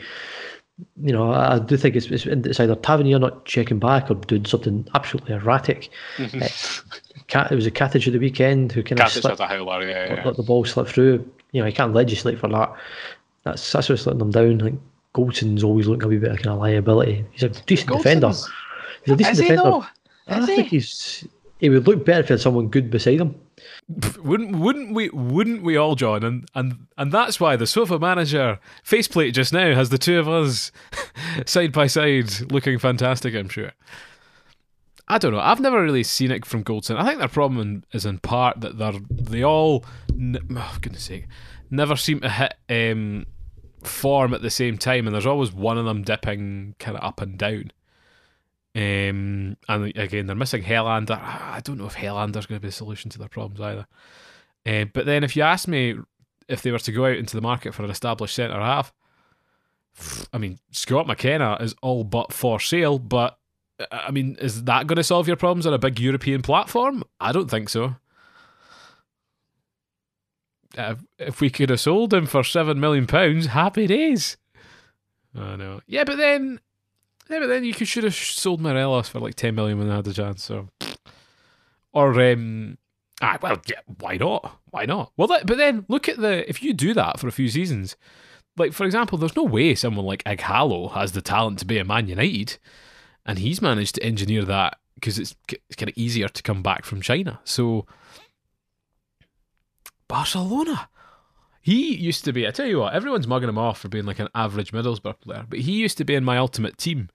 You 1.02 1.14
know, 1.14 1.32
I, 1.32 1.56
I 1.56 1.60
do 1.60 1.78
think 1.78 1.96
it's, 1.96 2.08
it's, 2.08 2.26
it's 2.26 2.60
either 2.60 2.76
Tavernier 2.76 3.20
not 3.20 3.46
checking 3.46 3.80
back 3.80 4.10
or 4.10 4.16
doing 4.16 4.46
something 4.46 4.88
absolutely 4.96 5.36
erratic. 5.36 5.90
Mm-hmm. 6.18 6.42
it, 6.42 7.52
it 7.52 7.56
was 7.56 7.66
a 7.66 7.72
Katic 7.72 8.08
of 8.08 8.14
the 8.14 8.20
weekend 8.20 8.72
who 8.72 8.84
kind 8.84 9.00
of 9.00 9.10
slipped, 9.10 9.40
a 9.40 9.46
howler, 9.46 9.88
yeah, 9.88 10.14
yeah. 10.14 10.26
let 10.26 10.38
the 10.38 10.44
ball 10.44 10.66
slip 10.66 10.88
through. 10.88 11.30
You 11.52 11.62
know, 11.62 11.68
he 11.68 11.74
can't 11.74 11.94
legislate 11.94 12.40
for 12.40 12.48
that. 12.50 12.74
That's 13.44 13.72
that's 13.72 13.90
what's 13.90 14.06
letting 14.06 14.20
them 14.20 14.32
down. 14.32 14.60
Like 14.60 14.74
Goldson's 15.14 15.64
always 15.64 15.88
looking 15.88 16.06
a 16.06 16.08
wee 16.08 16.18
bit 16.18 16.32
of 16.32 16.38
kind 16.38 16.50
of 16.50 16.60
liability. 16.60 17.26
He's 17.32 17.44
a 17.44 17.50
decent 17.50 17.90
Goldson's, 17.90 18.22
defender. 18.22 18.34
He's 19.04 19.14
a 19.14 19.18
decent 19.18 19.34
Is 19.34 19.40
defender. 19.40 19.88
He 20.28 20.34
I 20.34 20.46
think 20.46 20.68
he's 20.68 21.28
he 21.60 21.70
would 21.70 21.88
look 21.88 22.06
better 22.06 22.22
if 22.22 22.28
he 22.28 22.34
had 22.34 22.42
someone 22.42 22.68
good 22.68 22.90
beside 22.90 23.22
him. 23.22 23.36
Wouldn't 24.24 24.56
wouldn't 24.56 24.96
we 24.96 25.10
wouldn't 25.10 25.62
we 25.62 25.78
all, 25.78 25.94
John? 25.94 26.24
And 26.24 26.50
and 26.56 26.88
and 26.98 27.12
that's 27.12 27.40
why 27.40 27.56
the 27.56 27.68
sofa 27.68 28.00
manager 28.00 28.60
faceplate 28.84 29.36
just 29.36 29.54
now 29.54 29.76
has 29.76 29.90
the 29.90 30.00
two 30.00 30.18
of 30.18 30.28
us 30.28 30.72
side 31.46 31.72
by 31.72 31.86
side 31.86 32.52
looking 32.52 32.80
fantastic. 32.80 33.36
I'm 33.36 33.50
sure. 33.50 33.72
I 35.08 35.18
don't 35.18 35.34
know. 35.34 35.40
I've 35.40 35.60
never 35.60 35.84
really 35.84 36.04
seen 36.04 36.32
it 36.32 36.46
from 36.46 36.64
Goldson. 36.64 36.96
I 36.96 37.06
think 37.06 37.20
their 37.20 37.28
problem 37.28 37.84
is 37.92 38.06
in 38.06 38.20
part 38.20 38.62
that 38.62 38.78
they're 38.78 38.94
they 39.12 39.44
all, 39.44 39.86
oh, 40.12 40.78
goodness 40.82 41.04
sake, 41.04 41.28
never 41.70 41.96
seem 41.96 42.22
to 42.22 42.30
hit 42.30 42.56
um, 42.70 43.26
form 43.84 44.34
at 44.34 44.42
the 44.42 44.50
same 44.50 44.78
time, 44.78 45.06
and 45.06 45.14
there's 45.14 45.26
always 45.26 45.52
one 45.52 45.78
of 45.78 45.86
them 45.86 46.04
dipping 46.04 46.76
kind 46.80 46.98
of 46.98 47.04
up 47.04 47.22
and 47.22 47.38
down. 47.38 47.72
Um, 48.74 49.58
and 49.68 49.98
again, 49.98 50.28
they're 50.28 50.36
missing 50.36 50.64
Helander. 50.64 51.20
I 51.20 51.60
don't 51.64 51.78
know 51.78 51.88
if 51.88 51.96
Helander's 51.96 52.46
going 52.46 52.60
to 52.60 52.62
be 52.62 52.70
the 52.70 52.74
solution 52.74 53.12
to 53.12 53.20
their 53.20 53.28
problems 53.28 53.60
either. 53.60 53.88
Uh, 54.66 54.86
but 54.94 55.06
then, 55.06 55.24
if 55.24 55.36
you 55.36 55.44
ask 55.44 55.68
me 55.68 55.96
if 56.48 56.62
they 56.62 56.72
were 56.72 56.80
to 56.80 56.92
go 56.92 57.06
out 57.06 57.18
into 57.18 57.36
the 57.36 57.42
market 57.42 57.74
for 57.74 57.84
an 57.84 57.90
established 57.90 58.36
centre 58.36 58.60
half, 58.60 58.94
I 60.32 60.38
mean, 60.38 60.60
Scott 60.72 61.08
McKenna 61.08 61.58
is 61.60 61.76
all 61.82 62.04
but 62.04 62.32
for 62.32 62.60
sale. 62.60 62.98
But 62.98 63.38
I 63.92 64.12
mean, 64.12 64.38
is 64.40 64.64
that 64.66 64.88
going 64.88 64.98
to 64.98 65.04
solve 65.04 65.28
your 65.28 65.38
problems 65.38 65.66
on 65.68 65.74
a 65.74 65.80
big 65.80 66.00
European 66.00 66.42
platform? 66.42 67.04
I 67.20 67.32
don't 67.32 67.50
think 67.50 67.70
so. 67.70 67.96
Uh, 70.78 70.96
if 71.18 71.42
we 71.42 71.50
could 71.50 71.70
have 71.70 71.82
sold 71.82 72.14
him 72.14 72.26
for 72.26 72.44
seven 72.44 72.80
million 72.80 73.06
pounds, 73.06 73.48
happy 73.48 73.88
days. 73.88 74.38
I 75.36 75.56
know. 75.58 75.82
Yeah, 75.88 76.06
but 76.06 76.18
then 76.18 76.60
yeah, 77.32 77.40
but 77.40 77.48
then 77.48 77.64
you 77.64 77.74
could, 77.74 77.88
should 77.88 78.04
have 78.04 78.16
sold 78.16 78.62
Morelos 78.62 79.10
for 79.10 79.20
like 79.20 79.36
10 79.36 79.56
million 79.56 79.78
when 79.78 79.88
they 79.88 79.96
had 79.96 80.06
the 80.06 80.14
chance. 80.14 80.44
So, 80.44 80.70
or 81.94 82.20
um, 82.22 82.78
ah, 83.22 83.38
well, 83.42 83.62
yeah, 83.68 83.80
why 84.00 84.18
not? 84.18 84.60
Why 84.72 84.86
not? 84.86 85.12
Well, 85.18 85.28
that, 85.30 85.46
but 85.46 85.58
then 85.58 85.86
look 85.88 86.10
at 86.10 86.18
the 86.18 86.48
if 86.50 86.64
you 86.64 86.74
do 86.74 86.94
that 86.94 87.20
for 87.20 87.28
a 87.28 87.32
few 87.32 87.50
seasons, 87.50 87.96
like 88.58 88.74
for 88.74 88.86
example, 88.86 89.18
there's 89.18 89.36
no 89.36 89.44
way 89.44 89.76
someone 89.76 90.06
like 90.06 90.24
Ighalo 90.24 90.94
has 90.94 91.12
the 91.12 91.22
talent 91.22 91.60
to 91.60 91.66
be 91.66 91.78
a 91.78 91.86
Man 91.86 92.08
United, 92.08 92.58
and 93.26 93.40
he's 93.40 93.62
managed 93.62 93.96
to 93.96 94.04
engineer 94.04 94.44
that 94.46 94.78
because 94.96 95.18
it's, 95.18 95.36
it's 95.50 95.76
kind 95.76 95.90
of 95.90 95.98
easier 95.98 96.28
to 96.28 96.44
come 96.44 96.62
back 96.62 96.86
from 96.86 97.02
China. 97.02 97.40
So, 97.44 97.86
Barcelona. 100.08 100.90
He 101.64 101.96
used 101.96 102.26
to 102.26 102.34
be, 102.34 102.48
I 102.48 102.52
tell 102.52 102.66
you 102.66 102.80
what, 102.80 102.94
everyone's 102.94 103.28
mugging 103.28 103.48
him 103.48 103.60
off 103.60 103.78
for 103.78 103.88
being 103.88 104.06
like 104.06 104.18
an 104.18 104.30
average 104.34 104.72
Middlesbrough 104.72 105.22
player, 105.22 105.46
but 105.48 105.60
he 105.60 105.74
used 105.74 105.96
to 106.00 106.04
be 106.04 106.16
in 106.16 106.24
my 106.24 106.38
ultimate 106.38 106.76
team 106.80 107.10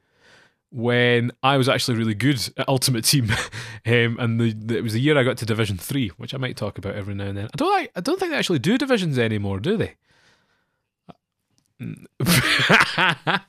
when 0.70 1.32
I 1.42 1.56
was 1.56 1.68
actually 1.68 1.96
really 1.96 2.14
good 2.14 2.40
at 2.56 2.68
Ultimate 2.68 3.04
Team, 3.04 3.30
um, 3.86 4.16
and 4.18 4.40
the, 4.40 4.52
the, 4.52 4.78
it 4.78 4.82
was 4.82 4.92
the 4.92 5.00
year 5.00 5.16
I 5.18 5.22
got 5.22 5.36
to 5.38 5.46
Division 5.46 5.76
Three, 5.78 6.08
which 6.16 6.34
I 6.34 6.38
might 6.38 6.56
talk 6.56 6.78
about 6.78 6.94
every 6.94 7.14
now 7.14 7.26
and 7.26 7.38
then. 7.38 7.46
I 7.46 7.56
don't, 7.56 7.90
I 7.94 8.00
don't 8.00 8.18
think 8.18 8.32
they 8.32 8.38
actually 8.38 8.58
do 8.58 8.78
divisions 8.78 9.18
anymore, 9.18 9.60
do 9.60 9.76
they? 9.76 9.94
I 12.20 13.40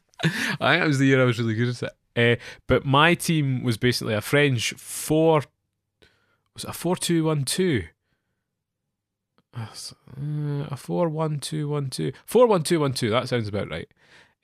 think 0.60 0.84
it 0.84 0.88
was 0.88 1.00
the 1.00 1.06
year 1.06 1.22
I 1.22 1.26
was 1.26 1.40
really 1.40 1.54
good 1.54 1.82
at 1.84 1.94
Uh, 2.16 2.36
but 2.68 2.86
my 2.86 3.14
team 3.14 3.64
was 3.64 3.78
basically 3.78 4.14
a 4.14 4.22
French 4.22 4.74
four. 4.74 5.44
Was 6.54 6.64
it 6.64 6.70
a 6.70 6.74
four 6.74 6.96
two 6.96 7.24
one 7.24 7.46
two? 7.46 7.86
Uh, 9.56 10.68
a 10.70 10.76
four 10.76 11.10
one 11.10 11.40
two 11.40 11.70
one 11.70 11.90
two 11.90 12.12
four 12.26 12.48
one 12.48 12.64
two 12.64 12.80
one 12.80 12.94
two. 12.94 13.10
That 13.10 13.30
sounds 13.30 13.48
about 13.48 13.70
right. 13.70 13.88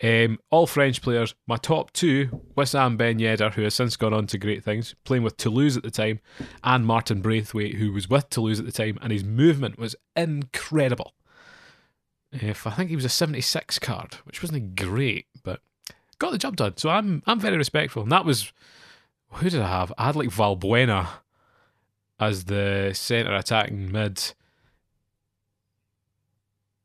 Um, 0.02 0.39
all 0.50 0.68
French 0.68 1.02
players. 1.02 1.34
My 1.48 1.58
top 1.58 1.91
two, 1.94 2.41
Wissam 2.58 2.98
Ben 2.98 3.20
Yedder, 3.20 3.54
who 3.54 3.62
has 3.64 3.74
since 3.74 3.96
gone 3.96 4.14
on 4.14 4.28
to 4.28 4.38
great 4.38 4.64
things, 4.64 4.96
playing 5.04 5.24
with 5.24 5.38
Toulouse 5.38 5.78
at 5.78 5.84
the 5.84 5.91
time, 5.91 6.20
and 6.64 6.86
Martin 6.86 7.22
Braithwaite, 7.22 7.76
who 7.76 7.94
was 7.94 8.10
with 8.10 8.30
Toulouse 8.30 8.60
at 8.60 8.66
the 8.66 8.72
time, 8.72 8.98
and 9.02 9.12
his 9.12 9.24
movement 9.24 9.78
was 9.78 9.96
incredible. 10.16 11.14
If 12.32 12.66
I 12.66 12.72
think 12.72 12.89
he 12.89 12.96
was 12.96 13.06
a 13.06 13.10
76 13.10 13.80
card, 13.80 14.16
which 14.26 14.41
wasn't 14.41 14.76
great, 14.76 15.28
but 15.44 15.62
got 16.18 16.32
the 16.32 16.38
job 16.38 16.56
done. 16.56 16.78
So 16.78 16.89
I'm 16.89 17.22
I'm 17.26 17.39
very 17.39 17.58
respectful. 17.58 18.04
And 18.04 18.12
that 18.12 18.26
was 18.26 18.52
who 19.34 19.50
did 19.50 19.62
I 19.62 19.68
have? 19.68 19.94
I 19.98 20.06
had 20.08 20.16
like 20.16 20.30
Valbuena 20.30 21.08
as 22.20 22.46
the 22.46 22.91
centre 22.94 23.36
attacking 23.36 23.91
mid. 23.91 24.34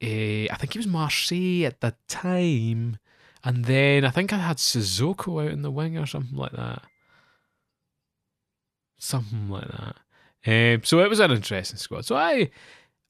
Uh, 0.02 0.46
I 0.52 0.56
think 0.58 0.72
he 0.72 0.78
was 0.78 0.86
Marseille 0.86 1.64
at 1.64 1.80
the 1.80 1.94
time. 2.08 2.98
And 3.44 3.64
then 3.64 4.04
I 4.04 4.10
think 4.10 4.32
I 4.32 4.38
had 4.38 4.56
Suzuko 4.58 5.44
out 5.44 5.52
in 5.52 5.62
the 5.62 5.70
wing 5.70 5.96
or 5.96 6.06
something 6.06 6.36
like 6.36 6.52
that. 6.52 6.82
Something 8.98 9.48
like 9.48 9.68
that. 9.68 9.96
Um, 10.46 10.82
so 10.84 11.00
it 11.00 11.10
was 11.10 11.20
an 11.20 11.30
interesting 11.30 11.78
squad. 11.78 12.04
So 12.04 12.16
I, 12.16 12.50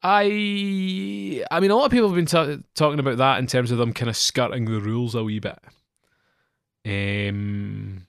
I, 0.02 1.44
I 1.50 1.60
mean, 1.60 1.70
a 1.70 1.76
lot 1.76 1.86
of 1.86 1.90
people 1.90 2.08
have 2.08 2.16
been 2.16 2.26
t- 2.26 2.62
talking 2.74 2.98
about 3.00 3.18
that 3.18 3.38
in 3.38 3.46
terms 3.46 3.70
of 3.70 3.78
them 3.78 3.92
kind 3.92 4.08
of 4.08 4.16
skirting 4.16 4.64
the 4.66 4.80
rules 4.80 5.14
a 5.14 5.24
wee 5.24 5.40
bit. 5.40 5.58
Um, 6.86 8.06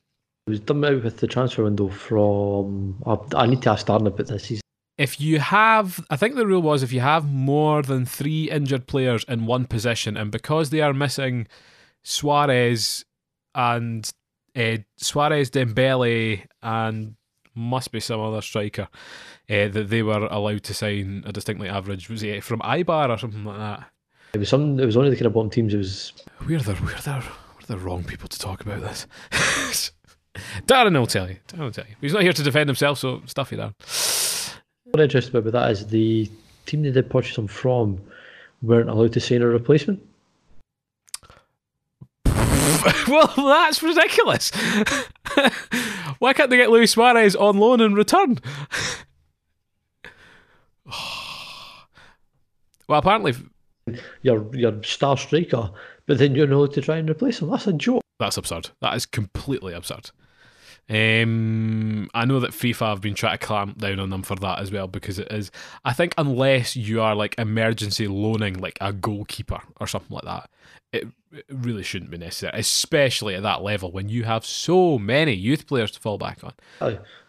it 0.48 0.52
was 0.52 0.60
done 0.62 0.86
out 0.86 1.04
with 1.04 1.18
the 1.18 1.28
transfer 1.28 1.64
window 1.64 1.90
from. 1.90 3.02
I, 3.06 3.18
I 3.36 3.46
need 3.46 3.62
to 3.64 3.72
ask 3.72 3.88
Darren 3.88 4.08
about 4.08 4.28
this. 4.28 4.46
He's 4.46 4.62
if 5.00 5.22
you 5.22 5.40
have, 5.40 6.06
I 6.10 6.18
think 6.18 6.36
the 6.36 6.46
rule 6.46 6.62
was 6.62 6.84
if 6.84 6.92
you 6.92 7.00
have 7.00 7.26
more 7.26 7.82
than 7.82 8.06
three 8.06 8.52
injured 8.52 8.86
players 8.86 9.24
in 9.30 9.46
one 9.46 9.66
position, 9.66 10.18
and 10.18 10.30
because 10.30 10.72
they 10.72 10.82
are 10.82 10.94
missing 10.94 11.48
Suarez 12.04 13.06
and 13.56 14.12
uh, 14.58 14.78
Suarez, 14.98 15.52
Dembele, 15.52 16.46
and 16.62 17.16
must 17.56 17.94
be 17.94 18.02
some 18.02 18.20
other 18.20 18.42
striker, 18.42 18.90
uh, 19.50 19.70
that 19.70 19.88
they 19.90 20.04
were 20.04 20.28
allowed 20.30 20.64
to 20.64 20.74
sign 20.74 21.24
a 21.26 21.32
distinctly 21.32 21.70
average. 21.70 22.10
Was 22.10 22.22
it 22.22 22.44
from 22.44 22.60
Eibar 22.60 23.10
or 23.10 23.18
something 23.18 23.46
like 23.46 23.58
that? 23.58 23.90
It 24.34 24.40
was 24.40 24.50
some. 24.50 24.82
It 24.82 24.86
was 24.86 24.98
one 24.98 25.06
of 25.06 25.12
the 25.12 25.18
kind 25.18 25.28
of 25.28 25.34
bottom 25.34 25.50
teams. 25.50 25.74
It 25.74 25.78
was. 25.78 26.12
We're 26.46 26.60
the 26.60 26.74
we're 26.74 27.00
the 27.00 27.24
we're 27.56 27.68
the 27.68 27.78
wrong 27.78 28.04
people 28.04 28.28
to 28.28 28.38
talk 28.38 28.60
about 28.60 28.82
this. 28.82 29.08
Darren 30.68 31.00
will 31.00 31.08
tell 31.08 31.30
you. 31.30 31.38
Darren 31.48 31.60
will 31.60 31.72
tell 31.72 31.88
you. 31.88 31.96
He's 32.02 32.12
not 32.12 32.24
here 32.24 32.34
to 32.34 32.44
defend 32.44 32.68
himself, 32.68 33.00
so 33.00 33.22
stuff 33.28 33.52
you 33.54 33.58
down. 33.60 33.76
What 34.92 35.02
interesting 35.02 35.36
about 35.36 35.54
that 35.54 35.72
is 35.72 35.88
the 35.88 36.30
team 36.66 36.82
they 36.84 36.92
did 36.92 37.10
purchase 37.10 37.38
him 37.38 37.48
from 37.48 38.00
weren't 38.62 38.90
allowed 38.90 39.14
to 39.14 39.20
sign 39.20 39.42
a 39.42 39.48
replacement. 39.48 40.02
well, 43.08 43.32
that's 43.36 43.84
ridiculous. 43.84 44.52
Why 46.20 46.34
can't 46.34 46.50
they 46.50 46.58
get 46.58 46.72
Luis 46.72 46.92
Suarez 46.92 47.36
on 47.36 47.58
loan 47.58 47.82
in 47.82 47.94
return? 47.94 48.40
well, 52.88 53.00
apparently, 53.00 53.36
your 54.22 54.54
your 54.56 54.82
star 54.84 55.18
striker, 55.18 55.72
but 56.06 56.18
then 56.18 56.36
you're 56.36 56.48
not 56.48 56.56
allowed 56.56 56.74
to 56.74 56.82
try 56.82 56.98
and 56.98 57.10
replace 57.10 57.42
him. 57.42 57.50
That's 57.50 57.68
a 57.68 57.74
joke. 57.74 58.02
That's 58.20 58.38
absurd. 58.38 58.72
That 58.82 58.96
is 58.96 59.06
completely 59.06 59.74
absurd. 59.74 60.12
Um, 60.90 62.10
I 62.16 62.26
know 62.26 62.40
that 62.40 62.52
FIFA 62.52 62.90
have 62.90 63.02
been 63.02 63.14
trying 63.14 63.38
to 63.38 63.46
clamp 63.46 63.78
down 63.78 64.00
on 64.00 64.10
them 64.10 64.24
for 64.24 64.36
that 64.36 64.60
as 64.60 64.72
well 64.72 64.88
because 64.88 65.20
it 65.20 65.32
is. 65.32 65.52
I 65.86 65.94
think 65.94 66.16
unless 66.18 66.76
you 66.76 67.02
are 67.02 67.14
like 67.14 67.38
emergency 67.38 68.08
loaning 68.08 68.56
like 68.56 68.78
a 68.82 68.92
goalkeeper 68.92 69.62
or 69.80 69.86
something 69.86 70.16
like 70.16 70.26
that, 70.26 70.50
it, 70.92 71.08
it 71.32 71.46
really 71.50 71.84
shouldn't 71.84 72.10
be 72.10 72.18
necessary, 72.18 72.60
especially 72.60 73.36
at 73.36 73.44
that 73.44 73.62
level 73.62 73.92
when 73.92 74.10
you 74.10 74.24
have 74.24 74.44
so 74.44 74.98
many 74.98 75.34
youth 75.34 75.68
players 75.68 75.92
to 75.92 76.00
fall 76.00 76.18
back 76.18 76.44
on. 76.44 76.54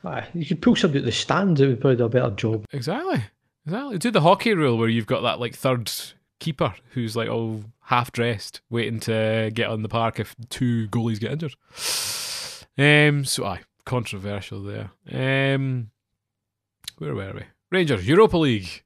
Uh, 0.04 0.22
you 0.32 0.46
could 0.46 0.62
pull 0.62 0.74
somebody 0.74 1.00
at 1.00 1.04
the 1.04 1.12
stands; 1.12 1.60
it 1.60 1.66
would 1.66 1.80
probably 1.80 1.96
do 1.96 2.04
a 2.04 2.08
better 2.08 2.30
job. 2.30 2.64
Exactly, 2.72 3.24
exactly. 3.66 3.98
Do 3.98 4.10
the 4.10 4.22
hockey 4.22 4.54
rule 4.54 4.78
where 4.78 4.88
you've 4.88 5.06
got 5.06 5.20
that 5.20 5.38
like 5.38 5.54
third 5.54 5.92
keeper 6.38 6.74
who's 6.92 7.14
like 7.14 7.28
all 7.28 7.64
half 7.84 8.10
dressed, 8.10 8.62
waiting 8.70 9.00
to 9.00 9.50
get 9.52 9.68
on 9.68 9.82
the 9.82 9.88
park 9.90 10.18
if 10.18 10.34
two 10.48 10.88
goalies 10.88 11.20
get 11.20 11.32
injured. 11.32 11.54
Um, 12.80 13.24
so 13.26 13.44
aye, 13.44 13.60
controversial 13.84 14.62
there. 14.62 14.92
Um, 15.12 15.90
where 16.96 17.14
were 17.14 17.34
we? 17.34 17.42
Rangers 17.70 18.08
Europa 18.08 18.38
League. 18.38 18.84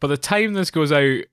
By 0.00 0.08
the 0.08 0.16
time 0.16 0.54
this 0.54 0.70
goes 0.70 0.90
out, 0.92 1.24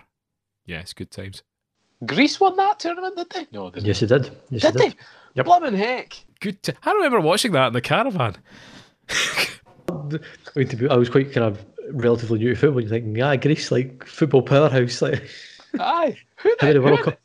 Yes, 0.66 0.92
good 0.92 1.10
times. 1.10 1.42
Greece 2.05 2.40
won 2.40 2.57
that 2.57 2.80
tournament, 2.80 3.16
did 3.16 3.30
they? 3.30 3.46
No, 3.53 3.70
they 3.70 3.80
yes, 3.80 4.03
it 4.03 4.07
did. 4.07 4.30
Yes, 4.51 4.62
did, 4.62 4.72
did 4.72 4.92
they? 4.92 4.96
Yep. 5.34 5.46
Blooming 5.46 5.74
heck! 5.74 6.24
Good. 6.40 6.62
T- 6.62 6.72
I 6.82 6.92
remember 6.92 7.20
watching 7.20 7.53
that 7.53 7.68
in 7.68 7.72
the 7.72 7.80
caravan. 7.80 8.36
I, 9.88 10.18
mean, 10.57 10.68
be, 10.68 10.88
I 10.88 10.96
was 10.96 11.11
quite 11.11 11.32
kind 11.32 11.46
of 11.46 11.64
relatively 11.92 12.38
new 12.38 12.55
to 12.55 12.57
football. 12.57 12.80
You're 12.80 12.90
thinking, 12.90 13.16
yeah, 13.16 13.36
Greece, 13.36 13.70
like 13.70 14.05
football 14.05 14.42
powerhouse, 14.42 15.03
like. 15.03 15.28
Aye. 15.78 16.16
Who 16.36 16.55
how 16.59 16.66
many 16.66 16.78
World 16.80 17.01
Cup? 17.01 17.20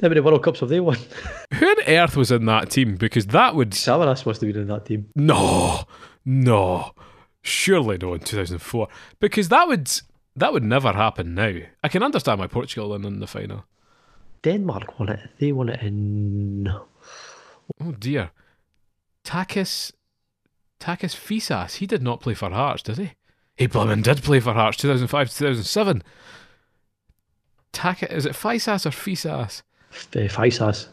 How 0.00 0.08
many 0.08 0.20
World 0.20 0.42
Cups 0.42 0.60
have 0.60 0.68
they 0.70 0.80
won? 0.80 0.96
Who 1.54 1.66
on 1.66 1.76
earth 1.86 2.16
was 2.16 2.30
in 2.30 2.46
that 2.46 2.70
team? 2.70 2.96
Because 2.96 3.26
that 3.26 3.54
would. 3.54 3.72
Samaras 3.72 4.24
must 4.24 4.40
have 4.40 4.52
been 4.52 4.62
in 4.62 4.68
that 4.68 4.86
team. 4.86 5.10
No, 5.14 5.84
no, 6.24 6.92
surely 7.42 7.98
no 7.98 8.14
in 8.14 8.20
2004. 8.20 8.88
Because 9.18 9.50
that 9.50 9.68
would 9.68 9.90
that 10.36 10.52
would 10.52 10.64
never 10.64 10.92
happen 10.92 11.34
now. 11.34 11.58
I 11.82 11.88
can 11.88 12.02
understand 12.02 12.38
why 12.38 12.46
Portugal 12.46 12.90
won 12.90 13.04
in 13.04 13.20
the 13.20 13.26
final. 13.26 13.64
Denmark 14.42 14.98
won 14.98 15.10
it. 15.10 15.20
They 15.38 15.52
won 15.52 15.68
it 15.68 15.82
in. 15.82 16.68
Oh 17.80 17.92
dear. 17.92 18.30
Takis 19.24 19.92
Takis 20.80 21.14
Fyssas. 21.14 21.76
he 21.76 21.86
did 21.86 22.02
not 22.02 22.20
play 22.20 22.34
for 22.34 22.50
Hearts, 22.50 22.82
did 22.82 22.98
he? 22.98 23.12
He 23.56 23.66
blooming 23.66 24.02
did 24.02 24.22
play 24.22 24.40
for 24.40 24.54
Hearts 24.54 24.78
2005 24.78 25.30
2007. 25.30 26.02
Takis, 27.72 28.10
is 28.10 28.26
it 28.26 28.32
Fyssas 28.32 28.86
or 28.86 28.90
Fyssas? 28.90 29.62
Uh, 29.92 30.28
Fyssas. 30.28 30.88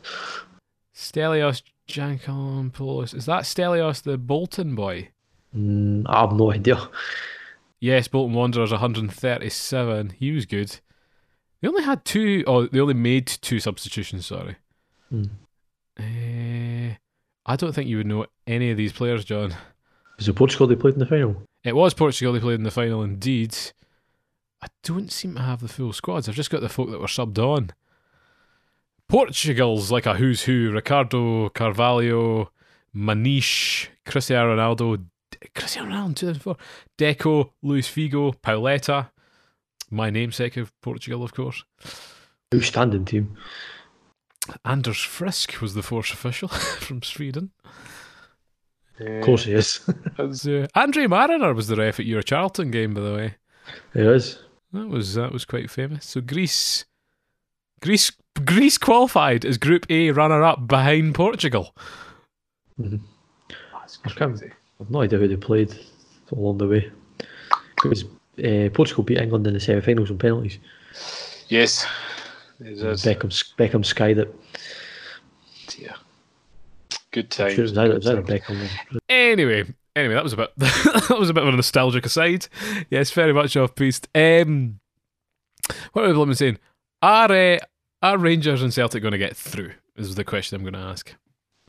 Stelios 0.94 1.62
Giannakopoulos. 1.88 3.16
Is 3.16 3.26
that 3.26 3.44
Stelios 3.44 4.04
the 4.04 4.18
Bolton 4.18 4.76
boy? 4.76 5.10
Mm, 5.56 6.04
I 6.08 6.22
have 6.22 6.34
no 6.34 6.52
idea. 6.52 6.90
Yes, 7.80 8.08
Bolton 8.08 8.36
Wanderers 8.36 8.72
137. 8.72 10.14
He 10.18 10.32
was 10.32 10.46
good. 10.46 10.80
They 11.62 11.68
only 11.68 11.84
had 11.84 12.06
two, 12.06 12.44
oh, 12.46 12.68
they 12.68 12.80
only 12.80 12.94
made 12.94 13.28
two 13.28 13.60
substitutions, 13.60 14.28
sorry. 14.28 14.58
Mm. 15.12 15.30
Uh, 16.00 16.96
I 17.46 17.56
don't 17.56 17.74
think 17.74 17.90
you 17.90 17.98
would 17.98 18.08
know 18.08 18.28
any 18.46 18.72
of 18.72 18.78
these 18.78 18.94
players, 18.94 19.26
John. 19.26 19.56
Was 20.18 20.28
it 20.28 20.36
Portugal 20.36 20.68
they 20.68 20.76
played 20.76 20.94
in 20.94 21.00
the 21.00 21.06
final? 21.06 21.44
It 21.64 21.76
was 21.76 21.94
Portugal 21.94 22.34
they 22.34 22.40
played 22.40 22.60
in 22.60 22.64
the 22.64 22.72
final, 22.72 23.02
indeed. 23.04 23.56
I 24.62 24.68
don't 24.84 25.12
seem 25.12 25.36
to 25.36 25.42
have 25.42 25.62
the 25.62 25.68
full 25.68 25.94
squads. 25.94 26.28
I've 26.28 26.36
just 26.36 26.50
got 26.50 26.62
the 26.62 26.70
folk 26.70 26.90
that 26.92 27.00
were 27.00 27.08
subbed 27.08 27.38
on. 27.40 27.72
Portugal's 29.08 29.92
like 29.92 30.06
a 30.06 30.16
who's 30.16 30.44
who: 30.44 30.72
Ricardo 30.72 31.50
Carvalho, 31.50 32.52
Maniche, 32.96 33.90
Cristiano 34.06 34.56
Ronaldo, 34.56 35.06
Cristiano 35.56 35.90
Ronaldo 35.90 36.16
2004, 36.16 36.58
Deco, 36.98 37.52
Luis 37.62 37.88
Figo, 37.88 38.34
Pauleta, 38.42 39.10
my 39.90 40.10
namesake 40.10 40.58
of 40.58 40.72
Portugal, 40.82 41.24
of 41.24 41.34
course. 41.34 41.64
Outstanding 42.54 43.06
team. 43.06 43.38
Anders 44.64 45.02
Frisk 45.02 45.62
was 45.62 45.74
the 45.74 45.84
force 45.84 46.12
official 46.12 46.48
from 46.80 47.04
Sweden. 47.04 47.52
Of 49.00 49.24
course 49.24 49.46
he 49.46 49.54
is. 49.54 49.88
was, 50.18 50.48
uh, 50.48 50.68
Andre 50.74 51.08
Marriner 51.08 51.54
was 51.54 51.68
the 51.68 51.76
ref 51.76 52.00
at 52.00 52.06
your 52.06 52.24
Charlton 52.24 52.72
game, 52.72 52.94
by 52.94 53.02
the 53.02 53.14
way. 53.14 53.36
He 53.94 54.00
is. 54.00 54.40
That 54.74 54.88
was 54.88 55.14
that 55.14 55.32
was 55.32 55.46
quite 55.46 55.70
famous. 55.70 56.06
So 56.06 56.22
Greece, 56.22 56.86
Greece, 57.82 58.12
Greece 58.44 58.78
qualified 58.78 59.46
as 59.46 59.58
Group 59.58 59.86
A 59.90 60.12
runner-up 60.12 60.68
behind 60.68 61.16
Portugal. 61.16 61.76
Mm-hmm. 62.80 62.98
That's 63.74 63.98
crazy. 63.98 64.52
I've 64.80 64.92
no 64.92 65.02
idea 65.02 65.20
who 65.20 65.28
they 65.28 65.38
played 65.38 65.76
along 66.32 66.58
the 66.58 66.68
way. 66.68 66.92
Because 67.76 68.06
uh, 68.44 68.70
Portugal 68.74 69.04
beat 69.04 69.20
England 69.20 69.48
in 69.48 69.54
the 69.54 69.60
semi-finals 69.60 70.12
on 70.12 70.18
penalties. 70.18 70.60
Yes, 71.50 71.86
Beckham 72.62 73.30
Beckham 73.58 73.86
skied 73.86 74.18
it. 74.18 74.36
Yeah. 75.78 75.96
Good 77.12 77.30
times. 77.30 77.54
Sure, 77.54 77.64
it 77.66 77.70
was 77.70 77.78
either, 77.78 77.96
was 77.96 78.08
either 78.08 78.22
Beckham 78.22 78.70
Anyway, 79.10 79.64
anyway, 79.96 80.14
that 80.14 80.24
was 80.24 80.34
a 80.34 80.38
bit 80.38 80.52
that 80.58 81.18
was 81.18 81.30
a 81.30 81.34
bit 81.34 81.44
of 81.44 81.54
a 81.54 81.56
nostalgic 81.56 82.06
aside. 82.06 82.48
Yes, 82.90 83.12
very 83.12 83.34
much 83.34 83.56
off 83.56 83.76
piste. 83.76 84.08
Um, 84.14 84.80
what 85.94 86.16
was 86.16 86.30
I 86.30 86.34
saying? 86.34 86.60
Are 87.02 87.32
uh, 87.32 87.58
are 88.02 88.18
Rangers 88.18 88.62
and 88.62 88.74
Celtic 88.74 89.02
going 89.02 89.14
to 89.14 89.18
get 89.18 89.36
through? 89.36 89.72
Is 89.96 90.14
the 90.16 90.24
question 90.24 90.56
I'm 90.56 90.62
going 90.62 90.74
to 90.74 90.80
ask. 90.80 91.14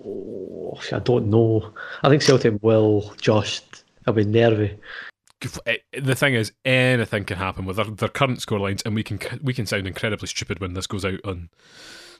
Oh, 0.04 0.78
I 0.92 0.98
don't 0.98 1.28
know. 1.28 1.72
I 2.02 2.08
think 2.08 2.22
Celtic 2.22 2.62
will 2.62 3.14
just. 3.20 3.84
I'll 4.06 4.14
be 4.14 4.24
nervy. 4.24 4.76
Eh, 5.66 5.76
The 5.92 6.14
thing 6.14 6.34
is, 6.34 6.52
anything 6.64 7.24
can 7.24 7.36
happen 7.38 7.64
with 7.64 7.76
their, 7.76 7.84
their 7.86 8.08
current 8.08 8.40
scorelines, 8.40 8.84
and 8.84 8.94
we 8.94 9.02
can 9.02 9.18
we 9.42 9.54
can 9.54 9.66
sound 9.66 9.86
incredibly 9.86 10.28
stupid 10.28 10.60
when 10.60 10.74
this 10.74 10.86
goes 10.86 11.04
out 11.04 11.20
on 11.24 11.48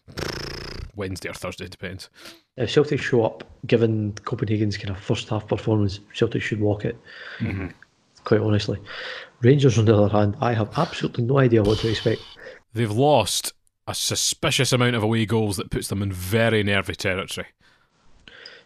Wednesday 0.95 1.29
or 1.29 1.35
Thursday, 1.35 1.69
depends. 1.69 2.09
If 2.57 2.71
Celtic 2.71 3.01
show 3.01 3.25
up, 3.25 3.45
given 3.67 4.13
Copenhagen's 4.25 4.77
kind 4.77 4.91
of 4.91 4.99
first 4.99 5.29
half 5.29 5.47
performance, 5.47 6.01
Celtic 6.13 6.43
should 6.43 6.61
walk 6.61 6.85
it. 6.85 6.97
Quite 8.25 8.41
honestly, 8.41 8.79
Rangers 9.41 9.79
on 9.79 9.85
the 9.85 9.97
other 9.97 10.13
hand, 10.13 10.37
I 10.41 10.53
have 10.53 10.77
absolutely 10.77 11.25
no 11.25 11.39
idea 11.39 11.63
what 11.63 11.79
to 11.79 11.89
expect. 11.89 12.21
They've 12.75 12.91
lost 12.91 13.53
a 13.87 13.95
suspicious 13.95 14.73
amount 14.73 14.97
of 14.97 15.03
away 15.03 15.25
goals 15.25 15.57
that 15.57 15.71
puts 15.71 15.89
them 15.89 16.03
in 16.03 16.13
very 16.13 16.63
nervy 16.63 16.95
territory. 16.95 17.47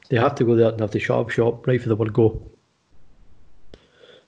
They 0.08 0.16
have 0.18 0.34
to 0.36 0.44
go 0.44 0.56
there 0.56 0.70
and 0.70 0.80
have 0.80 0.90
to 0.90 0.98
shut 0.98 1.18
up 1.18 1.30
shop 1.30 1.66
right 1.66 1.80
for 1.80 1.88
the 1.88 1.96
word 1.96 2.12
go. 2.12 2.50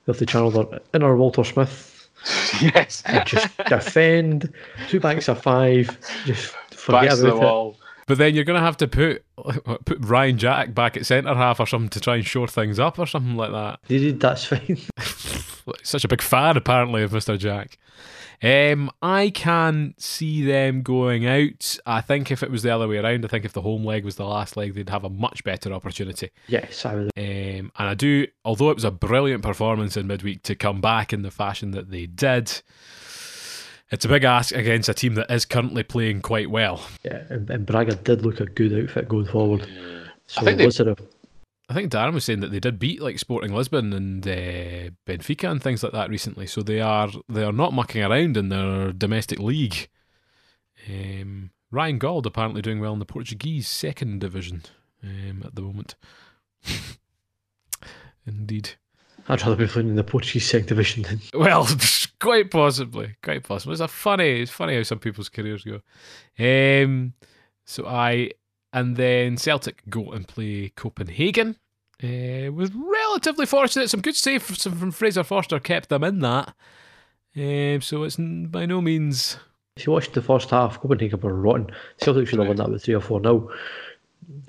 They 0.05 0.11
have 0.13 0.17
to 0.19 0.25
channel 0.25 0.51
their 0.51 0.79
inner 0.93 1.15
Walter 1.15 1.43
Smith 1.43 2.09
yes. 2.61 3.03
and 3.05 3.25
just 3.27 3.49
defend. 3.67 4.51
Two 4.89 4.99
banks 4.99 5.27
of 5.27 5.41
five. 5.41 5.97
Just 6.25 6.53
forget 6.71 7.01
Backs 7.03 7.15
to 7.15 7.21
the 7.21 7.27
about 7.29 7.37
it. 7.37 7.45
wall. 7.45 7.77
But 8.07 8.19
then 8.19 8.35
you're 8.35 8.43
going 8.43 8.59
to 8.59 8.65
have 8.65 8.77
to 8.77 8.87
put 8.87 9.23
put 9.85 9.97
Ryan 10.05 10.37
Jack 10.37 10.75
back 10.75 10.95
at 10.95 11.07
centre 11.07 11.33
half 11.33 11.59
or 11.59 11.65
something 11.65 11.89
to 11.89 11.99
try 11.99 12.15
and 12.15 12.25
shore 12.25 12.47
things 12.47 12.79
up 12.79 12.99
or 12.99 13.07
something 13.07 13.35
like 13.35 13.51
that. 13.51 13.79
They 13.87 13.97
did, 13.97 14.19
that's 14.19 14.45
fine. 14.45 14.77
Such 15.83 16.03
a 16.03 16.07
big 16.07 16.21
fan, 16.21 16.55
apparently, 16.55 17.01
of 17.01 17.11
Mr. 17.11 17.37
Jack. 17.37 17.79
Um, 18.43 18.91
I 19.01 19.29
can 19.29 19.93
see 19.97 20.43
them 20.45 20.81
going 20.81 21.25
out. 21.25 21.77
I 21.85 22.01
think 22.01 22.31
if 22.31 22.43
it 22.43 22.51
was 22.51 22.63
the 22.63 22.73
other 22.75 22.87
way 22.87 22.97
around, 22.97 23.25
I 23.25 23.27
think 23.27 23.45
if 23.45 23.53
the 23.53 23.61
home 23.61 23.83
leg 23.85 24.03
was 24.05 24.15
the 24.15 24.25
last 24.25 24.55
leg, 24.57 24.73
they'd 24.75 24.89
have 24.89 25.03
a 25.03 25.09
much 25.09 25.43
better 25.43 25.71
opportunity. 25.73 26.31
yes, 26.47 26.85
I 26.85 26.95
would. 26.95 27.11
Um, 27.17 27.71
and 27.77 27.89
I 27.89 27.93
do, 27.93 28.27
although 28.43 28.69
it 28.69 28.75
was 28.75 28.83
a 28.83 28.91
brilliant 28.91 29.43
performance 29.43 29.95
in 29.97 30.07
midweek 30.07 30.43
to 30.43 30.55
come 30.55 30.81
back 30.81 31.13
in 31.13 31.21
the 31.21 31.31
fashion 31.31 31.71
that 31.71 31.91
they 31.91 32.05
did, 32.05 32.61
it's 33.91 34.03
a 34.05 34.07
big 34.09 34.23
ask 34.23 34.53
against 34.53 34.89
a 34.89 34.93
team 34.93 35.15
that 35.15 35.29
is 35.31 35.45
currently 35.45 35.83
playing 35.83 36.21
quite 36.21 36.49
well. 36.49 36.85
Yeah, 37.03 37.23
and, 37.29 37.49
and 37.49 37.65
Braga 37.65 37.95
did 37.95 38.23
look 38.23 38.39
a 38.39 38.45
good 38.45 38.73
outfit 38.83 39.07
going 39.07 39.27
forward. 39.27 39.67
So 40.27 40.41
think 40.41 40.57
they- 40.57 40.65
was 40.65 40.79
it 40.79 40.87
a 40.87 40.97
I 41.67 41.73
think 41.73 41.91
Darren 41.91 42.13
was 42.13 42.23
saying 42.23 42.41
that 42.41 42.51
they 42.51 42.59
did 42.59 42.77
beat 42.77 43.01
like 43.01 43.17
Sporting 43.17 43.53
Lisbon 43.53 43.91
and 43.91 44.27
uh, 44.27 44.91
Benfica 45.07 45.49
and 45.49 45.61
things 45.61 45.81
like 45.81 45.93
that 45.93 46.09
recently, 46.09 46.45
so 46.45 46.61
they 46.61 46.79
are 46.79 47.09
they 47.27 47.43
are 47.43 47.51
not 47.51 47.73
mucking 47.73 48.03
around 48.03 48.37
in 48.37 48.49
their 48.49 48.91
domestic 48.91 49.39
league. 49.39 49.89
Um, 50.87 51.49
Ryan 51.71 51.97
Gauld 51.97 52.25
apparently 52.27 52.61
doing 52.61 52.79
well 52.79 52.93
in 52.93 52.99
the 52.99 53.05
Portuguese 53.05 53.67
second 53.67 54.21
division 54.21 54.63
um, 55.03 55.41
at 55.43 55.55
the 55.55 55.61
moment. 55.61 55.95
Indeed. 58.27 58.71
I'd 59.27 59.41
rather 59.41 59.55
be 59.55 59.67
playing 59.67 59.89
in 59.89 59.95
the 59.95 60.03
Portuguese 60.03 60.47
second 60.47 60.67
division 60.67 61.03
than 61.03 61.19
Well, 61.33 61.67
quite 62.19 62.51
possibly, 62.51 63.15
quite 63.23 63.43
possibly. 63.43 63.73
It's 63.73 63.81
a 63.81 63.87
funny, 63.87 64.41
it's 64.41 64.51
funny 64.51 64.75
how 64.75 64.83
some 64.83 64.99
people's 64.99 65.29
careers 65.29 65.63
go. 65.63 65.81
Um, 66.37 67.13
so 67.65 67.87
I 67.87 68.31
and 68.75 68.97
then 68.97 69.37
Celtic 69.37 69.81
go 69.89 70.11
and 70.11 70.27
play 70.27 70.73
Copenhagen. 70.75 71.55
Uh, 72.03 72.51
was 72.51 72.71
relatively 72.73 73.45
fortunate. 73.45 73.89
Some 73.89 74.01
good 74.01 74.17
save 74.17 74.43
from, 74.43 74.73
from 74.77 74.91
Fraser 74.91 75.23
Forster 75.23 75.61
kept 75.61 75.87
them 75.87 76.03
in 76.03 76.19
that. 76.19 76.53
Um, 77.37 77.79
so 77.79 78.03
it's 78.03 78.17
by 78.17 78.65
no 78.65 78.81
means. 78.81 79.37
If 79.77 79.87
you 79.87 79.93
watched 79.93 80.13
the 80.13 80.21
first 80.21 80.49
half, 80.49 80.81
Copenhagen 80.81 81.21
were 81.21 81.33
rotten. 81.33 81.71
Celtic 82.01 82.27
should 82.27 82.39
have 82.39 82.49
won 82.49 82.57
that 82.57 82.69
with 82.69 82.83
three 82.83 82.95
or 82.95 83.01
four 83.01 83.21
now. 83.21 83.49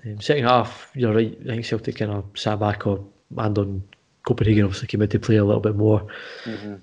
Um, 0.04 0.20
second 0.20 0.44
half, 0.44 0.90
you're 0.94 1.14
right. 1.14 1.38
I 1.42 1.46
think 1.46 1.64
Celtic 1.64 1.96
kind 1.96 2.10
of 2.10 2.24
sat 2.34 2.58
back 2.58 2.84
or 2.84 3.04
and 3.38 3.58
on 3.58 3.82
Copenhagen 4.26 4.64
obviously 4.64 4.88
came 4.88 5.02
out 5.02 5.10
to 5.10 5.20
play 5.20 5.36
a 5.36 5.44
little 5.44 5.60
bit 5.60 5.76
more. 5.76 6.04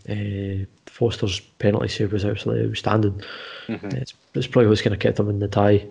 Uh, 0.10 0.66
Foster's 0.86 1.42
penalty 1.60 1.90
save 1.90 2.14
was 2.14 2.24
absolutely 2.24 2.70
outstanding. 2.70 3.22
It's, 3.98 4.14
it's 4.34 4.48
probably 4.48 4.70
what's 4.70 4.82
kind 4.82 4.94
of 4.94 5.02
kept 5.02 5.18
them 5.18 5.30
in 5.30 5.40
the 5.40 5.50
tie. 5.50 5.86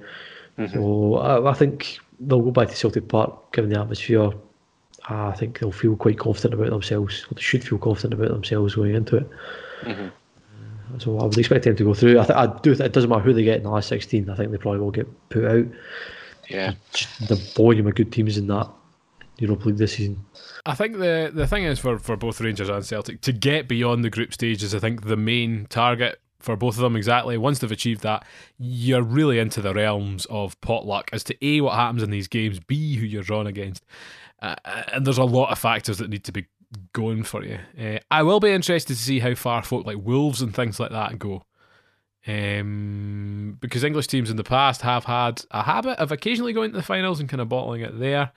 Mm-hmm. 0.58 0.74
So 0.74 1.16
I, 1.16 1.50
I 1.50 1.54
think 1.54 1.98
they'll 2.20 2.42
go 2.42 2.50
back 2.50 2.68
to 2.68 2.76
Celtic 2.76 3.08
Park 3.08 3.52
given 3.52 3.70
the 3.70 3.80
atmosphere. 3.80 4.32
Uh, 5.10 5.26
I 5.26 5.32
think 5.32 5.58
they'll 5.58 5.72
feel 5.72 5.96
quite 5.96 6.18
confident 6.18 6.54
about 6.54 6.70
themselves. 6.70 7.24
Or 7.30 7.34
they 7.34 7.40
should 7.40 7.64
feel 7.64 7.78
confident 7.78 8.14
about 8.14 8.30
themselves 8.30 8.74
going 8.74 8.94
into 8.94 9.16
it. 9.16 9.30
Mm-hmm. 9.82 10.08
Uh, 10.94 10.98
so 10.98 11.18
I 11.18 11.24
would 11.24 11.38
expect 11.38 11.64
them 11.64 11.76
to 11.76 11.84
go 11.84 11.94
through. 11.94 12.20
I, 12.20 12.24
th- 12.24 12.36
I 12.36 12.46
do. 12.46 12.74
Th- 12.74 12.86
it 12.86 12.92
doesn't 12.92 13.10
matter 13.10 13.22
who 13.22 13.32
they 13.32 13.44
get 13.44 13.56
in 13.56 13.62
the 13.64 13.70
last 13.70 13.88
sixteen. 13.88 14.30
I 14.30 14.36
think 14.36 14.52
they 14.52 14.58
probably 14.58 14.80
will 14.80 14.90
get 14.90 15.08
put 15.30 15.44
out. 15.44 15.66
Yeah. 16.48 16.74
The 17.26 17.36
volume 17.56 17.86
of 17.86 17.94
good 17.94 18.12
teams 18.12 18.36
in 18.36 18.46
that 18.48 18.68
Europa 19.38 19.68
League 19.68 19.78
this 19.78 19.94
season. 19.94 20.24
I 20.66 20.74
think 20.74 20.98
the 20.98 21.30
the 21.32 21.46
thing 21.46 21.64
is 21.64 21.78
for, 21.78 21.98
for 21.98 22.16
both 22.16 22.40
Rangers 22.40 22.68
and 22.68 22.84
Celtic 22.84 23.20
to 23.22 23.32
get 23.32 23.66
beyond 23.66 24.04
the 24.04 24.10
group 24.10 24.32
stage 24.32 24.62
is 24.62 24.74
I 24.74 24.78
think 24.78 25.06
the 25.06 25.16
main 25.16 25.66
target 25.70 26.20
for 26.42 26.56
both 26.56 26.76
of 26.76 26.82
them 26.82 26.96
exactly. 26.96 27.38
Once 27.38 27.58
they've 27.58 27.72
achieved 27.72 28.02
that, 28.02 28.24
you're 28.58 29.02
really 29.02 29.38
into 29.38 29.60
the 29.60 29.74
realms 29.74 30.26
of 30.26 30.60
potluck 30.60 31.10
as 31.12 31.24
to 31.24 31.46
a 31.46 31.60
what 31.60 31.74
happens 31.74 32.02
in 32.02 32.10
these 32.10 32.28
games, 32.28 32.60
b 32.60 32.96
who 32.96 33.06
you're 33.06 33.22
drawn 33.22 33.46
against, 33.46 33.84
uh, 34.40 34.56
and 34.92 35.06
there's 35.06 35.18
a 35.18 35.24
lot 35.24 35.50
of 35.50 35.58
factors 35.58 35.98
that 35.98 36.10
need 36.10 36.24
to 36.24 36.32
be 36.32 36.46
going 36.92 37.22
for 37.22 37.44
you. 37.44 37.58
Uh, 37.78 37.98
I 38.10 38.22
will 38.22 38.40
be 38.40 38.50
interested 38.50 38.94
to 38.96 39.02
see 39.02 39.20
how 39.20 39.34
far 39.34 39.62
folk 39.62 39.86
like 39.86 39.98
Wolves 40.00 40.42
and 40.42 40.54
things 40.54 40.80
like 40.80 40.90
that 40.90 41.18
go. 41.18 41.44
Um, 42.26 43.58
because 43.60 43.82
English 43.82 44.06
teams 44.06 44.30
in 44.30 44.36
the 44.36 44.44
past 44.44 44.82
have 44.82 45.04
had 45.04 45.44
a 45.50 45.62
habit 45.64 45.98
of 45.98 46.12
occasionally 46.12 46.52
going 46.52 46.70
to 46.70 46.76
the 46.76 46.82
finals 46.82 47.18
and 47.18 47.28
kind 47.28 47.40
of 47.40 47.48
bottling 47.48 47.80
it 47.80 47.98
there. 47.98 48.30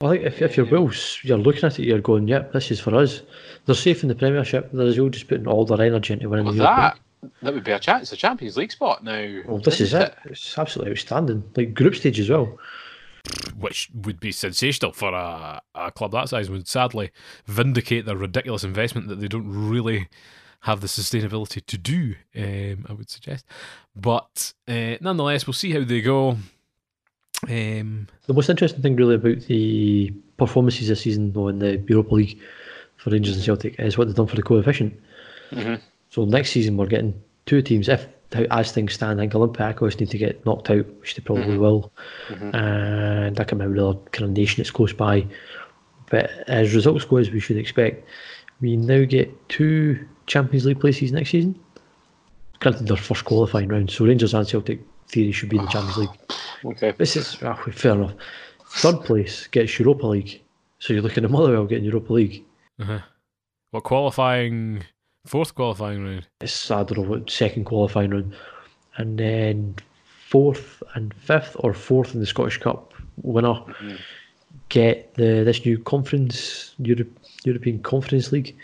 I 0.00 0.08
think 0.08 0.24
if, 0.24 0.42
if 0.42 0.56
you're 0.56 0.66
Wolves, 0.66 1.18
you're 1.22 1.38
looking 1.38 1.64
at 1.64 1.78
it, 1.78 1.84
you're 1.84 2.00
going, 2.00 2.28
yep, 2.28 2.52
this 2.52 2.70
is 2.70 2.80
for 2.80 2.94
us. 2.94 3.22
They're 3.64 3.74
safe 3.74 4.02
in 4.02 4.08
the 4.08 4.14
Premiership. 4.14 4.70
They're 4.72 4.86
as 4.86 4.98
well 4.98 5.08
just 5.08 5.28
putting 5.28 5.46
all 5.46 5.64
their 5.64 5.80
energy 5.80 6.14
into 6.14 6.28
winning 6.28 6.46
Well, 6.46 6.54
the 6.54 6.62
that 6.62 6.98
that 7.42 7.54
would 7.54 7.64
be 7.64 7.72
a 7.72 7.78
chance. 7.78 8.04
It's 8.04 8.12
a 8.12 8.16
Champions 8.16 8.56
League 8.56 8.72
spot 8.72 9.02
now. 9.04 9.40
Well, 9.46 9.58
this 9.58 9.80
is 9.80 9.94
it. 9.94 10.14
It's 10.24 10.58
absolutely 10.58 10.92
outstanding. 10.92 11.44
Like 11.56 11.74
group 11.74 11.94
stage 11.94 12.20
as 12.20 12.30
well. 12.30 12.58
which 13.58 13.88
would 13.92 14.20
be 14.20 14.30
sensational 14.32 14.92
for 14.92 15.12
a, 15.12 15.60
a 15.74 15.90
club 15.90 16.12
that 16.12 16.28
size, 16.28 16.48
would 16.48 16.68
sadly 16.68 17.10
vindicate 17.46 18.06
their 18.06 18.16
ridiculous 18.16 18.62
investment 18.64 19.08
that 19.08 19.20
they 19.20 19.28
don't 19.28 19.48
really 19.48 20.08
have 20.60 20.80
the 20.80 20.86
sustainability 20.86 21.64
to 21.66 21.78
do, 21.78 22.14
um, 22.36 22.86
I 22.88 22.92
would 22.92 23.10
suggest. 23.10 23.44
But 23.94 24.52
uh, 24.68 24.96
nonetheless, 25.00 25.46
we'll 25.46 25.54
see 25.54 25.72
how 25.72 25.84
they 25.84 26.00
go. 26.00 26.36
Um, 27.48 28.08
The 28.26 28.34
most 28.34 28.48
interesting 28.48 28.82
thing 28.82 28.96
really 28.96 29.16
about 29.16 29.40
the 29.42 30.10
performances 30.38 30.88
this 30.88 31.02
season 31.02 31.32
though 31.32 31.48
in 31.48 31.58
the 31.58 31.78
Europa 31.88 32.14
League 32.14 32.38
for 32.96 33.10
Rangers 33.10 33.36
and 33.36 33.44
Celtic 33.44 33.78
is 33.78 33.96
what 33.98 34.06
they've 34.06 34.16
done 34.16 34.26
for 34.26 34.36
the 34.36 34.42
coefficient. 34.42 34.94
So 36.16 36.24
next 36.24 36.52
season 36.52 36.78
we're 36.78 36.86
getting 36.86 37.22
two 37.44 37.60
teams. 37.60 37.90
If 37.90 38.06
as 38.50 38.72
things 38.72 38.94
stand, 38.94 39.20
I 39.20 39.24
think 39.24 39.34
Olympiacos 39.34 40.00
need 40.00 40.08
to 40.08 40.16
get 40.16 40.46
knocked 40.46 40.70
out, 40.70 40.86
which 40.98 41.14
they 41.14 41.20
probably 41.20 41.58
will, 41.58 41.92
and 42.54 43.38
I 43.38 43.44
can 43.44 43.58
be 43.58 43.64
another 43.66 43.98
kind 44.12 44.24
of 44.24 44.30
nation 44.30 44.62
that's 44.62 44.70
close 44.70 44.94
by. 44.94 45.26
But 46.10 46.30
as 46.48 46.74
results 46.74 47.04
go, 47.04 47.18
as 47.18 47.30
we 47.30 47.38
should 47.38 47.58
expect, 47.58 48.08
we 48.62 48.78
now 48.78 49.04
get 49.04 49.46
two 49.50 50.08
Champions 50.24 50.64
League 50.64 50.80
places 50.80 51.12
next 51.12 51.32
season. 51.32 51.60
Granted, 52.60 52.88
their 52.88 52.96
first 52.96 53.26
qualifying 53.26 53.68
round, 53.68 53.90
so 53.90 54.06
Rangers 54.06 54.32
and 54.32 54.48
Celtic 54.48 54.80
theory 55.08 55.32
should 55.32 55.50
be 55.50 55.58
in 55.58 55.66
the 55.66 55.70
Champions 55.70 55.98
League. 55.98 56.18
Okay. 56.64 56.94
This 56.96 57.16
is 57.16 57.36
ah, 57.42 57.54
fair 57.72 57.92
enough. 57.92 58.14
Third 58.70 59.04
place 59.04 59.46
gets 59.48 59.78
Europa 59.78 60.06
League, 60.06 60.42
so 60.78 60.94
you're 60.94 61.02
looking 61.02 61.22
at 61.22 61.30
Motherwell 61.30 61.66
getting 61.66 61.84
Europa 61.84 62.12
League. 62.14 62.42
uh-huh. 62.80 63.00
What 63.70 63.84
qualifying, 63.84 64.82
fourth 65.26 65.54
qualifying 65.54 66.04
round? 66.04 66.26
It's 66.40 66.70
I 66.70 66.82
don't 66.82 66.98
know 66.98 67.08
what 67.08 67.30
second 67.30 67.64
qualifying 67.64 68.10
round, 68.10 68.34
and 68.96 69.18
then 69.18 69.76
fourth 70.28 70.82
and 70.94 71.14
fifth 71.14 71.56
or 71.60 71.74
fourth 71.74 72.14
in 72.14 72.20
the 72.20 72.26
Scottish 72.26 72.58
Cup 72.58 72.92
winner 73.22 73.54
mm. 73.80 73.98
get 74.68 75.14
the 75.14 75.42
this 75.44 75.64
new 75.64 75.78
conference 75.78 76.74
Europe, 76.78 77.10
European 77.44 77.80
Conference 77.82 78.32
League 78.32 78.56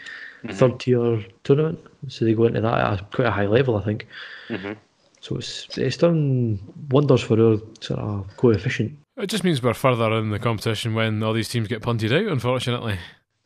mm-hmm. 0.44 0.56
third 0.56 0.80
tier 0.80 1.24
tournament. 1.44 1.78
So 2.08 2.24
they 2.24 2.34
go 2.34 2.44
into 2.44 2.60
that 2.60 2.78
at 2.78 3.00
a, 3.00 3.04
quite 3.04 3.28
a 3.28 3.30
high 3.30 3.46
level, 3.46 3.76
I 3.76 3.84
think. 3.84 4.06
Mm-hmm. 4.48 4.72
So 5.20 5.36
it's 5.36 5.78
it's 5.78 5.96
done 5.96 6.58
wonders 6.90 7.22
for 7.22 7.40
our 7.40 7.58
sort 7.80 8.00
of 8.00 8.36
coefficient. 8.36 8.98
It 9.16 9.26
just 9.26 9.44
means 9.44 9.62
we're 9.62 9.74
further 9.74 10.10
in 10.12 10.30
the 10.30 10.38
competition 10.38 10.94
when 10.94 11.22
all 11.22 11.32
these 11.32 11.48
teams 11.48 11.68
get 11.68 11.82
punted 11.82 12.12
out, 12.12 12.26
unfortunately. 12.26 12.98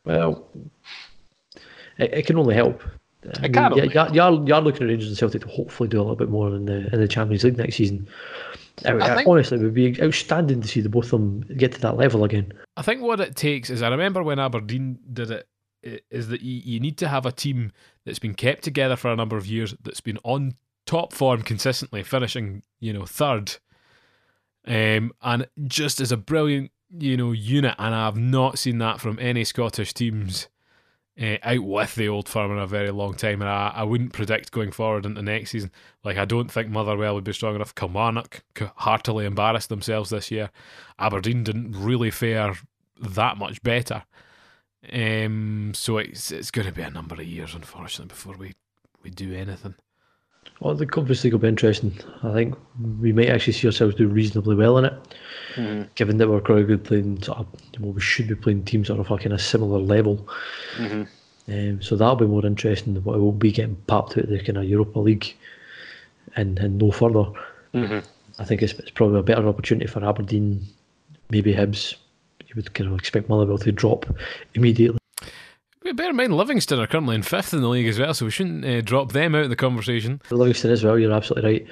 Well, 0.04 0.46
it, 1.98 2.14
it 2.14 2.26
can 2.26 2.38
only 2.38 2.54
help. 2.54 2.82
I 3.40 3.48
mean, 3.48 3.90
yeah, 3.92 4.10
you're, 4.12 4.46
you're 4.46 4.60
looking 4.60 4.82
at 4.82 4.88
Rangers 4.88 5.08
and 5.08 5.16
Celtic 5.16 5.42
to 5.42 5.48
hopefully 5.48 5.88
do 5.88 5.98
a 5.98 6.02
little 6.02 6.16
bit 6.16 6.28
more 6.28 6.54
in 6.54 6.66
the 6.66 6.92
in 6.92 7.00
the 7.00 7.08
Champions 7.08 7.44
League 7.44 7.58
next 7.58 7.76
season. 7.76 8.08
I, 8.84 9.16
think, 9.16 9.28
honestly, 9.28 9.58
it 9.58 9.62
would 9.62 9.74
be 9.74 10.00
outstanding 10.02 10.60
to 10.60 10.68
see 10.68 10.80
the 10.80 10.88
both 10.88 11.06
of 11.06 11.12
them 11.12 11.40
get 11.56 11.72
to 11.72 11.80
that 11.80 11.96
level 11.96 12.24
again. 12.24 12.52
I 12.76 12.82
think 12.82 13.00
what 13.00 13.20
it 13.20 13.34
takes 13.34 13.70
is 13.70 13.82
I 13.82 13.88
remember 13.88 14.22
when 14.22 14.38
Aberdeen 14.38 14.98
did 15.12 15.30
it 15.30 15.48
is 16.10 16.28
that 16.28 16.42
you, 16.42 16.60
you 16.64 16.80
need 16.80 16.98
to 16.98 17.08
have 17.08 17.26
a 17.26 17.32
team 17.32 17.72
that's 18.04 18.18
been 18.18 18.34
kept 18.34 18.64
together 18.64 18.96
for 18.96 19.10
a 19.10 19.16
number 19.16 19.36
of 19.36 19.46
years, 19.46 19.74
that's 19.82 20.00
been 20.00 20.18
on 20.24 20.54
top 20.84 21.12
form 21.12 21.42
consistently, 21.42 22.02
finishing 22.02 22.62
you 22.80 22.92
know 22.92 23.06
third, 23.06 23.56
um, 24.66 25.12
and 25.22 25.46
just 25.64 26.00
as 26.00 26.12
a 26.12 26.16
brilliant 26.16 26.70
you 26.90 27.16
know 27.16 27.32
unit. 27.32 27.74
And 27.78 27.94
I've 27.94 28.16
not 28.16 28.58
seen 28.58 28.78
that 28.78 29.00
from 29.00 29.18
any 29.18 29.44
Scottish 29.44 29.94
teams 29.94 30.48
uh, 31.20 31.36
out 31.42 31.62
with 31.62 31.94
the 31.94 32.08
old 32.08 32.28
firm 32.28 32.52
in 32.52 32.58
a 32.58 32.66
very 32.66 32.90
long 32.90 33.14
time, 33.14 33.40
and 33.40 33.50
I, 33.50 33.72
I 33.74 33.82
wouldn't 33.84 34.12
predict 34.12 34.50
going 34.50 34.72
forward 34.72 35.06
into 35.06 35.22
next 35.22 35.50
season. 35.50 35.70
Like 36.04 36.16
I 36.16 36.24
don't 36.24 36.50
think 36.50 36.68
Motherwell 36.68 37.14
would 37.14 37.24
be 37.24 37.32
strong 37.32 37.54
enough. 37.54 37.74
Kilmarnock 37.74 38.42
heartily 38.76 39.24
embarrassed 39.24 39.68
themselves 39.68 40.10
this 40.10 40.30
year. 40.30 40.50
Aberdeen 40.98 41.44
didn't 41.44 41.72
really 41.72 42.10
fare 42.10 42.54
that 43.00 43.38
much 43.38 43.62
better. 43.62 44.04
Um, 44.92 45.72
so 45.74 45.98
it's 45.98 46.30
it's 46.30 46.50
going 46.50 46.66
to 46.66 46.72
be 46.72 46.82
a 46.82 46.90
number 46.90 47.14
of 47.14 47.26
years, 47.26 47.54
unfortunately, 47.54 48.08
before 48.08 48.36
we 48.36 48.54
we 49.02 49.10
do 49.10 49.34
anything. 49.34 49.74
Well, 50.60 50.74
the 50.74 50.86
Conference 50.86 51.22
League 51.22 51.34
will 51.34 51.40
be 51.40 51.48
interesting. 51.48 51.98
I 52.22 52.32
think 52.32 52.56
we 53.00 53.12
might 53.12 53.28
actually 53.28 53.52
see 53.52 53.66
ourselves 53.66 53.94
do 53.94 54.08
reasonably 54.08 54.56
well 54.56 54.78
in 54.78 54.86
it, 54.86 54.94
mm 55.54 55.88
given 55.94 56.18
that 56.18 56.28
we're 56.28 56.40
good 56.40 56.84
playing. 56.84 57.22
Sort 57.22 57.38
of, 57.38 57.46
well, 57.80 57.92
we 57.92 58.00
should 58.00 58.28
be 58.28 58.34
playing 58.34 58.64
teams 58.64 58.88
that 58.88 58.98
are 58.98 59.04
fucking 59.04 59.32
a 59.32 59.38
similar 59.38 59.78
level. 59.78 60.28
Mm-hmm. 60.76 61.02
Um, 61.48 61.82
so 61.82 61.96
that'll 61.96 62.16
be 62.16 62.26
more 62.26 62.44
interesting 62.44 62.94
than 62.94 63.04
what 63.04 63.16
we 63.16 63.22
will 63.22 63.32
be 63.32 63.52
getting 63.52 63.76
popped 63.86 64.18
out 64.18 64.24
of 64.24 64.30
the 64.30 64.42
kind 64.42 64.58
of 64.58 64.64
Europa 64.64 64.98
League 64.98 65.34
and, 66.34 66.58
and 66.58 66.78
no 66.78 66.90
further. 66.90 67.24
Mm-hmm. 67.74 67.98
I 68.38 68.44
think 68.44 68.62
it's, 68.62 68.72
it's 68.74 68.90
probably 68.90 69.20
a 69.20 69.22
better 69.22 69.46
opportunity 69.46 69.86
for 69.86 70.04
Aberdeen, 70.04 70.66
maybe 71.30 71.54
Hibs. 71.54 71.96
You 72.46 72.54
would 72.56 72.74
kind 72.74 72.90
of 72.90 72.98
expect 72.98 73.28
Motherwell 73.28 73.58
to 73.58 73.72
drop 73.72 74.06
immediately. 74.54 74.98
Bear 75.92 76.10
in 76.10 76.16
mind, 76.16 76.34
Livingston 76.34 76.80
are 76.80 76.86
currently 76.86 77.14
in 77.14 77.22
fifth 77.22 77.52
in 77.52 77.60
the 77.60 77.68
league 77.68 77.86
as 77.86 77.98
well, 77.98 78.14
so 78.14 78.24
we 78.24 78.30
shouldn't 78.30 78.64
uh, 78.64 78.80
drop 78.80 79.12
them 79.12 79.34
out 79.34 79.44
of 79.44 79.50
the 79.50 79.56
conversation. 79.56 80.20
Livingston 80.30 80.70
as 80.70 80.84
well, 80.84 80.98
you're 80.98 81.12
absolutely 81.12 81.50
right. 81.50 81.66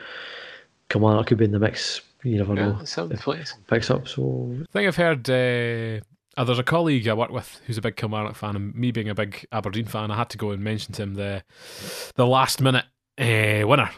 Come 0.89 1.05
on, 1.05 1.19
it 1.19 1.27
could 1.27 1.39
be 1.39 1.45
in 1.45 1.53
the 1.53 1.59
mix. 1.59 2.03
You 2.23 2.39
never 2.39 2.55
yeah, 2.55 2.73
know. 2.73 2.81
If 2.81 3.67
picks 3.67 3.91
up. 3.91 4.09
So 4.09 4.49
I 4.53 4.73
think 4.73 4.89
I've 4.89 4.97
heard. 4.97 5.29
Uh, 5.29 6.05
uh, 6.37 6.43
there's 6.45 6.59
a 6.59 6.65
colleague 6.65 7.07
I 7.07 7.15
work 7.15 7.31
with 7.31 7.61
who's 7.67 7.79
a 7.79 7.83
big 7.83 7.97
Kilmarnock 7.97 8.35
fan, 8.35 8.57
and 8.57 8.75
me 8.75 8.91
being 8.91 9.09
a 9.09 9.15
big 9.15 9.47
Aberdeen 9.53 9.87
fan, 9.87 10.11
I 10.11 10.17
had 10.17 10.31
to 10.31 10.39
go 10.39 10.51
and 10.51 10.63
mention 10.63 10.95
to 10.95 11.03
him 11.03 11.15
the 11.15 11.45
the 12.17 12.27
last 12.27 12.61
minute 12.61 12.87
uh, 13.19 13.67
winner 13.67 13.91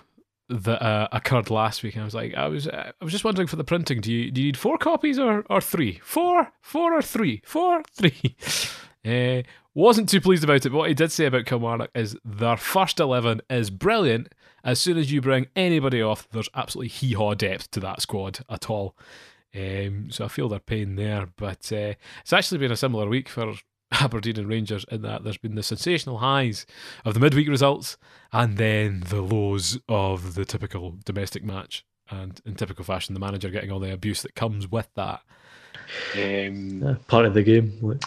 that 0.49 0.83
uh, 0.83 1.09
occurred 1.13 1.51
last 1.51 1.83
week. 1.83 1.95
And 1.95 2.03
I 2.03 2.05
was 2.05 2.15
like, 2.15 2.35
I 2.35 2.49
was 2.49 2.69
uh, 2.69 2.93
I 3.01 3.05
was 3.05 3.13
just 3.13 3.25
wondering 3.25 3.49
for 3.49 3.57
the 3.57 3.65
printing, 3.65 4.01
do 4.01 4.13
you 4.13 4.31
do 4.31 4.41
you 4.41 4.49
need 4.49 4.57
four 4.57 4.77
copies 4.77 5.19
or 5.19 5.45
or 5.49 5.61
three? 5.61 6.01
Four, 6.03 6.53
four 6.61 6.95
or 6.95 7.03
three? 7.03 7.43
Four, 7.45 7.83
three. 7.93 8.37
Wasn't 9.77 10.09
too 10.09 10.23
pleased 10.23 10.43
about 10.43 10.65
it, 10.65 10.71
but 10.71 10.79
what 10.79 10.89
he 10.89 10.95
did 10.95 11.13
say 11.13 11.27
about 11.27 11.45
Kilmarnock 11.45 11.91
is 11.95 12.17
their 12.25 12.57
first 12.57 12.99
11 12.99 13.43
is 13.51 13.69
brilliant. 13.69 14.35
As 14.65 14.81
soon 14.81 14.97
as 14.97 15.13
you 15.13 15.21
bring 15.21 15.49
anybody 15.55 16.01
off, 16.01 16.27
there's 16.31 16.49
absolutely 16.55 16.89
hee 16.89 17.13
haw 17.13 17.35
depth 17.35 17.73
to 17.73 17.81
that 17.81 18.01
squad 18.01 18.39
at 18.49 18.71
all. 18.71 18.97
Um, 19.55 20.11
so 20.11 20.25
I 20.25 20.29
feel 20.29 20.49
their 20.49 20.61
pain 20.61 20.97
there. 20.97 21.29
But 21.37 21.71
uh, 21.71 21.93
it's 22.23 22.33
actually 22.33 22.57
been 22.57 22.73
a 22.73 22.77
similar 22.77 23.07
week 23.07 23.29
for 23.29 23.53
Aberdeen 23.93 24.39
and 24.39 24.49
Rangers 24.49 24.87
in 24.91 25.03
that 25.03 25.25
there's 25.25 25.37
been 25.37 25.57
the 25.57 25.63
sensational 25.63 26.19
highs 26.19 26.65
of 27.05 27.13
the 27.13 27.21
midweek 27.21 27.47
results 27.47 27.99
and 28.33 28.57
then 28.57 29.01
the 29.09 29.21
lows 29.21 29.79
of 29.91 30.37
the 30.37 30.47
typical 30.47 30.95
domestic 31.05 31.45
match. 31.45 31.85
And 32.09 32.41
in 32.47 32.55
typical 32.55 32.87
fashion, 32.87 33.13
the 33.13 33.21
manager 33.21 33.51
getting 33.51 33.71
all 33.71 33.81
the 33.81 33.93
abuse 33.93 34.23
that 34.23 34.35
comes 34.35 34.71
with 34.71 34.89
that. 34.95 35.21
Um, 36.15 36.81
yeah, 36.83 36.95
part 37.09 37.27
of 37.27 37.35
the 37.35 37.43
game. 37.43 37.99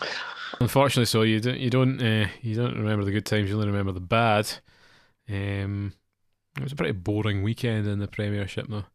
Unfortunately, 0.59 1.05
so 1.05 1.21
you 1.21 1.39
don't 1.39 1.59
you 1.59 1.69
don't 1.69 2.01
uh, 2.01 2.27
you 2.41 2.55
don't 2.55 2.77
remember 2.77 3.05
the 3.05 3.11
good 3.11 3.25
times. 3.25 3.49
You 3.49 3.55
only 3.55 3.67
remember 3.67 3.91
the 3.91 3.99
bad. 3.99 4.49
Um, 5.29 5.93
it 6.57 6.63
was 6.63 6.71
a 6.71 6.75
pretty 6.75 6.93
boring 6.93 7.43
weekend 7.43 7.87
in 7.87 7.99
the 7.99 8.07
Premiership, 8.07 8.67
though. 8.67 8.85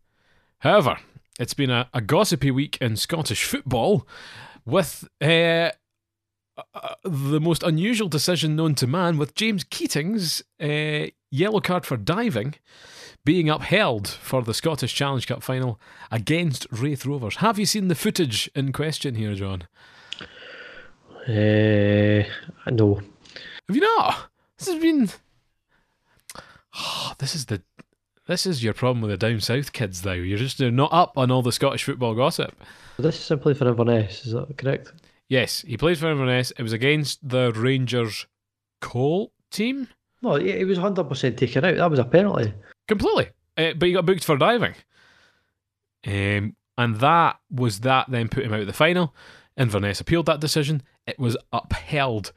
However, 0.59 0.99
it's 1.39 1.55
been 1.55 1.71
a, 1.71 1.89
a 1.95 2.01
gossipy 2.01 2.51
week 2.51 2.79
in 2.81 2.97
Scottish 2.97 3.45
football, 3.45 4.07
with 4.67 5.09
uh, 5.21 5.71
uh, 6.75 6.95
the 7.05 7.41
most 7.41 7.63
unusual 7.63 8.09
decision 8.09 8.57
known 8.57 8.75
to 8.77 8.87
man, 8.87 9.17
with 9.19 9.35
James 9.35 9.65
Keatings' 9.65 10.43
uh, 10.61 11.11
yellow 11.31 11.61
card 11.61 11.87
for 11.87 11.97
diving 11.97 12.57
being 13.25 13.49
upheld 13.49 14.07
for 14.07 14.43
the 14.43 14.53
Scottish 14.53 14.95
Challenge 14.95 15.27
Cup 15.27 15.43
final 15.43 15.81
against 16.11 16.67
Raith 16.71 17.07
Rovers. 17.07 17.37
Have 17.37 17.59
you 17.59 17.67
seen 17.67 17.89
the 17.89 17.95
footage 17.95 18.51
in 18.55 18.73
question 18.73 19.15
here, 19.15 19.35
John? 19.35 19.67
Uh, 21.27 22.25
no. 22.71 23.01
Have 23.69 23.77
you 23.77 23.81
not? 23.81 24.31
This 24.59 24.69
has 24.69 24.81
been. 24.81 25.09
Oh, 26.79 27.13
this 27.19 27.35
is 27.35 27.47
the. 27.47 27.63
This 28.27 28.47
is 28.47 28.65
your 28.65 28.73
problem 28.75 29.03
with 29.03 29.11
the 29.11 29.17
down 29.17 29.41
south 29.41 29.73
kids, 29.73 30.03
though. 30.03 30.13
You're 30.13 30.39
just 30.39 30.61
not 30.61 30.93
up 30.93 31.17
on 31.17 31.31
all 31.31 31.43
the 31.43 31.53
Scottish 31.53 31.85
football 31.85 32.15
gossip. 32.15 32.55
This 32.99 33.17
is 33.17 33.25
simply 33.25 33.53
for 33.55 33.69
Inverness, 33.69 34.25
is 34.25 34.33
that 34.33 34.57
correct? 34.57 34.93
Yes, 35.29 35.63
he 35.63 35.77
played 35.77 35.99
for 35.99 36.11
Inverness. 36.11 36.53
It 36.59 36.63
was 36.63 36.73
against 36.73 37.27
the 37.29 37.53
Rangers 37.53 38.27
Colt 38.81 39.33
team. 39.51 39.89
No, 40.23 40.37
he 40.37 40.65
was 40.65 40.79
100% 40.79 41.37
taken 41.37 41.65
out. 41.65 41.77
That 41.77 41.91
was 41.91 41.99
a 41.99 42.05
penalty. 42.05 42.55
Completely. 42.89 43.29
Uh, 43.59 43.75
but 43.75 43.89
he 43.89 43.93
got 43.93 44.07
booked 44.07 44.25
for 44.25 44.39
diving. 44.39 44.75
Um, 46.07 46.57
and 46.79 46.97
that 46.97 47.39
was 47.51 47.81
that 47.81 48.11
then 48.11 48.29
put 48.29 48.45
him 48.45 48.55
out 48.55 48.61
of 48.61 48.67
the 48.67 48.73
final. 48.73 49.15
Inverness 49.57 50.01
appealed 50.01 50.27
that 50.27 50.41
decision. 50.41 50.83
It 51.07 51.19
was 51.19 51.37
upheld 51.53 52.33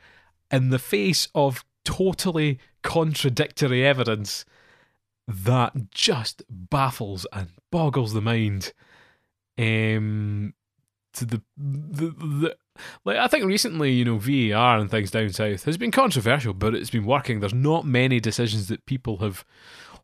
in 0.51 0.69
the 0.69 0.79
face 0.79 1.27
of 1.33 1.63
totally 1.83 2.59
contradictory 2.83 3.85
evidence 3.85 4.45
that 5.27 5.91
just 5.91 6.43
baffles 6.49 7.25
and 7.33 7.49
boggles 7.71 8.13
the 8.13 8.21
mind. 8.21 8.73
Um, 9.57 10.53
to 11.13 11.25
the, 11.25 11.41
the, 11.57 12.09
the 12.09 12.57
like 13.03 13.17
I 13.17 13.27
think 13.27 13.45
recently, 13.45 13.91
you 13.91 14.05
know, 14.05 14.17
VAR 14.17 14.77
and 14.77 14.89
things 14.89 15.11
down 15.11 15.29
south 15.31 15.63
has 15.63 15.77
been 15.77 15.91
controversial, 15.91 16.53
but 16.53 16.75
it's 16.75 16.89
been 16.89 17.05
working. 17.05 17.39
There's 17.39 17.53
not 17.53 17.85
many 17.85 18.19
decisions 18.19 18.67
that 18.67 18.85
people 18.85 19.17
have 19.17 19.43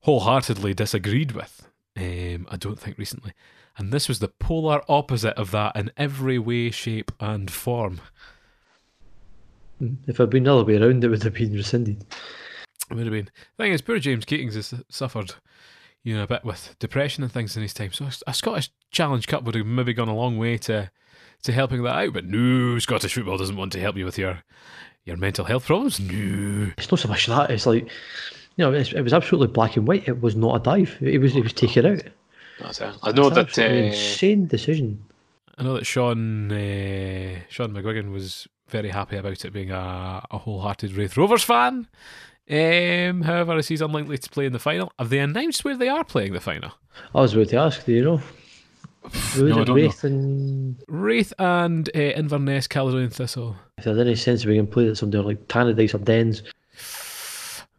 wholeheartedly 0.02 0.74
disagreed 0.74 1.34
with. 1.34 1.68
Um, 1.96 2.48
I 2.50 2.58
don't 2.58 2.80
think 2.80 2.98
recently. 2.98 3.34
And 3.78 3.92
this 3.92 4.08
was 4.08 4.20
the 4.20 4.28
polar 4.28 4.82
opposite 4.90 5.36
of 5.36 5.52
that 5.52 5.76
in 5.76 5.92
every 5.98 6.38
way, 6.40 6.72
shape, 6.72 7.12
and 7.20 7.50
form. 7.50 8.02
Hmm. 9.80 9.96
If 10.08 10.20
it 10.20 10.24
had 10.24 10.30
been 10.30 10.44
the 10.44 10.54
other 10.56 10.66
way 10.66 10.78
around, 10.78 11.04
it 11.04 11.08
would 11.08 11.24
have 11.24 11.34
been 11.34 11.54
rescinded. 11.54 12.06
It 12.90 12.96
would 12.96 13.06
have 13.06 13.14
been. 13.14 13.30
The 13.58 13.64
thing 13.64 13.74
is, 13.74 13.82
poor 13.82 14.00
James 14.00 14.26
Keatings 14.26 14.56
has 14.56 14.74
suffered, 14.90 15.36
you 16.04 16.16
know, 16.16 16.24
a 16.24 16.28
bit 16.28 16.44
with 16.44 16.76
depression 16.80 17.24
and 17.24 17.32
things 17.32 17.56
in 17.56 17.64
his 17.64 17.74
time. 17.74 17.92
So 17.92 18.08
a 18.28 18.34
Scottish 18.34 18.70
Challenge 18.92 19.26
Cup 19.28 19.44
would 19.44 19.56
have 19.56 19.66
maybe 19.66 19.94
gone 19.94 20.10
a 20.10 20.16
long 20.16 20.38
way 20.38 20.58
to 20.60 20.92
to 21.44 21.52
helping 21.52 21.84
that 21.84 21.96
out. 21.96 22.14
But 22.14 22.26
no, 22.26 22.80
Scottish 22.80 23.14
football 23.14 23.38
doesn't 23.38 23.58
want 23.58 23.72
to 23.74 23.80
help 23.80 23.98
you 23.98 24.06
with 24.06 24.18
your 24.18 24.44
your 25.06 25.18
mental 25.18 25.46
health 25.46 25.66
problems. 25.66 26.00
No, 26.00 26.72
it's 26.78 26.92
not 26.92 27.00
so 27.00 27.10
much 27.10 27.28
that. 27.28 27.52
It's 27.52 27.66
like, 27.66 27.84
you 28.56 28.66
know, 28.66 28.74
it 28.74 29.02
was 29.02 29.14
absolutely 29.14 29.54
black 29.54 29.76
and 29.76 29.88
white. 29.88 30.08
It 30.08 30.22
was 30.22 30.36
not 30.36 30.56
a 30.56 30.64
dive. 30.64 30.98
It 31.02 31.20
was 31.20 31.36
it 31.36 31.44
was 31.44 31.54
taken 31.54 31.86
out. 31.86 32.04
That's 32.60 32.82
it. 32.82 32.96
I 33.02 33.12
know 33.12 33.30
that 33.30 33.58
uh, 33.58 33.64
insane 33.64 34.48
decision. 34.48 35.04
I 35.58 35.64
know 35.64 35.74
that 35.76 35.86
Sean 35.86 36.52
uh, 36.52 37.40
Sean 37.50 37.74
McGuigan 37.74 38.12
was 38.12 38.48
very 38.68 38.90
happy 38.90 39.18
about 39.18 39.44
it 39.44 39.52
being 39.52 39.72
a, 39.72 40.24
a 40.32 40.38
wholehearted 40.38 40.94
Raith 40.94 41.18
Rovers 41.18 41.44
fan. 41.44 41.88
Um, 42.50 43.22
however, 43.22 43.56
as 43.56 43.70
he's 43.70 43.82
unlikely 43.82 44.18
to 44.18 44.30
play 44.30 44.46
in 44.46 44.54
the 44.54 44.60
final, 44.60 44.92
have 45.00 45.10
they 45.10 45.20
announced 45.20 45.64
where 45.64 45.78
they 45.78 45.88
are 45.88 46.04
playing 46.04 46.34
the 46.34 46.42
final? 46.42 46.72
I 47.16 47.22
was 47.22 47.34
about 47.34 47.50
to 47.50 47.58
ask. 47.58 47.86
Do 47.86 47.94
you 47.94 48.04
know? 48.04 48.22
no, 49.38 49.62
I 49.62 49.64
know. 49.64 49.92
and 50.04 50.82
Raith 50.88 51.34
and 51.40 51.90
uh, 51.96 52.00
Inverness, 52.00 52.68
Caledonian 52.68 53.10
Thistle. 53.10 53.56
If 53.78 53.86
there's 53.86 53.98
any 53.98 54.16
sense 54.16 54.46
we 54.46 54.56
can 54.56 54.68
play 54.68 54.88
that 54.88 54.96
somewhere 54.96 55.24
like 55.24 55.48
Tannadice 55.48 55.94
or 55.94 56.00
Dens. 56.00 56.44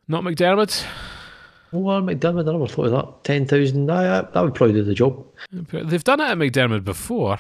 Not 0.08 0.22
McDiarmid. 0.22 0.84
Well, 1.72 2.02
McDiarmid, 2.02 2.48
I 2.48 2.52
never 2.52 2.66
thought 2.66 2.86
of 2.86 2.92
that. 2.92 3.24
10,000, 3.24 3.86
that 3.86 4.34
would 4.34 4.54
probably 4.54 4.74
do 4.74 4.84
the 4.84 4.94
job. 4.94 5.26
They've 5.50 6.04
done 6.04 6.20
it 6.20 6.30
at 6.30 6.38
McDiarmid 6.38 6.84
before. 6.84 7.38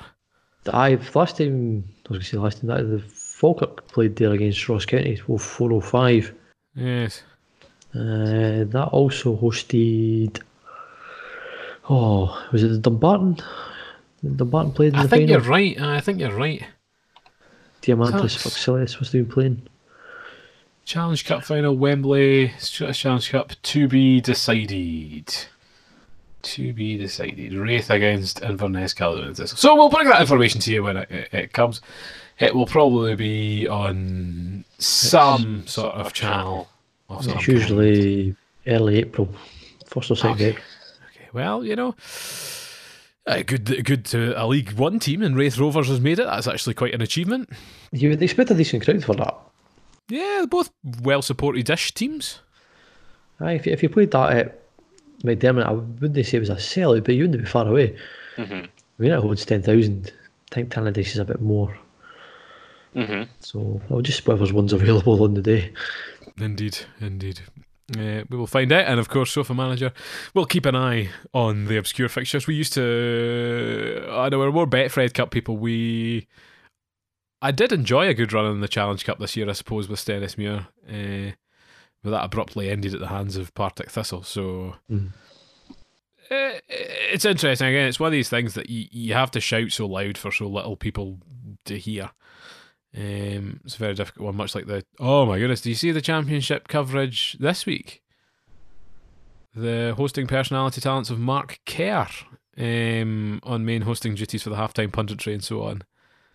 I've 0.72 1.14
last 1.14 1.36
time, 1.36 1.84
I 1.86 2.12
was 2.12 2.18
going 2.18 2.20
to 2.20 2.26
say 2.26 2.36
last 2.38 2.60
time, 2.60 2.68
that 2.68 2.82
the 2.84 3.04
Falkirk 3.44 3.86
played 3.88 4.16
there 4.16 4.32
against 4.32 4.66
Ross 4.70 4.86
County, 4.86 5.20
well, 5.28 5.36
405. 5.36 6.32
Yes. 6.76 7.22
Uh, 7.94 8.64
that 8.64 8.88
also 8.90 9.36
hosted. 9.36 10.40
Oh, 11.90 12.42
was 12.52 12.62
it 12.62 12.68
the 12.68 12.78
Dumbarton? 12.78 13.36
Dumbarton 14.36 14.72
played 14.72 14.94
in 14.94 14.98
I 14.98 15.02
the 15.02 15.08
think 15.10 15.28
final? 15.28 15.42
you're 15.42 15.50
right. 15.50 15.78
I 15.78 16.00
think 16.00 16.20
you're 16.20 16.34
right. 16.34 16.64
Diamantis 17.82 18.38
Foxilis 18.42 18.98
was 18.98 19.10
doing 19.10 19.26
playing. 19.26 19.60
Challenge 20.86 21.22
Cup 21.26 21.44
final, 21.44 21.76
Wembley, 21.76 22.50
Scottish 22.58 23.00
Challenge 23.00 23.30
Cup 23.30 23.52
to 23.60 23.86
be 23.88 24.22
decided. 24.22 25.34
To 26.44 26.72
be 26.72 26.96
decided. 26.96 27.52
Raith 27.52 27.90
against 27.90 28.40
Inverness 28.40 28.94
Caledonian 28.94 29.34
So 29.34 29.74
we'll 29.74 29.90
bring 29.90 30.08
that 30.08 30.22
information 30.22 30.62
to 30.62 30.72
you 30.72 30.82
when 30.84 30.96
it, 30.96 31.10
it, 31.10 31.28
it 31.34 31.52
comes. 31.52 31.82
It 32.38 32.54
will 32.54 32.66
probably 32.66 33.14
be 33.14 33.68
on 33.68 34.64
some 34.78 35.66
sort 35.66 35.94
of 35.94 36.12
channel. 36.12 36.68
Of 37.08 37.28
it's 37.28 37.46
usually 37.46 38.34
early 38.66 38.98
April, 38.98 39.28
first 39.86 40.10
or 40.10 40.16
second 40.16 40.34
okay. 40.34 40.50
okay. 40.50 41.28
Well, 41.32 41.64
you 41.64 41.76
know, 41.76 41.94
uh, 43.26 43.42
good, 43.42 43.84
good 43.84 44.04
to 44.06 44.40
a 44.42 44.46
League 44.46 44.72
One 44.72 44.98
team, 44.98 45.22
and 45.22 45.36
Raith 45.36 45.58
Rovers 45.58 45.88
has 45.88 46.00
made 46.00 46.18
it. 46.18 46.26
That's 46.26 46.48
actually 46.48 46.74
quite 46.74 46.94
an 46.94 47.02
achievement. 47.02 47.50
You 47.92 48.10
would 48.10 48.22
expect 48.22 48.50
a 48.50 48.54
decent 48.54 48.84
crowd 48.84 49.04
for 49.04 49.14
that. 49.14 49.36
Yeah, 50.08 50.44
both 50.48 50.70
well 51.02 51.22
supported 51.22 51.68
ish 51.70 51.92
teams. 51.92 52.40
Aye, 53.40 53.52
if, 53.52 53.66
you, 53.66 53.72
if 53.72 53.82
you 53.82 53.88
played 53.88 54.10
that 54.10 54.32
at 54.36 54.60
McDiarmid, 55.22 55.64
I 55.64 55.72
wouldn't 55.72 56.26
say 56.26 56.36
it 56.36 56.40
was 56.40 56.50
a 56.50 56.56
sellout, 56.56 57.04
but 57.04 57.14
you 57.14 57.24
wouldn't 57.24 57.42
be 57.42 57.48
far 57.48 57.66
away. 57.66 57.96
Mm-hmm. 58.36 58.52
I 58.54 58.68
mean, 58.98 59.12
it 59.12 59.20
holds 59.20 59.44
10,000. 59.44 60.12
I 60.50 60.54
think 60.54 60.70
Tannadice 60.70 61.12
is 61.12 61.18
a 61.18 61.24
bit 61.24 61.40
more. 61.40 61.76
Mm-hmm. 62.94 63.30
So 63.40 63.80
I'll 63.90 64.00
just 64.00 64.26
whatever's 64.26 64.52
one's 64.52 64.72
available 64.72 65.22
on 65.22 65.34
the 65.34 65.42
day. 65.42 65.72
Indeed, 66.38 66.78
indeed. 67.00 67.40
Uh, 67.96 68.24
we 68.30 68.38
will 68.38 68.46
find 68.46 68.72
out, 68.72 68.86
and 68.86 68.98
of 68.98 69.10
course, 69.10 69.30
Sofa 69.30 69.52
Manager 69.52 69.92
we'll 70.32 70.46
keep 70.46 70.64
an 70.64 70.74
eye 70.74 71.10
on 71.34 71.66
the 71.66 71.76
obscure 71.76 72.08
fixtures. 72.08 72.46
We 72.46 72.54
used 72.54 72.72
to, 72.74 74.06
I 74.10 74.30
know 74.30 74.38
we're 74.38 74.52
more 74.52 74.66
Betfred 74.66 75.12
Cup 75.12 75.30
people. 75.30 75.58
We 75.58 76.26
I 77.42 77.50
did 77.50 77.72
enjoy 77.72 78.08
a 78.08 78.14
good 78.14 78.32
run 78.32 78.46
in 78.46 78.62
the 78.62 78.68
Challenge 78.68 79.04
Cup 79.04 79.18
this 79.18 79.36
year, 79.36 79.50
I 79.50 79.52
suppose, 79.52 79.86
with 79.86 80.00
Stenhousemuir. 80.00 80.66
Uh, 80.88 81.32
but 82.02 82.10
that 82.10 82.24
abruptly 82.24 82.70
ended 82.70 82.94
at 82.94 83.00
the 83.00 83.08
hands 83.08 83.36
of 83.36 83.54
Partick 83.54 83.90
Thistle. 83.90 84.22
So 84.22 84.76
mm. 84.90 85.10
uh, 86.30 86.58
it's 86.68 87.26
interesting. 87.26 87.68
Again, 87.68 87.86
it's 87.86 88.00
one 88.00 88.08
of 88.08 88.12
these 88.12 88.30
things 88.30 88.54
that 88.54 88.70
you, 88.70 88.86
you 88.90 89.12
have 89.12 89.30
to 89.32 89.40
shout 89.40 89.72
so 89.72 89.86
loud 89.86 90.16
for 90.16 90.32
so 90.32 90.46
little 90.46 90.76
people 90.76 91.18
to 91.66 91.78
hear. 91.78 92.12
Um, 92.96 93.60
it's 93.64 93.74
a 93.74 93.78
very 93.78 93.94
difficult 93.94 94.26
one, 94.26 94.36
much 94.36 94.54
like 94.54 94.66
the. 94.66 94.84
Oh 95.00 95.26
my 95.26 95.38
goodness, 95.38 95.60
do 95.60 95.68
you 95.68 95.74
see 95.74 95.90
the 95.90 96.00
championship 96.00 96.68
coverage 96.68 97.36
this 97.40 97.66
week? 97.66 98.02
The 99.54 99.94
hosting 99.96 100.26
personality 100.26 100.80
talents 100.80 101.10
of 101.10 101.18
Mark 101.18 101.58
Kerr 101.66 102.08
um, 102.58 103.40
on 103.42 103.64
main 103.64 103.82
hosting 103.82 104.14
duties 104.14 104.42
for 104.42 104.50
the 104.50 104.56
halftime 104.56 104.90
punditry 104.90 105.32
and 105.32 105.42
so 105.42 105.62
on. 105.62 105.82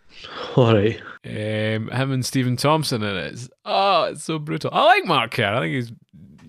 All 0.56 0.74
right. 0.74 1.00
Um, 1.26 1.90
him 1.90 2.12
and 2.12 2.26
Stephen 2.26 2.58
Thompson 2.58 3.04
in 3.04 3.16
it. 3.16 3.34
It's, 3.34 3.50
oh, 3.64 4.04
it's 4.04 4.24
so 4.24 4.40
brutal. 4.40 4.72
I 4.74 4.84
like 4.86 5.06
Mark 5.06 5.32
Kerr. 5.32 5.54
I 5.54 5.60
think 5.60 5.76
he's. 5.76 5.92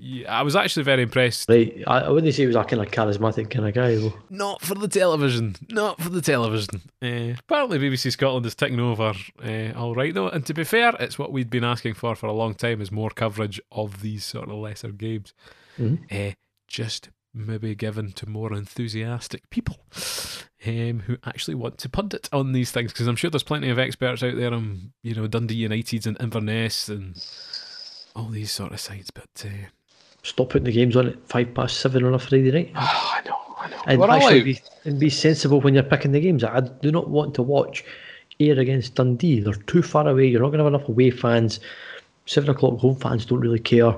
Yeah, 0.02 0.38
I 0.38 0.42
was 0.42 0.56
actually 0.56 0.84
very 0.84 1.02
impressed. 1.02 1.48
Right, 1.48 1.84
I, 1.86 2.08
wouldn't 2.08 2.32
say 2.34 2.42
he 2.42 2.46
was 2.46 2.56
a 2.56 2.64
kind 2.64 2.80
of 2.80 2.90
charismatic 2.90 3.50
kind 3.50 3.66
of 3.66 3.74
guy 3.74 3.96
though. 3.96 4.14
Not 4.30 4.62
for 4.62 4.74
the 4.74 4.88
television. 4.88 5.56
Not 5.68 6.00
for 6.00 6.08
the 6.08 6.22
television. 6.22 6.80
Uh, 7.02 7.36
apparently, 7.38 7.78
BBC 7.78 8.12
Scotland 8.12 8.46
is 8.46 8.54
ticking 8.54 8.80
over. 8.80 9.12
Uh, 9.44 9.72
all 9.76 9.94
right 9.94 10.14
though, 10.14 10.28
and 10.28 10.46
to 10.46 10.54
be 10.54 10.64
fair, 10.64 10.94
it's 10.98 11.18
what 11.18 11.32
we'd 11.32 11.50
been 11.50 11.64
asking 11.64 11.94
for 11.94 12.14
for 12.14 12.26
a 12.28 12.32
long 12.32 12.54
time: 12.54 12.80
is 12.80 12.90
more 12.90 13.10
coverage 13.10 13.60
of 13.70 14.00
these 14.00 14.24
sort 14.24 14.48
of 14.48 14.54
lesser 14.54 14.90
games. 14.90 15.34
Mm-hmm. 15.78 16.04
Uh, 16.10 16.32
just 16.66 17.10
maybe 17.34 17.74
given 17.74 18.12
to 18.12 18.28
more 18.28 18.54
enthusiastic 18.54 19.48
people 19.50 19.76
um, 20.66 21.00
who 21.00 21.16
actually 21.24 21.54
want 21.54 21.78
to 21.78 21.88
pundit 21.88 22.28
on 22.32 22.52
these 22.52 22.70
things 22.70 22.92
because 22.92 23.06
I'm 23.06 23.16
sure 23.16 23.30
there's 23.30 23.42
plenty 23.42 23.70
of 23.70 23.78
experts 23.78 24.22
out 24.22 24.36
there 24.36 24.52
on 24.52 24.92
you 25.02 25.14
know 25.14 25.26
Dundee 25.26 25.54
United 25.56 26.06
and 26.06 26.16
Inverness 26.20 26.88
and 26.88 27.22
all 28.16 28.28
these 28.28 28.50
sort 28.50 28.72
of 28.72 28.80
sides. 28.80 29.10
But 29.10 29.44
uh, 29.44 29.68
stop 30.22 30.50
putting 30.50 30.64
the 30.64 30.72
games 30.72 30.96
on 30.96 31.08
at 31.08 31.28
five 31.28 31.54
past 31.54 31.78
seven 31.78 32.04
on 32.04 32.14
a 32.14 32.18
Friday 32.18 32.50
night. 32.50 32.72
Oh, 32.74 33.12
I 33.14 33.28
know, 33.28 33.36
I 33.58 33.68
know. 33.68 33.82
And 33.86 34.12
actually 34.12 34.42
be, 34.42 34.60
and 34.84 34.98
be 35.00 35.10
sensible 35.10 35.60
when 35.60 35.74
you're 35.74 35.82
picking 35.82 36.12
the 36.12 36.20
games. 36.20 36.44
I 36.44 36.60
do 36.60 36.90
not 36.90 37.08
want 37.08 37.34
to 37.34 37.42
watch 37.42 37.84
Ayr 38.38 38.58
against 38.58 38.94
Dundee. 38.94 39.40
They're 39.40 39.54
too 39.54 39.82
far 39.82 40.08
away. 40.08 40.26
You're 40.26 40.40
not 40.40 40.48
going 40.48 40.58
to 40.58 40.64
have 40.64 40.74
enough 40.74 40.88
away 40.88 41.10
fans. 41.10 41.60
Seven 42.26 42.50
o'clock 42.50 42.78
home 42.78 42.96
fans 42.96 43.24
don't 43.26 43.40
really 43.40 43.58
care. 43.58 43.94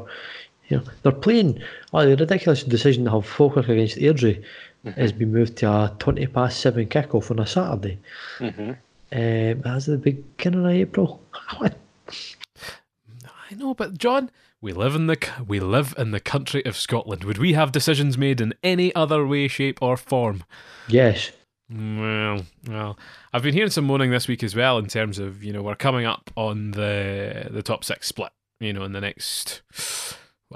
You 0.69 0.79
know, 0.79 0.85
they're 1.03 1.13
playing. 1.13 1.61
Oh, 1.93 2.05
the 2.07 2.17
ridiculous 2.17 2.63
decision 2.65 3.05
to 3.05 3.11
have 3.11 3.27
Falkirk 3.27 3.69
against 3.69 3.99
Airdrie 3.99 4.43
mm-hmm. 4.85 5.01
has 5.01 5.13
been 5.13 5.33
moved 5.33 5.57
to 5.59 5.69
a 5.69 5.95
twenty 5.99 6.27
past 6.27 6.61
seven 6.61 6.87
kickoff 6.87 7.31
on 7.31 7.41
a 7.41 7.47
Saturday. 7.47 7.99
Mm-hmm. 8.39 8.71
Um, 9.15 9.61
that's 9.61 9.87
the 9.87 9.99
beginning 9.99 10.65
of 10.65 10.71
April. 10.71 11.23
I 11.61 13.55
know, 13.55 13.75
but 13.75 13.99
John, 13.99 14.31
we 14.63 14.73
live 14.73 14.95
in 14.95 15.09
the 15.09 15.19
we 15.47 15.61
live 15.61 15.95
in 15.99 16.13
the 16.13 16.21
country 16.21 16.65
of 16.65 16.77
Scotland. 16.77 17.25
Would 17.25 17.39
we 17.39 17.53
have 17.53 17.73
decisions 17.73 18.17
made 18.17 18.41
in 18.41 18.55
any 18.63 18.95
other 18.95 19.27
way, 19.27 19.49
shape, 19.49 19.83
or 19.83 19.97
form? 19.97 20.45
Yes. 20.89 21.33
Well, 21.69 22.45
well, 22.69 22.99
I've 23.33 23.43
been 23.43 23.55
hearing 23.55 23.71
some 23.71 23.87
moaning 23.87 24.11
this 24.11 24.29
week 24.29 24.43
as 24.43 24.55
well 24.55 24.79
in 24.79 24.87
terms 24.87 25.19
of 25.19 25.43
you 25.43 25.53
know 25.53 25.63
we're 25.63 25.75
coming 25.75 26.07
up 26.07 26.31
on 26.37 26.71
the 26.71 27.49
the 27.51 27.63
top 27.63 27.85
six 27.85 28.07
split. 28.07 28.33
You 28.61 28.73
know, 28.73 28.85
in 28.85 28.93
the 28.93 29.01
next 29.01 29.63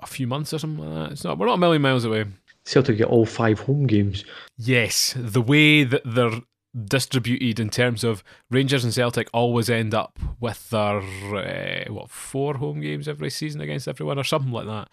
a 0.00 0.06
few 0.06 0.26
months 0.26 0.54
or 0.54 0.58
something 0.58 0.84
like 0.84 1.08
that. 1.08 1.12
It's 1.12 1.24
not. 1.24 1.38
We're 1.38 1.46
not 1.46 1.54
a 1.54 1.58
million 1.58 1.82
miles 1.82 2.04
away. 2.04 2.26
Celtic 2.64 2.98
get 2.98 3.08
all 3.08 3.26
five 3.26 3.60
home 3.60 3.86
games. 3.86 4.24
Yes, 4.56 5.14
the 5.16 5.42
way 5.42 5.84
that 5.84 6.02
they're 6.04 6.40
distributed 6.84 7.58
in 7.58 7.70
terms 7.70 8.04
of 8.04 8.22
Rangers 8.50 8.84
and 8.84 8.92
Celtic 8.92 9.28
always 9.32 9.70
end 9.70 9.94
up 9.94 10.18
with 10.40 10.68
their 10.70 10.98
uh, 10.98 11.92
what 11.92 12.10
four 12.10 12.54
home 12.54 12.80
games 12.80 13.08
every 13.08 13.30
season 13.30 13.60
against 13.60 13.88
everyone 13.88 14.18
or 14.18 14.24
something 14.24 14.52
like 14.52 14.66
that, 14.66 14.88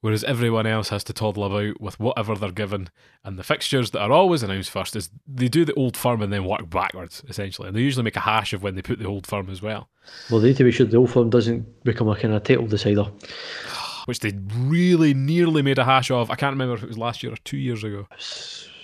whereas 0.00 0.22
everyone 0.24 0.66
else 0.66 0.90
has 0.90 1.02
to 1.04 1.12
toddle 1.12 1.44
about 1.44 1.80
with 1.80 1.98
whatever 1.98 2.34
they're 2.34 2.52
given. 2.52 2.90
And 3.24 3.38
the 3.38 3.44
fixtures 3.44 3.90
that 3.90 4.00
are 4.00 4.12
always 4.12 4.42
announced 4.42 4.70
first 4.70 4.94
is 4.94 5.10
they 5.26 5.48
do 5.48 5.64
the 5.64 5.74
old 5.74 5.96
firm 5.96 6.22
and 6.22 6.32
then 6.32 6.44
work 6.44 6.70
backwards 6.70 7.24
essentially, 7.28 7.68
and 7.68 7.76
they 7.76 7.80
usually 7.80 8.04
make 8.04 8.16
a 8.16 8.20
hash 8.20 8.52
of 8.52 8.62
when 8.62 8.76
they 8.76 8.82
put 8.82 8.98
the 8.98 9.06
old 9.06 9.26
firm 9.26 9.50
as 9.50 9.60
well. 9.60 9.88
Well, 10.30 10.40
they 10.40 10.48
need 10.48 10.56
to 10.58 10.64
be 10.64 10.70
sure 10.70 10.86
the 10.86 10.98
old 10.98 11.10
firm 11.10 11.30
doesn't 11.30 11.82
become 11.82 12.08
a 12.08 12.16
kind 12.16 12.34
of 12.34 12.44
title 12.44 12.66
decider 12.66 13.06
which 14.06 14.20
they 14.20 14.32
really 14.54 15.12
nearly 15.12 15.62
made 15.62 15.78
a 15.78 15.84
hash 15.84 16.10
of. 16.12 16.30
I 16.30 16.36
can't 16.36 16.54
remember 16.54 16.74
if 16.74 16.82
it 16.84 16.88
was 16.88 16.98
last 16.98 17.22
year 17.22 17.32
or 17.32 17.36
two 17.38 17.56
years 17.56 17.82
ago. 17.82 18.06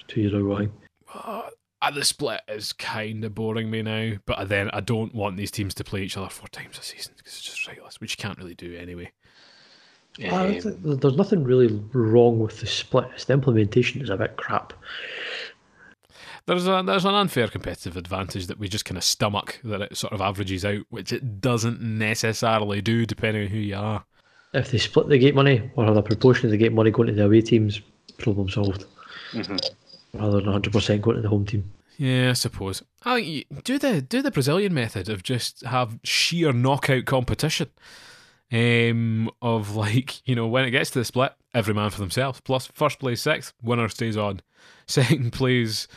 Two 0.09 0.21
years 0.21 0.35
ago, 0.35 0.55
I 0.55 0.59
think. 0.59 0.73
Uh, 1.15 1.43
the 1.91 2.05
split 2.05 2.41
is 2.49 2.73
kind 2.73 3.25
of 3.25 3.35
boring 3.35 3.71
me 3.71 3.83
now, 3.83 4.13
but 4.27 4.49
then 4.49 4.71
I 4.73 4.81
don't 4.81 5.15
want 5.15 5.37
these 5.37 5.51
teams 5.51 5.75
to 5.75 5.85
play 5.85 6.03
each 6.03 6.17
other 6.17 6.29
four 6.29 6.49
times 6.49 6.79
a 6.79 6.83
season 6.83 7.15
because 7.17 7.35
it's 7.35 7.43
just 7.43 7.67
ridiculous, 7.67 8.01
which 8.01 8.17
you 8.17 8.23
can't 8.23 8.39
really 8.39 8.55
do 8.55 8.77
anyway. 8.77 9.11
Um, 10.31 10.59
there's 10.83 11.17
nothing 11.17 11.43
really 11.43 11.69
wrong 11.93 12.39
with 12.39 12.61
the 12.61 12.67
split. 12.67 13.09
It's 13.15 13.25
the 13.25 13.33
implementation 13.33 14.03
is 14.03 14.11
a 14.11 14.17
bit 14.17 14.37
crap. 14.37 14.75
There's 16.45 16.67
a 16.67 16.83
there's 16.85 17.05
an 17.05 17.15
unfair 17.15 17.49
competitive 17.49 17.97
advantage 17.97 18.49
that 18.49 18.59
we 18.59 18.69
just 18.69 18.85
kind 18.85 18.99
of 18.99 19.05
stomach 19.05 19.61
that 19.65 19.81
it 19.81 19.97
sort 19.97 20.13
of 20.13 20.21
averages 20.21 20.65
out, 20.65 20.85
which 20.91 21.13
it 21.13 21.41
doesn't 21.41 21.81
necessarily 21.81 22.83
do 22.83 23.07
depending 23.07 23.45
on 23.45 23.49
who 23.49 23.59
you 23.59 23.77
are 23.77 24.05
if 24.55 24.71
they 24.71 24.79
split 24.79 25.09
the 25.09 25.19
gate 25.19 25.35
money 25.35 25.71
or 25.77 25.85
have 25.85 25.97
a 25.97 26.03
proportion 26.03 26.47
of 26.47 26.51
the 26.51 26.57
gate 26.57 26.73
money 26.73 26.91
going 26.91 27.09
to 27.09 27.15
the 27.15 27.25
away 27.25 27.41
teams, 27.41 27.81
problem 28.19 28.49
solved. 28.49 28.85
Mm-hmm. 29.33 29.57
Rather 30.15 30.41
than 30.41 30.53
100% 30.53 31.01
going 31.01 31.17
to 31.17 31.23
the 31.23 31.29
home 31.29 31.47
team. 31.47 31.73
Yeah, 31.97 32.31
I 32.31 32.33
suppose. 32.33 32.83
I 33.05 33.21
think 33.21 33.65
do 33.65 33.79
the 33.79 34.01
do 34.03 34.23
the 34.23 34.31
Brazilian 34.31 34.75
method 34.75 35.09
of 35.09 35.23
just 35.23 35.63
have 35.65 35.99
sheer 36.03 36.53
knockout 36.53 37.05
competition. 37.05 37.69
Um, 38.51 39.31
of 39.41 39.77
like 39.77 40.27
you 40.29 40.35
know 40.35 40.47
when 40.47 40.65
it 40.65 40.71
gets 40.73 40.91
to 40.91 40.99
the 40.99 41.05
split, 41.05 41.33
every 41.55 41.75
man 41.75 41.91
for 41.91 42.01
themselves. 42.01 42.41
Plus, 42.41 42.67
first 42.67 42.99
place 42.99 43.23
sixth, 43.23 43.53
winner 43.63 43.89
stays 43.89 44.17
on. 44.17 44.41
Second 44.87 45.33
place 45.33 45.89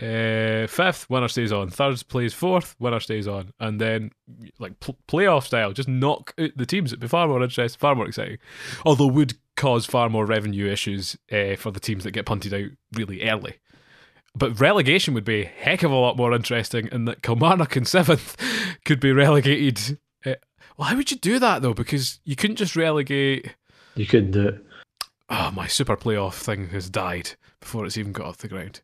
uh, 0.00 0.68
fifth, 0.68 1.10
winner 1.10 1.28
stays 1.28 1.50
on. 1.50 1.70
Third 1.70 2.06
plays 2.08 2.32
fourth, 2.32 2.76
winner 2.78 3.00
stays 3.00 3.26
on. 3.26 3.52
And 3.58 3.80
then, 3.80 4.12
like 4.58 4.78
pl- 4.78 4.98
playoff 5.08 5.44
style, 5.44 5.72
just 5.72 5.88
knock 5.88 6.34
out 6.38 6.50
the 6.56 6.66
teams. 6.66 6.92
It'd 6.92 7.00
be 7.00 7.08
far 7.08 7.26
more 7.26 7.42
interesting, 7.42 7.78
far 7.78 7.96
more 7.96 8.06
exciting. 8.06 8.38
Although 8.86 9.08
would 9.08 9.34
cause 9.56 9.86
far 9.86 10.08
more 10.08 10.24
revenue 10.24 10.66
issues 10.66 11.16
uh, 11.32 11.56
for 11.56 11.72
the 11.72 11.80
teams 11.80 12.04
that 12.04 12.12
get 12.12 12.26
punted 12.26 12.54
out 12.54 12.70
really 12.94 13.28
early. 13.28 13.56
But 14.36 14.60
relegation 14.60 15.14
would 15.14 15.24
be 15.24 15.42
a 15.42 15.46
heck 15.46 15.82
of 15.82 15.90
a 15.90 15.96
lot 15.96 16.16
more 16.16 16.32
interesting, 16.32 16.88
in 16.92 17.06
that 17.06 17.22
Kilmarnock 17.22 17.76
in 17.76 17.84
seventh 17.84 18.36
could 18.84 19.00
be 19.00 19.10
relegated. 19.10 19.98
Uh, 20.24 20.34
well, 20.76 20.88
how 20.88 20.96
would 20.96 21.10
you 21.10 21.16
do 21.16 21.40
that 21.40 21.62
though? 21.62 21.74
Because 21.74 22.20
you 22.24 22.36
couldn't 22.36 22.56
just 22.56 22.76
relegate. 22.76 23.56
You 23.96 24.06
couldn't 24.06 24.30
do 24.30 24.46
it. 24.46 24.64
Oh, 25.28 25.50
my 25.50 25.66
super 25.66 25.96
playoff 25.96 26.34
thing 26.34 26.68
has 26.68 26.88
died 26.88 27.30
before 27.60 27.84
it's 27.84 27.98
even 27.98 28.12
got 28.12 28.26
off 28.26 28.38
the 28.38 28.48
ground. 28.48 28.80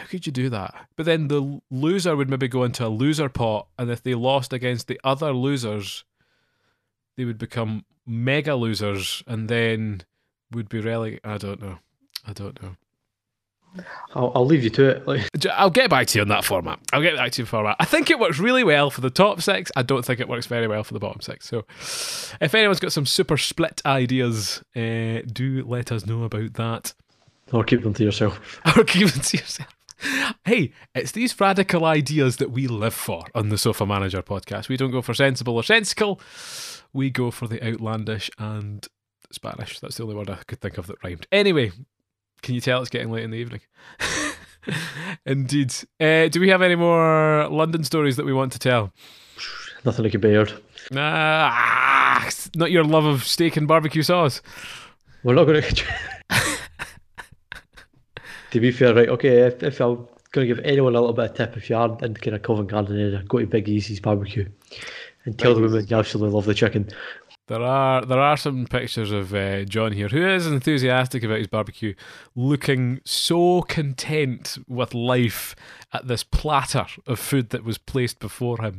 How 0.00 0.06
could 0.06 0.24
you 0.24 0.32
do 0.32 0.48
that? 0.48 0.74
But 0.96 1.04
then 1.06 1.28
the 1.28 1.60
loser 1.70 2.16
would 2.16 2.30
maybe 2.30 2.48
go 2.48 2.64
into 2.64 2.86
a 2.86 2.88
loser 2.88 3.28
pot, 3.28 3.66
and 3.78 3.90
if 3.90 4.02
they 4.02 4.14
lost 4.14 4.52
against 4.52 4.86
the 4.88 4.98
other 5.04 5.32
losers, 5.32 6.04
they 7.16 7.24
would 7.26 7.38
become 7.38 7.84
mega 8.06 8.54
losers, 8.54 9.22
and 9.26 9.48
then 9.48 10.02
would 10.52 10.68
be 10.70 10.80
relegated. 10.80 11.20
I 11.24 11.36
don't 11.38 11.60
know. 11.60 11.78
I 12.26 12.32
don't 12.32 12.60
know. 12.62 12.76
I'll, 14.14 14.32
I'll 14.34 14.46
leave 14.46 14.64
you 14.64 14.70
to 14.70 14.88
it. 14.88 15.06
Like, 15.06 15.28
I'll 15.52 15.70
get 15.70 15.90
back 15.90 16.06
to 16.08 16.18
you 16.18 16.22
on 16.22 16.28
that 16.28 16.44
format. 16.44 16.80
I'll 16.92 17.02
get 17.02 17.14
back 17.16 17.32
to 17.32 17.42
you 17.42 17.46
format. 17.46 17.76
I 17.78 17.84
think 17.84 18.10
it 18.10 18.18
works 18.18 18.38
really 18.38 18.64
well 18.64 18.90
for 18.90 19.00
the 19.00 19.10
top 19.10 19.42
six. 19.42 19.70
I 19.76 19.82
don't 19.82 20.04
think 20.04 20.18
it 20.18 20.28
works 20.28 20.46
very 20.46 20.66
well 20.66 20.82
for 20.82 20.94
the 20.94 20.98
bottom 20.98 21.20
six. 21.20 21.46
So, 21.46 21.64
if 22.40 22.54
anyone's 22.54 22.80
got 22.80 22.92
some 22.92 23.06
super 23.06 23.36
split 23.36 23.80
ideas, 23.86 24.62
uh, 24.74 25.20
do 25.30 25.62
let 25.66 25.92
us 25.92 26.04
know 26.06 26.24
about 26.24 26.54
that. 26.54 26.94
or 27.52 27.62
keep 27.64 27.82
them 27.82 27.94
to 27.94 28.02
yourself. 28.04 28.60
Or 28.76 28.82
keep 28.82 29.08
them 29.08 29.20
to 29.22 29.36
yourself. 29.36 29.68
Hey, 30.44 30.72
it's 30.94 31.12
these 31.12 31.38
radical 31.38 31.84
ideas 31.84 32.36
that 32.36 32.50
we 32.50 32.66
live 32.66 32.94
for 32.94 33.24
on 33.34 33.50
the 33.50 33.58
Sofa 33.58 33.84
Manager 33.84 34.22
podcast. 34.22 34.68
We 34.68 34.76
don't 34.76 34.90
go 34.90 35.02
for 35.02 35.14
sensible 35.14 35.56
or 35.56 35.62
sensical. 35.62 36.20
We 36.92 37.10
go 37.10 37.30
for 37.30 37.46
the 37.46 37.64
outlandish 37.66 38.30
and 38.38 38.86
Spanish. 39.30 39.78
That's 39.78 39.96
the 39.96 40.04
only 40.04 40.14
word 40.14 40.30
I 40.30 40.36
could 40.46 40.60
think 40.60 40.78
of 40.78 40.86
that 40.86 41.02
rhymed. 41.04 41.26
Anyway, 41.30 41.72
can 42.42 42.54
you 42.54 42.60
tell 42.60 42.80
it's 42.80 42.90
getting 42.90 43.10
late 43.10 43.24
in 43.24 43.30
the 43.30 43.36
evening? 43.38 43.60
Indeed. 45.26 45.74
Uh, 46.00 46.28
do 46.28 46.40
we 46.40 46.48
have 46.48 46.62
any 46.62 46.76
more 46.76 47.48
London 47.48 47.84
stories 47.84 48.16
that 48.16 48.26
we 48.26 48.32
want 48.32 48.52
to 48.52 48.58
tell? 48.58 48.92
Nothing 49.84 50.02
that 50.04 50.10
can 50.10 50.20
be 50.20 50.32
heard. 50.32 50.52
Ah, 50.96 52.28
not 52.54 52.70
your 52.70 52.84
love 52.84 53.04
of 53.04 53.24
steak 53.24 53.56
and 53.56 53.68
barbecue 53.68 54.02
sauce. 54.02 54.42
We're 55.22 55.34
not 55.34 55.44
going 55.44 55.62
to. 55.62 55.84
to 58.50 58.60
be 58.60 58.70
fair, 58.70 58.94
right? 58.94 59.08
Okay, 59.08 59.46
if, 59.46 59.62
if 59.62 59.80
I'm 59.80 60.08
going 60.32 60.46
to 60.48 60.54
give 60.54 60.64
anyone 60.64 60.94
a 60.94 61.00
little 61.00 61.14
bit 61.14 61.30
of 61.30 61.36
tip, 61.36 61.56
if 61.56 61.70
you 61.70 61.76
are 61.76 61.96
in 62.02 62.14
kind 62.14 62.36
of 62.36 62.42
Covent 62.42 62.68
Garden 62.68 62.98
area, 62.98 63.22
go 63.28 63.38
to 63.38 63.46
Big 63.46 63.68
Easy's 63.68 64.00
barbecue 64.00 64.48
and 65.24 65.38
tell 65.38 65.54
the 65.54 65.60
women 65.60 65.86
you 65.86 65.96
absolutely 65.96 66.34
love 66.34 66.46
the 66.46 66.54
chicken. 66.54 66.88
There 67.46 67.62
are 67.62 68.04
there 68.04 68.20
are 68.20 68.36
some 68.36 68.66
pictures 68.66 69.10
of 69.10 69.34
uh, 69.34 69.64
John 69.64 69.90
here, 69.90 70.06
who 70.06 70.24
is 70.24 70.46
enthusiastic 70.46 71.24
about 71.24 71.38
his 71.38 71.48
barbecue, 71.48 71.94
looking 72.36 73.00
so 73.04 73.62
content 73.62 74.56
with 74.68 74.94
life 74.94 75.56
at 75.92 76.06
this 76.06 76.22
platter 76.22 76.86
of 77.08 77.18
food 77.18 77.50
that 77.50 77.64
was 77.64 77.76
placed 77.76 78.20
before 78.20 78.62
him, 78.62 78.78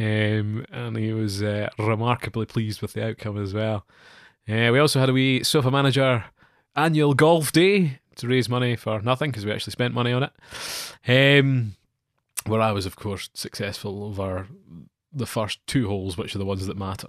um, 0.00 0.66
and 0.72 0.96
he 0.96 1.12
was 1.12 1.40
uh, 1.40 1.68
remarkably 1.78 2.46
pleased 2.46 2.82
with 2.82 2.94
the 2.94 3.06
outcome 3.06 3.40
as 3.40 3.54
well. 3.54 3.86
Uh, 4.48 4.70
we 4.72 4.80
also 4.80 4.98
had 4.98 5.08
a 5.08 5.12
wee 5.12 5.44
sofa 5.44 5.70
manager 5.70 6.24
annual 6.76 7.14
golf 7.14 7.52
day 7.52 8.00
to 8.16 8.28
raise 8.28 8.48
money 8.48 8.76
for 8.76 9.00
nothing 9.00 9.30
because 9.30 9.44
we 9.44 9.52
actually 9.52 9.72
spent 9.72 9.94
money 9.94 10.12
on 10.12 10.22
it. 10.24 10.32
Um, 11.06 11.76
where 12.46 12.60
I 12.60 12.72
was, 12.72 12.86
of 12.86 12.96
course, 12.96 13.30
successful 13.34 14.04
over 14.04 14.46
the 15.12 15.26
first 15.26 15.64
two 15.66 15.88
holes, 15.88 16.16
which 16.16 16.34
are 16.34 16.38
the 16.38 16.44
ones 16.44 16.66
that 16.66 16.76
matter. 16.76 17.08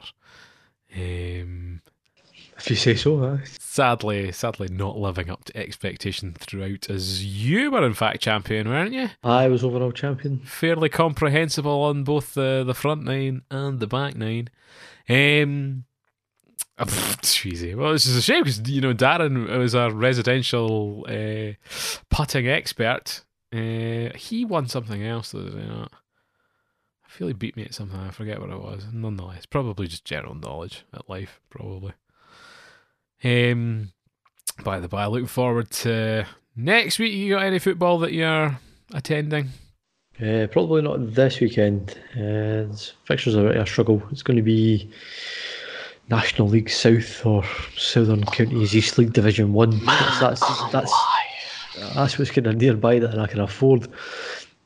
Um, 0.95 1.81
If 2.57 2.69
you 2.69 2.75
say 2.75 2.95
so, 2.95 3.19
huh? 3.19 3.37
sadly, 3.59 4.31
sadly, 4.31 4.69
not 4.69 4.97
living 4.97 5.29
up 5.29 5.43
to 5.45 5.57
expectation 5.57 6.33
throughout, 6.33 6.89
as 6.89 7.25
you 7.25 7.69
were 7.71 7.85
in 7.85 7.93
fact 7.93 8.21
champion, 8.21 8.69
weren't 8.69 8.93
you? 8.93 9.09
I 9.23 9.47
was 9.47 9.63
overall 9.63 9.91
champion. 9.91 10.39
Fairly 10.45 10.87
comprehensible 10.87 11.81
on 11.83 12.03
both 12.03 12.33
the 12.33 12.63
the 12.65 12.73
front 12.73 13.03
nine 13.03 13.41
and 13.51 13.79
the 13.79 13.87
back 13.87 14.15
nine. 14.15 14.49
Um, 15.09 15.83
uh, 16.77 16.85
pff, 16.85 17.17
it's 17.19 17.45
easy. 17.45 17.75
Well, 17.75 17.93
this 17.93 18.05
is 18.05 18.17
a 18.17 18.21
shame 18.21 18.43
because 18.43 18.67
you 18.69 18.81
know 18.81 18.93
Darren 18.93 19.57
was 19.57 19.75
our 19.75 19.91
residential 19.91 21.05
uh, 21.07 21.53
putting 22.09 22.47
expert. 22.47 23.23
Uh, 23.53 24.09
he 24.15 24.43
won 24.43 24.67
something 24.67 25.03
else, 25.03 25.31
though, 25.31 25.43
did 25.43 25.53
he 25.53 25.67
not? 25.67 25.91
I 27.05 27.09
feel 27.09 27.27
he 27.27 27.33
beat 27.33 27.55
me 27.55 27.63
at 27.63 27.73
something. 27.73 27.99
I 27.99 28.11
forget 28.11 28.41
what 28.41 28.49
it 28.49 28.59
was. 28.59 28.87
Nonetheless, 28.91 29.45
probably 29.45 29.87
just 29.87 30.03
general 30.03 30.35
knowledge 30.35 30.83
at 30.93 31.09
life, 31.09 31.39
probably. 31.49 31.93
Um, 33.23 33.93
by 34.63 34.79
the 34.79 34.89
by, 34.89 35.05
looking 35.05 35.27
forward 35.27 35.69
to 35.71 36.25
next 36.55 36.99
week. 36.99 37.13
You 37.13 37.35
got 37.35 37.43
any 37.43 37.59
football 37.59 37.99
that 37.99 38.11
you're 38.11 38.59
attending? 38.93 39.49
Uh, 40.21 40.47
probably 40.51 40.81
not 40.81 41.13
this 41.13 41.39
weekend. 41.39 41.97
Uh, 42.13 42.73
fixtures 43.05 43.35
are 43.35 43.49
a 43.49 43.67
struggle. 43.67 44.01
It's 44.11 44.23
going 44.23 44.37
to 44.37 44.43
be 44.43 44.89
National 46.09 46.47
League 46.47 46.69
South 46.69 47.25
or 47.25 47.43
Southern 47.75 48.23
Counties 48.25 48.75
East 48.75 48.97
League 48.97 49.13
Division 49.13 49.53
One. 49.53 49.83
That's 49.85 50.19
that's 50.19 50.71
that's, 50.71 50.93
that's 51.93 52.19
what's 52.19 52.31
kind 52.31 52.47
of 52.47 52.57
nearby 52.57 52.99
that 52.99 53.17
I 53.17 53.27
can 53.27 53.39
afford. 53.39 53.87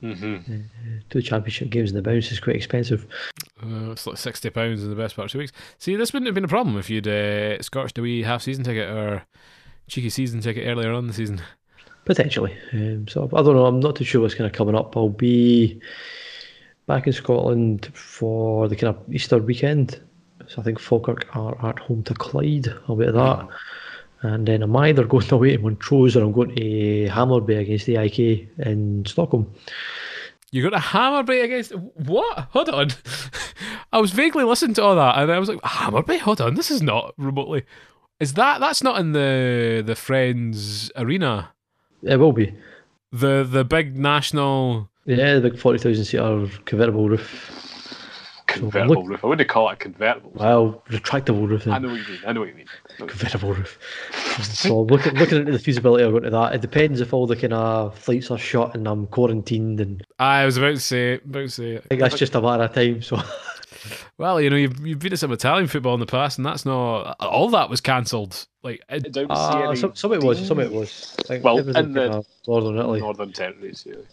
Mm-hmm. 0.03 0.61
Two 1.09 1.21
championship 1.21 1.69
games 1.69 1.89
in 1.89 1.95
the 1.95 2.01
bounce 2.01 2.31
is 2.31 2.39
quite 2.39 2.55
expensive. 2.55 3.05
Uh, 3.61 3.91
it's 3.91 4.07
like 4.07 4.17
sixty 4.17 4.49
pounds 4.49 4.83
in 4.83 4.89
the 4.89 4.95
best 4.95 5.15
part 5.15 5.25
of 5.25 5.31
two 5.31 5.39
weeks. 5.39 5.51
See, 5.77 5.95
this 5.95 6.13
wouldn't 6.13 6.27
have 6.27 6.35
been 6.35 6.45
a 6.45 6.49
problem 6.49 6.77
if 6.77 6.89
you'd 6.89 7.07
uh, 7.07 7.61
scotched 7.61 7.97
a 7.97 8.01
wee 8.01 8.23
half 8.23 8.41
season 8.41 8.63
ticket 8.63 8.89
or 8.89 9.23
cheeky 9.87 10.09
season 10.09 10.41
ticket 10.41 10.67
earlier 10.67 10.91
on 10.91 10.99
in 10.99 11.07
the 11.07 11.13
season. 11.13 11.41
Potentially. 12.05 12.55
Um, 12.73 13.07
so 13.07 13.29
I 13.33 13.41
don't 13.41 13.55
know. 13.55 13.65
I'm 13.65 13.79
not 13.79 13.95
too 13.95 14.05
sure 14.05 14.21
what's 14.21 14.35
kind 14.35 14.45
of 14.45 14.53
coming 14.53 14.75
up. 14.75 14.95
I'll 14.95 15.09
be 15.09 15.81
back 16.87 17.05
in 17.05 17.13
Scotland 17.13 17.91
for 17.93 18.67
the 18.67 18.75
kind 18.75 18.95
of 18.95 19.13
Easter 19.13 19.37
weekend. 19.37 20.01
So 20.49 20.61
I 20.61 20.63
think 20.63 20.79
Falkirk 20.79 21.27
are 21.35 21.55
at 21.65 21.79
home 21.79 22.03
to 22.03 22.13
Clyde. 22.15 22.67
I'll 22.87 22.95
be 22.95 23.05
at 23.05 23.13
that. 23.13 23.47
And 24.21 24.47
then 24.47 24.63
I'm 24.63 24.75
either 24.75 25.05
going 25.05 25.31
away 25.31 25.55
to 25.55 25.61
Montrose 25.61 26.17
or 26.17 26.23
I'm 26.23 26.31
going 26.31 26.55
to 26.55 27.07
Hammarby 27.09 27.59
against 27.59 27.85
the 27.85 27.95
IK 27.95 28.49
in 28.57 29.05
Stockholm. 29.05 29.53
You're 30.51 30.69
got 30.69 30.77
a 30.77 30.81
Hammarby 30.81 31.43
against 31.43 31.73
what? 31.75 32.47
Hold 32.51 32.69
on. 32.69 32.89
I 33.93 33.99
was 33.99 34.11
vaguely 34.11 34.43
listening 34.43 34.73
to 34.75 34.83
all 34.83 34.95
that, 34.95 35.17
and 35.17 35.31
I 35.31 35.39
was 35.39 35.49
like, 35.49 35.61
Hammarby. 35.61 36.19
Hold 36.19 36.41
on, 36.41 36.55
this 36.55 36.71
is 36.71 36.81
not 36.81 37.13
remotely. 37.17 37.63
Is 38.19 38.33
that 38.33 38.59
that's 38.59 38.83
not 38.83 38.99
in 38.99 39.13
the 39.13 39.83
the 39.85 39.95
Friends 39.95 40.91
arena? 40.95 41.51
It 42.01 42.17
will 42.17 42.33
be. 42.33 42.53
The 43.11 43.47
the 43.49 43.63
big 43.63 43.95
national. 43.95 44.89
Yeah, 45.05 45.35
the 45.35 45.49
big 45.49 45.59
40,000 45.59 46.05
seater 46.05 46.47
convertible 46.65 47.09
roof. 47.09 47.68
Convertible 48.53 48.95
look- 49.01 49.07
roof. 49.09 49.23
I 49.23 49.27
wouldn't 49.27 49.49
call 49.49 49.69
it 49.69 49.79
convertible. 49.79 50.31
Well, 50.33 50.83
retractable 50.89 51.47
roof. 51.47 51.67
I 51.67 51.77
know 51.79 51.89
what 51.89 51.97
you 51.99 52.07
mean. 52.13 52.19
I 52.27 52.33
know 52.33 52.39
what 52.41 52.49
you 52.49 52.55
mean. 52.55 52.65
Convertible 52.97 53.53
roof. 53.53 53.77
So 54.43 54.81
looking 54.83 55.15
looking 55.15 55.39
into 55.39 55.51
the 55.51 55.59
feasibility 55.59 56.03
of 56.03 56.11
going 56.11 56.23
to 56.23 56.29
that. 56.29 56.53
It 56.55 56.61
depends 56.61 57.01
if 57.01 57.13
all 57.13 57.27
the 57.27 57.35
kind 57.35 57.51
of 57.53 57.97
flights 57.97 58.31
are 58.31 58.37
shut 58.37 58.73
and 58.73 58.87
I'm 58.87 59.07
quarantined 59.07 59.81
and 59.81 60.01
I 60.17 60.45
was 60.45 60.55
about 60.55 60.75
to 60.75 60.79
say, 60.79 61.15
about 61.15 61.39
to 61.41 61.49
say. 61.49 61.77
I 61.77 61.81
think 61.81 62.01
that's 62.01 62.17
just 62.17 62.35
a 62.35 62.41
matter 62.41 62.63
of 62.63 62.73
time. 62.73 63.01
So 63.01 63.21
Well, 64.17 64.39
you 64.41 64.49
know, 64.49 64.55
you've 64.55 64.79
you've 64.85 64.99
been 64.99 65.11
to 65.11 65.17
some 65.17 65.31
Italian 65.31 65.67
football 65.67 65.93
in 65.93 65.99
the 65.99 66.05
past, 66.05 66.37
and 66.37 66.45
that's 66.45 66.65
not 66.65 67.15
all 67.19 67.49
that 67.49 67.69
was 67.69 67.79
cancelled. 67.81 68.47
Like, 68.63 68.81
it, 68.89 69.05
I 69.05 69.09
don't 69.09 69.27
see 69.29 69.33
uh, 69.33 69.67
any 69.69 69.75
some, 69.77 69.95
some 69.95 70.11
it 70.13 70.21
was, 70.23 70.45
some 70.45 70.59
it 70.59 70.71
was. 70.71 71.15
I 71.19 71.23
think 71.23 71.43
Well, 71.45 71.59
everything 71.59 71.85
in 71.85 71.93
the- 71.93 72.23
northern 72.47 72.77
Italy, 72.77 72.99
northern 72.99 73.31
territories. 73.31 73.85
Really. 73.85 74.05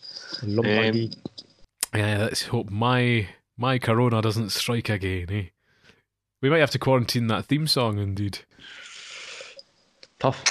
and 0.43 0.57
Lombardy. 0.57 1.11
yeah, 1.95 2.19
let's 2.19 2.43
hope 2.43 2.71
my 2.71 3.27
my 3.57 3.79
corona 3.79 4.21
doesn't 4.23 4.51
strike 4.51 4.89
again. 4.89 5.27
Eh? 5.31 5.45
We 6.43 6.51
might 6.51 6.59
have 6.59 6.71
to 6.73 6.79
quarantine 6.79 7.27
that 7.29 7.47
theme 7.47 7.67
song. 7.67 7.99
Indeed, 7.99 8.41
Tough. 10.19 10.45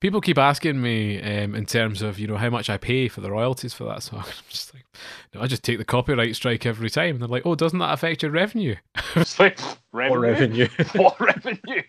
people 0.00 0.20
keep 0.20 0.38
asking 0.38 0.80
me 0.82 1.20
um, 1.22 1.54
in 1.54 1.66
terms 1.66 2.02
of 2.02 2.18
you 2.18 2.26
know 2.26 2.36
how 2.36 2.50
much 2.50 2.68
I 2.68 2.76
pay 2.76 3.08
for 3.08 3.20
the 3.20 3.30
royalties 3.30 3.72
for 3.74 3.84
that 3.84 4.02
song. 4.02 4.20
I'm 4.26 4.32
just 4.48 4.74
like, 4.74 4.84
no, 5.34 5.40
I 5.42 5.46
just 5.46 5.62
take 5.62 5.78
the 5.78 5.84
copyright 5.84 6.34
strike 6.36 6.66
every 6.66 6.90
time. 6.90 7.14
And 7.16 7.20
they're 7.22 7.28
like, 7.28 7.46
oh, 7.46 7.54
doesn't 7.54 7.78
that 7.78 7.92
affect 7.92 8.22
your 8.22 8.32
revenue? 8.32 8.76
It's 9.16 9.38
like 9.38 9.58
What 9.90 10.16
revenue. 10.18 10.68
revenue? 10.78 11.02
what 11.02 11.20
revenue? 11.20 11.82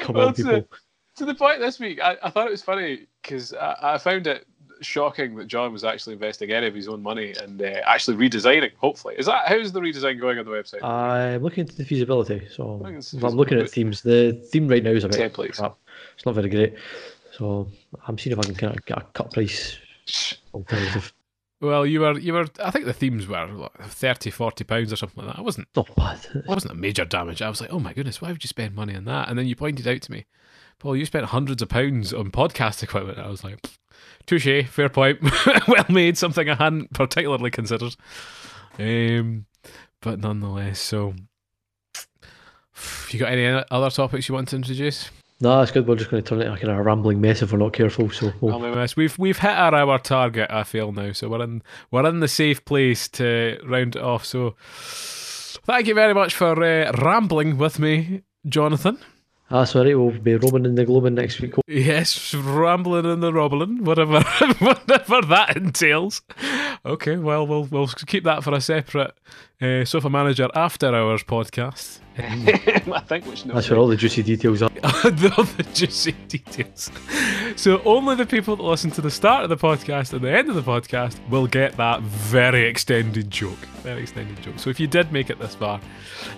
Come 0.00 0.14
Well, 0.14 0.28
on, 0.28 0.34
to, 0.34 0.42
people. 0.44 0.68
to 1.16 1.24
the 1.24 1.34
point 1.34 1.60
this 1.60 1.78
week, 1.78 2.00
I, 2.00 2.16
I 2.22 2.30
thought 2.30 2.46
it 2.48 2.50
was 2.52 2.62
funny 2.62 3.06
because 3.22 3.52
I, 3.54 3.76
I 3.94 3.98
found 3.98 4.26
it 4.26 4.46
shocking 4.80 5.36
that 5.36 5.46
John 5.46 5.72
was 5.72 5.84
actually 5.84 6.14
investing 6.14 6.50
any 6.50 6.66
of 6.66 6.74
his 6.74 6.88
own 6.88 7.02
money 7.02 7.34
and 7.40 7.60
uh, 7.60 7.80
actually 7.86 8.16
redesigning. 8.16 8.72
Hopefully, 8.76 9.14
is 9.18 9.26
that 9.26 9.46
how's 9.46 9.72
the 9.72 9.80
redesign 9.80 10.20
going 10.20 10.38
on 10.38 10.44
the 10.44 10.50
website? 10.50 10.82
I'm 10.82 11.42
looking 11.42 11.62
into 11.62 11.76
the 11.76 11.84
feasibility. 11.84 12.46
So 12.50 12.80
I 12.82 12.86
think 12.86 12.98
it's 12.98 13.14
if 13.14 13.24
I'm 13.24 13.34
looking 13.34 13.58
at 13.58 13.70
themes. 13.70 14.02
The 14.02 14.32
theme 14.50 14.68
right 14.68 14.82
now 14.82 14.90
is 14.90 15.04
a 15.04 15.08
bit 15.08 15.32
Templates. 15.32 15.56
crap. 15.56 15.76
It's 16.14 16.26
not 16.26 16.34
very 16.34 16.48
great. 16.48 16.74
So 17.32 17.68
I'm 18.06 18.16
seeing 18.18 18.32
if 18.32 18.38
I 18.38 18.42
can 18.42 18.54
kind 18.54 18.76
of 18.76 18.84
get 18.86 18.98
a 18.98 19.02
cut 19.12 19.32
price 19.32 19.78
alternative. 20.54 21.12
Well, 21.60 21.86
you 21.86 22.00
were 22.00 22.18
you 22.18 22.34
were. 22.34 22.46
I 22.62 22.70
think 22.70 22.84
the 22.84 22.92
themes 22.92 23.26
were 23.26 23.46
like 23.46 23.80
30, 23.82 24.30
40 24.30 24.64
pounds 24.64 24.92
or 24.92 24.96
something 24.96 25.24
like 25.24 25.34
that. 25.34 25.38
I 25.38 25.42
wasn't 25.42 25.68
Not 25.74 25.94
bad. 25.96 26.20
It 26.34 26.46
wasn't 26.46 26.72
a 26.72 26.76
major 26.76 27.04
damage. 27.06 27.40
I 27.40 27.48
was 27.48 27.60
like, 27.60 27.72
oh 27.72 27.80
my 27.80 27.94
goodness, 27.94 28.20
why 28.20 28.30
would 28.30 28.44
you 28.44 28.48
spend 28.48 28.74
money 28.74 28.94
on 28.94 29.06
that? 29.06 29.28
And 29.28 29.38
then 29.38 29.46
you 29.46 29.56
pointed 29.56 29.88
out 29.88 30.02
to 30.02 30.12
me, 30.12 30.26
Paul, 30.78 30.96
you 30.96 31.06
spent 31.06 31.26
hundreds 31.26 31.62
of 31.62 31.68
pounds 31.68 32.12
on 32.12 32.30
podcast 32.30 32.82
equipment. 32.82 33.18
I 33.18 33.28
was 33.28 33.42
like, 33.42 33.66
touche, 34.26 34.66
fair 34.68 34.88
point, 34.88 35.20
well 35.68 35.86
made, 35.88 36.18
something 36.18 36.48
I 36.48 36.54
hadn't 36.54 36.92
particularly 36.92 37.50
considered. 37.50 37.96
Um, 38.78 39.46
but 40.00 40.20
nonetheless, 40.20 40.80
so 40.80 41.14
you 43.10 43.18
got 43.18 43.32
any 43.32 43.64
other 43.70 43.90
topics 43.90 44.28
you 44.28 44.34
want 44.34 44.48
to 44.48 44.56
introduce? 44.56 45.10
No, 45.40 45.60
it's 45.60 45.70
good. 45.70 45.86
We're 45.86 45.96
just 45.96 46.10
going 46.10 46.22
to 46.22 46.28
turn 46.28 46.40
it 46.40 46.46
into 46.46 46.54
a 46.54 46.58
kind 46.58 46.72
of 46.72 46.78
a 46.78 46.82
rambling 46.82 47.20
mess 47.20 47.42
if 47.42 47.52
we're 47.52 47.58
not 47.58 47.74
careful. 47.74 48.10
So 48.10 48.32
we'll, 48.40 48.86
we've 48.96 49.18
we've 49.18 49.38
hit 49.38 49.50
our 49.50 49.74
hour 49.74 49.98
target. 49.98 50.50
I 50.50 50.62
feel 50.62 50.92
now, 50.92 51.12
so 51.12 51.28
we're 51.28 51.42
in 51.42 51.62
we're 51.90 52.06
in 52.06 52.20
the 52.20 52.28
safe 52.28 52.64
place 52.64 53.06
to 53.10 53.58
round 53.64 53.96
it 53.96 54.02
off. 54.02 54.24
So, 54.24 54.54
thank 55.66 55.88
you 55.88 55.94
very 55.94 56.14
much 56.14 56.34
for 56.34 56.62
uh, 56.62 56.90
rambling 56.92 57.58
with 57.58 57.78
me, 57.78 58.22
Jonathan. 58.48 58.98
All 59.50 59.64
right. 59.64 59.94
We'll 59.96 60.10
be 60.10 60.34
roaming 60.34 60.64
in 60.64 60.74
the 60.74 60.84
globe 60.84 61.04
next 61.12 61.40
week. 61.40 61.54
Yes, 61.68 62.34
rambling 62.34 63.04
in 63.04 63.20
the 63.20 63.32
robbling, 63.32 63.84
whatever, 63.84 64.20
whatever 64.58 65.22
that 65.22 65.56
entails. 65.56 66.22
Okay, 66.84 67.16
well, 67.16 67.46
we'll 67.46 67.64
we'll 67.64 67.86
keep 67.86 68.24
that 68.24 68.42
for 68.42 68.54
a 68.54 68.60
separate 68.60 69.14
uh, 69.60 69.84
sofa 69.84 70.10
manager 70.10 70.48
after 70.54 70.94
hours 70.94 71.22
podcast. 71.22 72.00
I 72.18 73.02
think 73.06 73.26
we 73.26 73.36
should. 73.36 73.50
That's 73.50 73.68
where 73.68 73.78
all 73.78 73.88
the 73.88 73.96
juicy 73.96 74.22
details 74.22 74.62
are. 74.62 74.70
all 74.84 75.10
the 75.10 75.66
juicy 75.74 76.12
details. 76.28 76.90
So 77.56 77.82
only 77.84 78.14
the 78.14 78.24
people 78.24 78.56
that 78.56 78.62
listen 78.62 78.90
to 78.92 79.02
the 79.02 79.10
start 79.10 79.44
of 79.44 79.50
the 79.50 79.56
podcast 79.56 80.14
and 80.14 80.22
the 80.22 80.30
end 80.30 80.48
of 80.48 80.54
the 80.54 80.62
podcast 80.62 81.18
will 81.28 81.46
get 81.46 81.76
that 81.76 82.00
very 82.00 82.66
extended 82.66 83.30
joke. 83.30 83.58
Very 83.82 84.02
extended 84.02 84.40
joke. 84.42 84.58
So 84.58 84.70
if 84.70 84.80
you 84.80 84.86
did 84.86 85.12
make 85.12 85.28
it 85.28 85.38
this 85.38 85.54
far, 85.54 85.78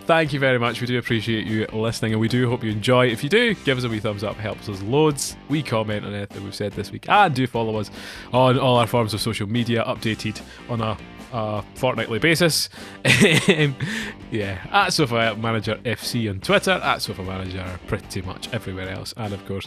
thank 0.06 0.32
you 0.32 0.40
very 0.40 0.58
much. 0.58 0.80
We 0.80 0.88
do 0.88 0.98
appreciate 0.98 1.46
you 1.46 1.66
listening 1.72 2.12
and 2.12 2.20
we 2.20 2.28
do 2.28 2.48
hope 2.48 2.64
you 2.64 2.72
enjoy. 2.72 3.06
If 3.06 3.22
you 3.22 3.30
do, 3.30 3.54
give 3.54 3.78
us 3.78 3.84
a 3.84 3.88
wee 3.88 4.00
thumbs 4.00 4.24
up. 4.24 4.34
Helps 4.36 4.68
us 4.68 4.82
loads. 4.82 5.36
We 5.48 5.62
comment 5.62 6.04
on 6.04 6.12
anything 6.12 6.42
we've 6.42 6.54
said 6.56 6.72
this 6.72 6.90
week. 6.90 7.08
And 7.08 7.32
do 7.32 7.46
follow 7.46 7.76
us 7.76 7.88
on 8.32 8.58
all 8.58 8.78
our 8.78 8.86
forms 8.88 9.14
of 9.14 9.20
social 9.20 9.48
media, 9.48 9.84
updated 9.84 10.42
on 10.68 10.80
a 10.80 10.96
a 11.32 11.62
fortnightly 11.74 12.18
basis. 12.18 12.68
Um, 13.48 13.74
yeah, 14.30 14.58
at 14.70 14.92
Sofa 14.92 15.34
Manager 15.36 15.76
FC 15.84 16.28
on 16.28 16.40
Twitter, 16.40 16.72
at 16.72 17.00
Sofa 17.00 17.22
Manager 17.22 17.64
pretty 17.86 18.20
much 18.20 18.52
everywhere 18.52 18.88
else, 18.90 19.14
and 19.16 19.32
of 19.32 19.44
course, 19.46 19.66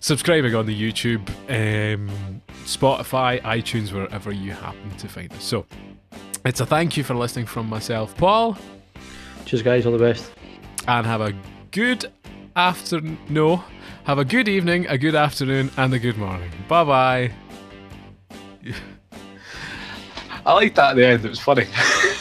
subscribing 0.00 0.54
on 0.54 0.66
the 0.66 0.78
YouTube, 0.78 1.26
um, 1.48 2.42
Spotify, 2.64 3.40
iTunes, 3.42 3.92
wherever 3.92 4.30
you 4.30 4.52
happen 4.52 4.90
to 4.98 5.08
find 5.08 5.32
us. 5.32 5.42
So, 5.42 5.64
it's 6.44 6.60
a 6.60 6.66
thank 6.66 6.96
you 6.96 7.04
for 7.04 7.14
listening 7.14 7.46
from 7.46 7.66
myself, 7.68 8.16
Paul. 8.16 8.58
Cheers, 9.46 9.62
guys. 9.62 9.86
All 9.86 9.92
the 9.92 9.98
best. 9.98 10.30
And 10.86 11.06
have 11.06 11.22
a 11.22 11.32
good 11.70 12.12
afternoon. 12.54 13.18
No, 13.28 13.64
have 14.04 14.18
a 14.18 14.24
good 14.24 14.48
evening, 14.48 14.86
a 14.86 14.98
good 14.98 15.14
afternoon, 15.14 15.70
and 15.76 15.92
a 15.94 15.98
good 15.98 16.18
morning. 16.18 16.50
Bye 16.68 16.84
bye. 16.84 17.32
I 20.48 20.54
like 20.54 20.74
that 20.76 20.92
at 20.92 20.96
the 20.96 21.06
end. 21.06 21.24
It 21.26 21.28
was 21.28 21.38
funny. 21.38 21.66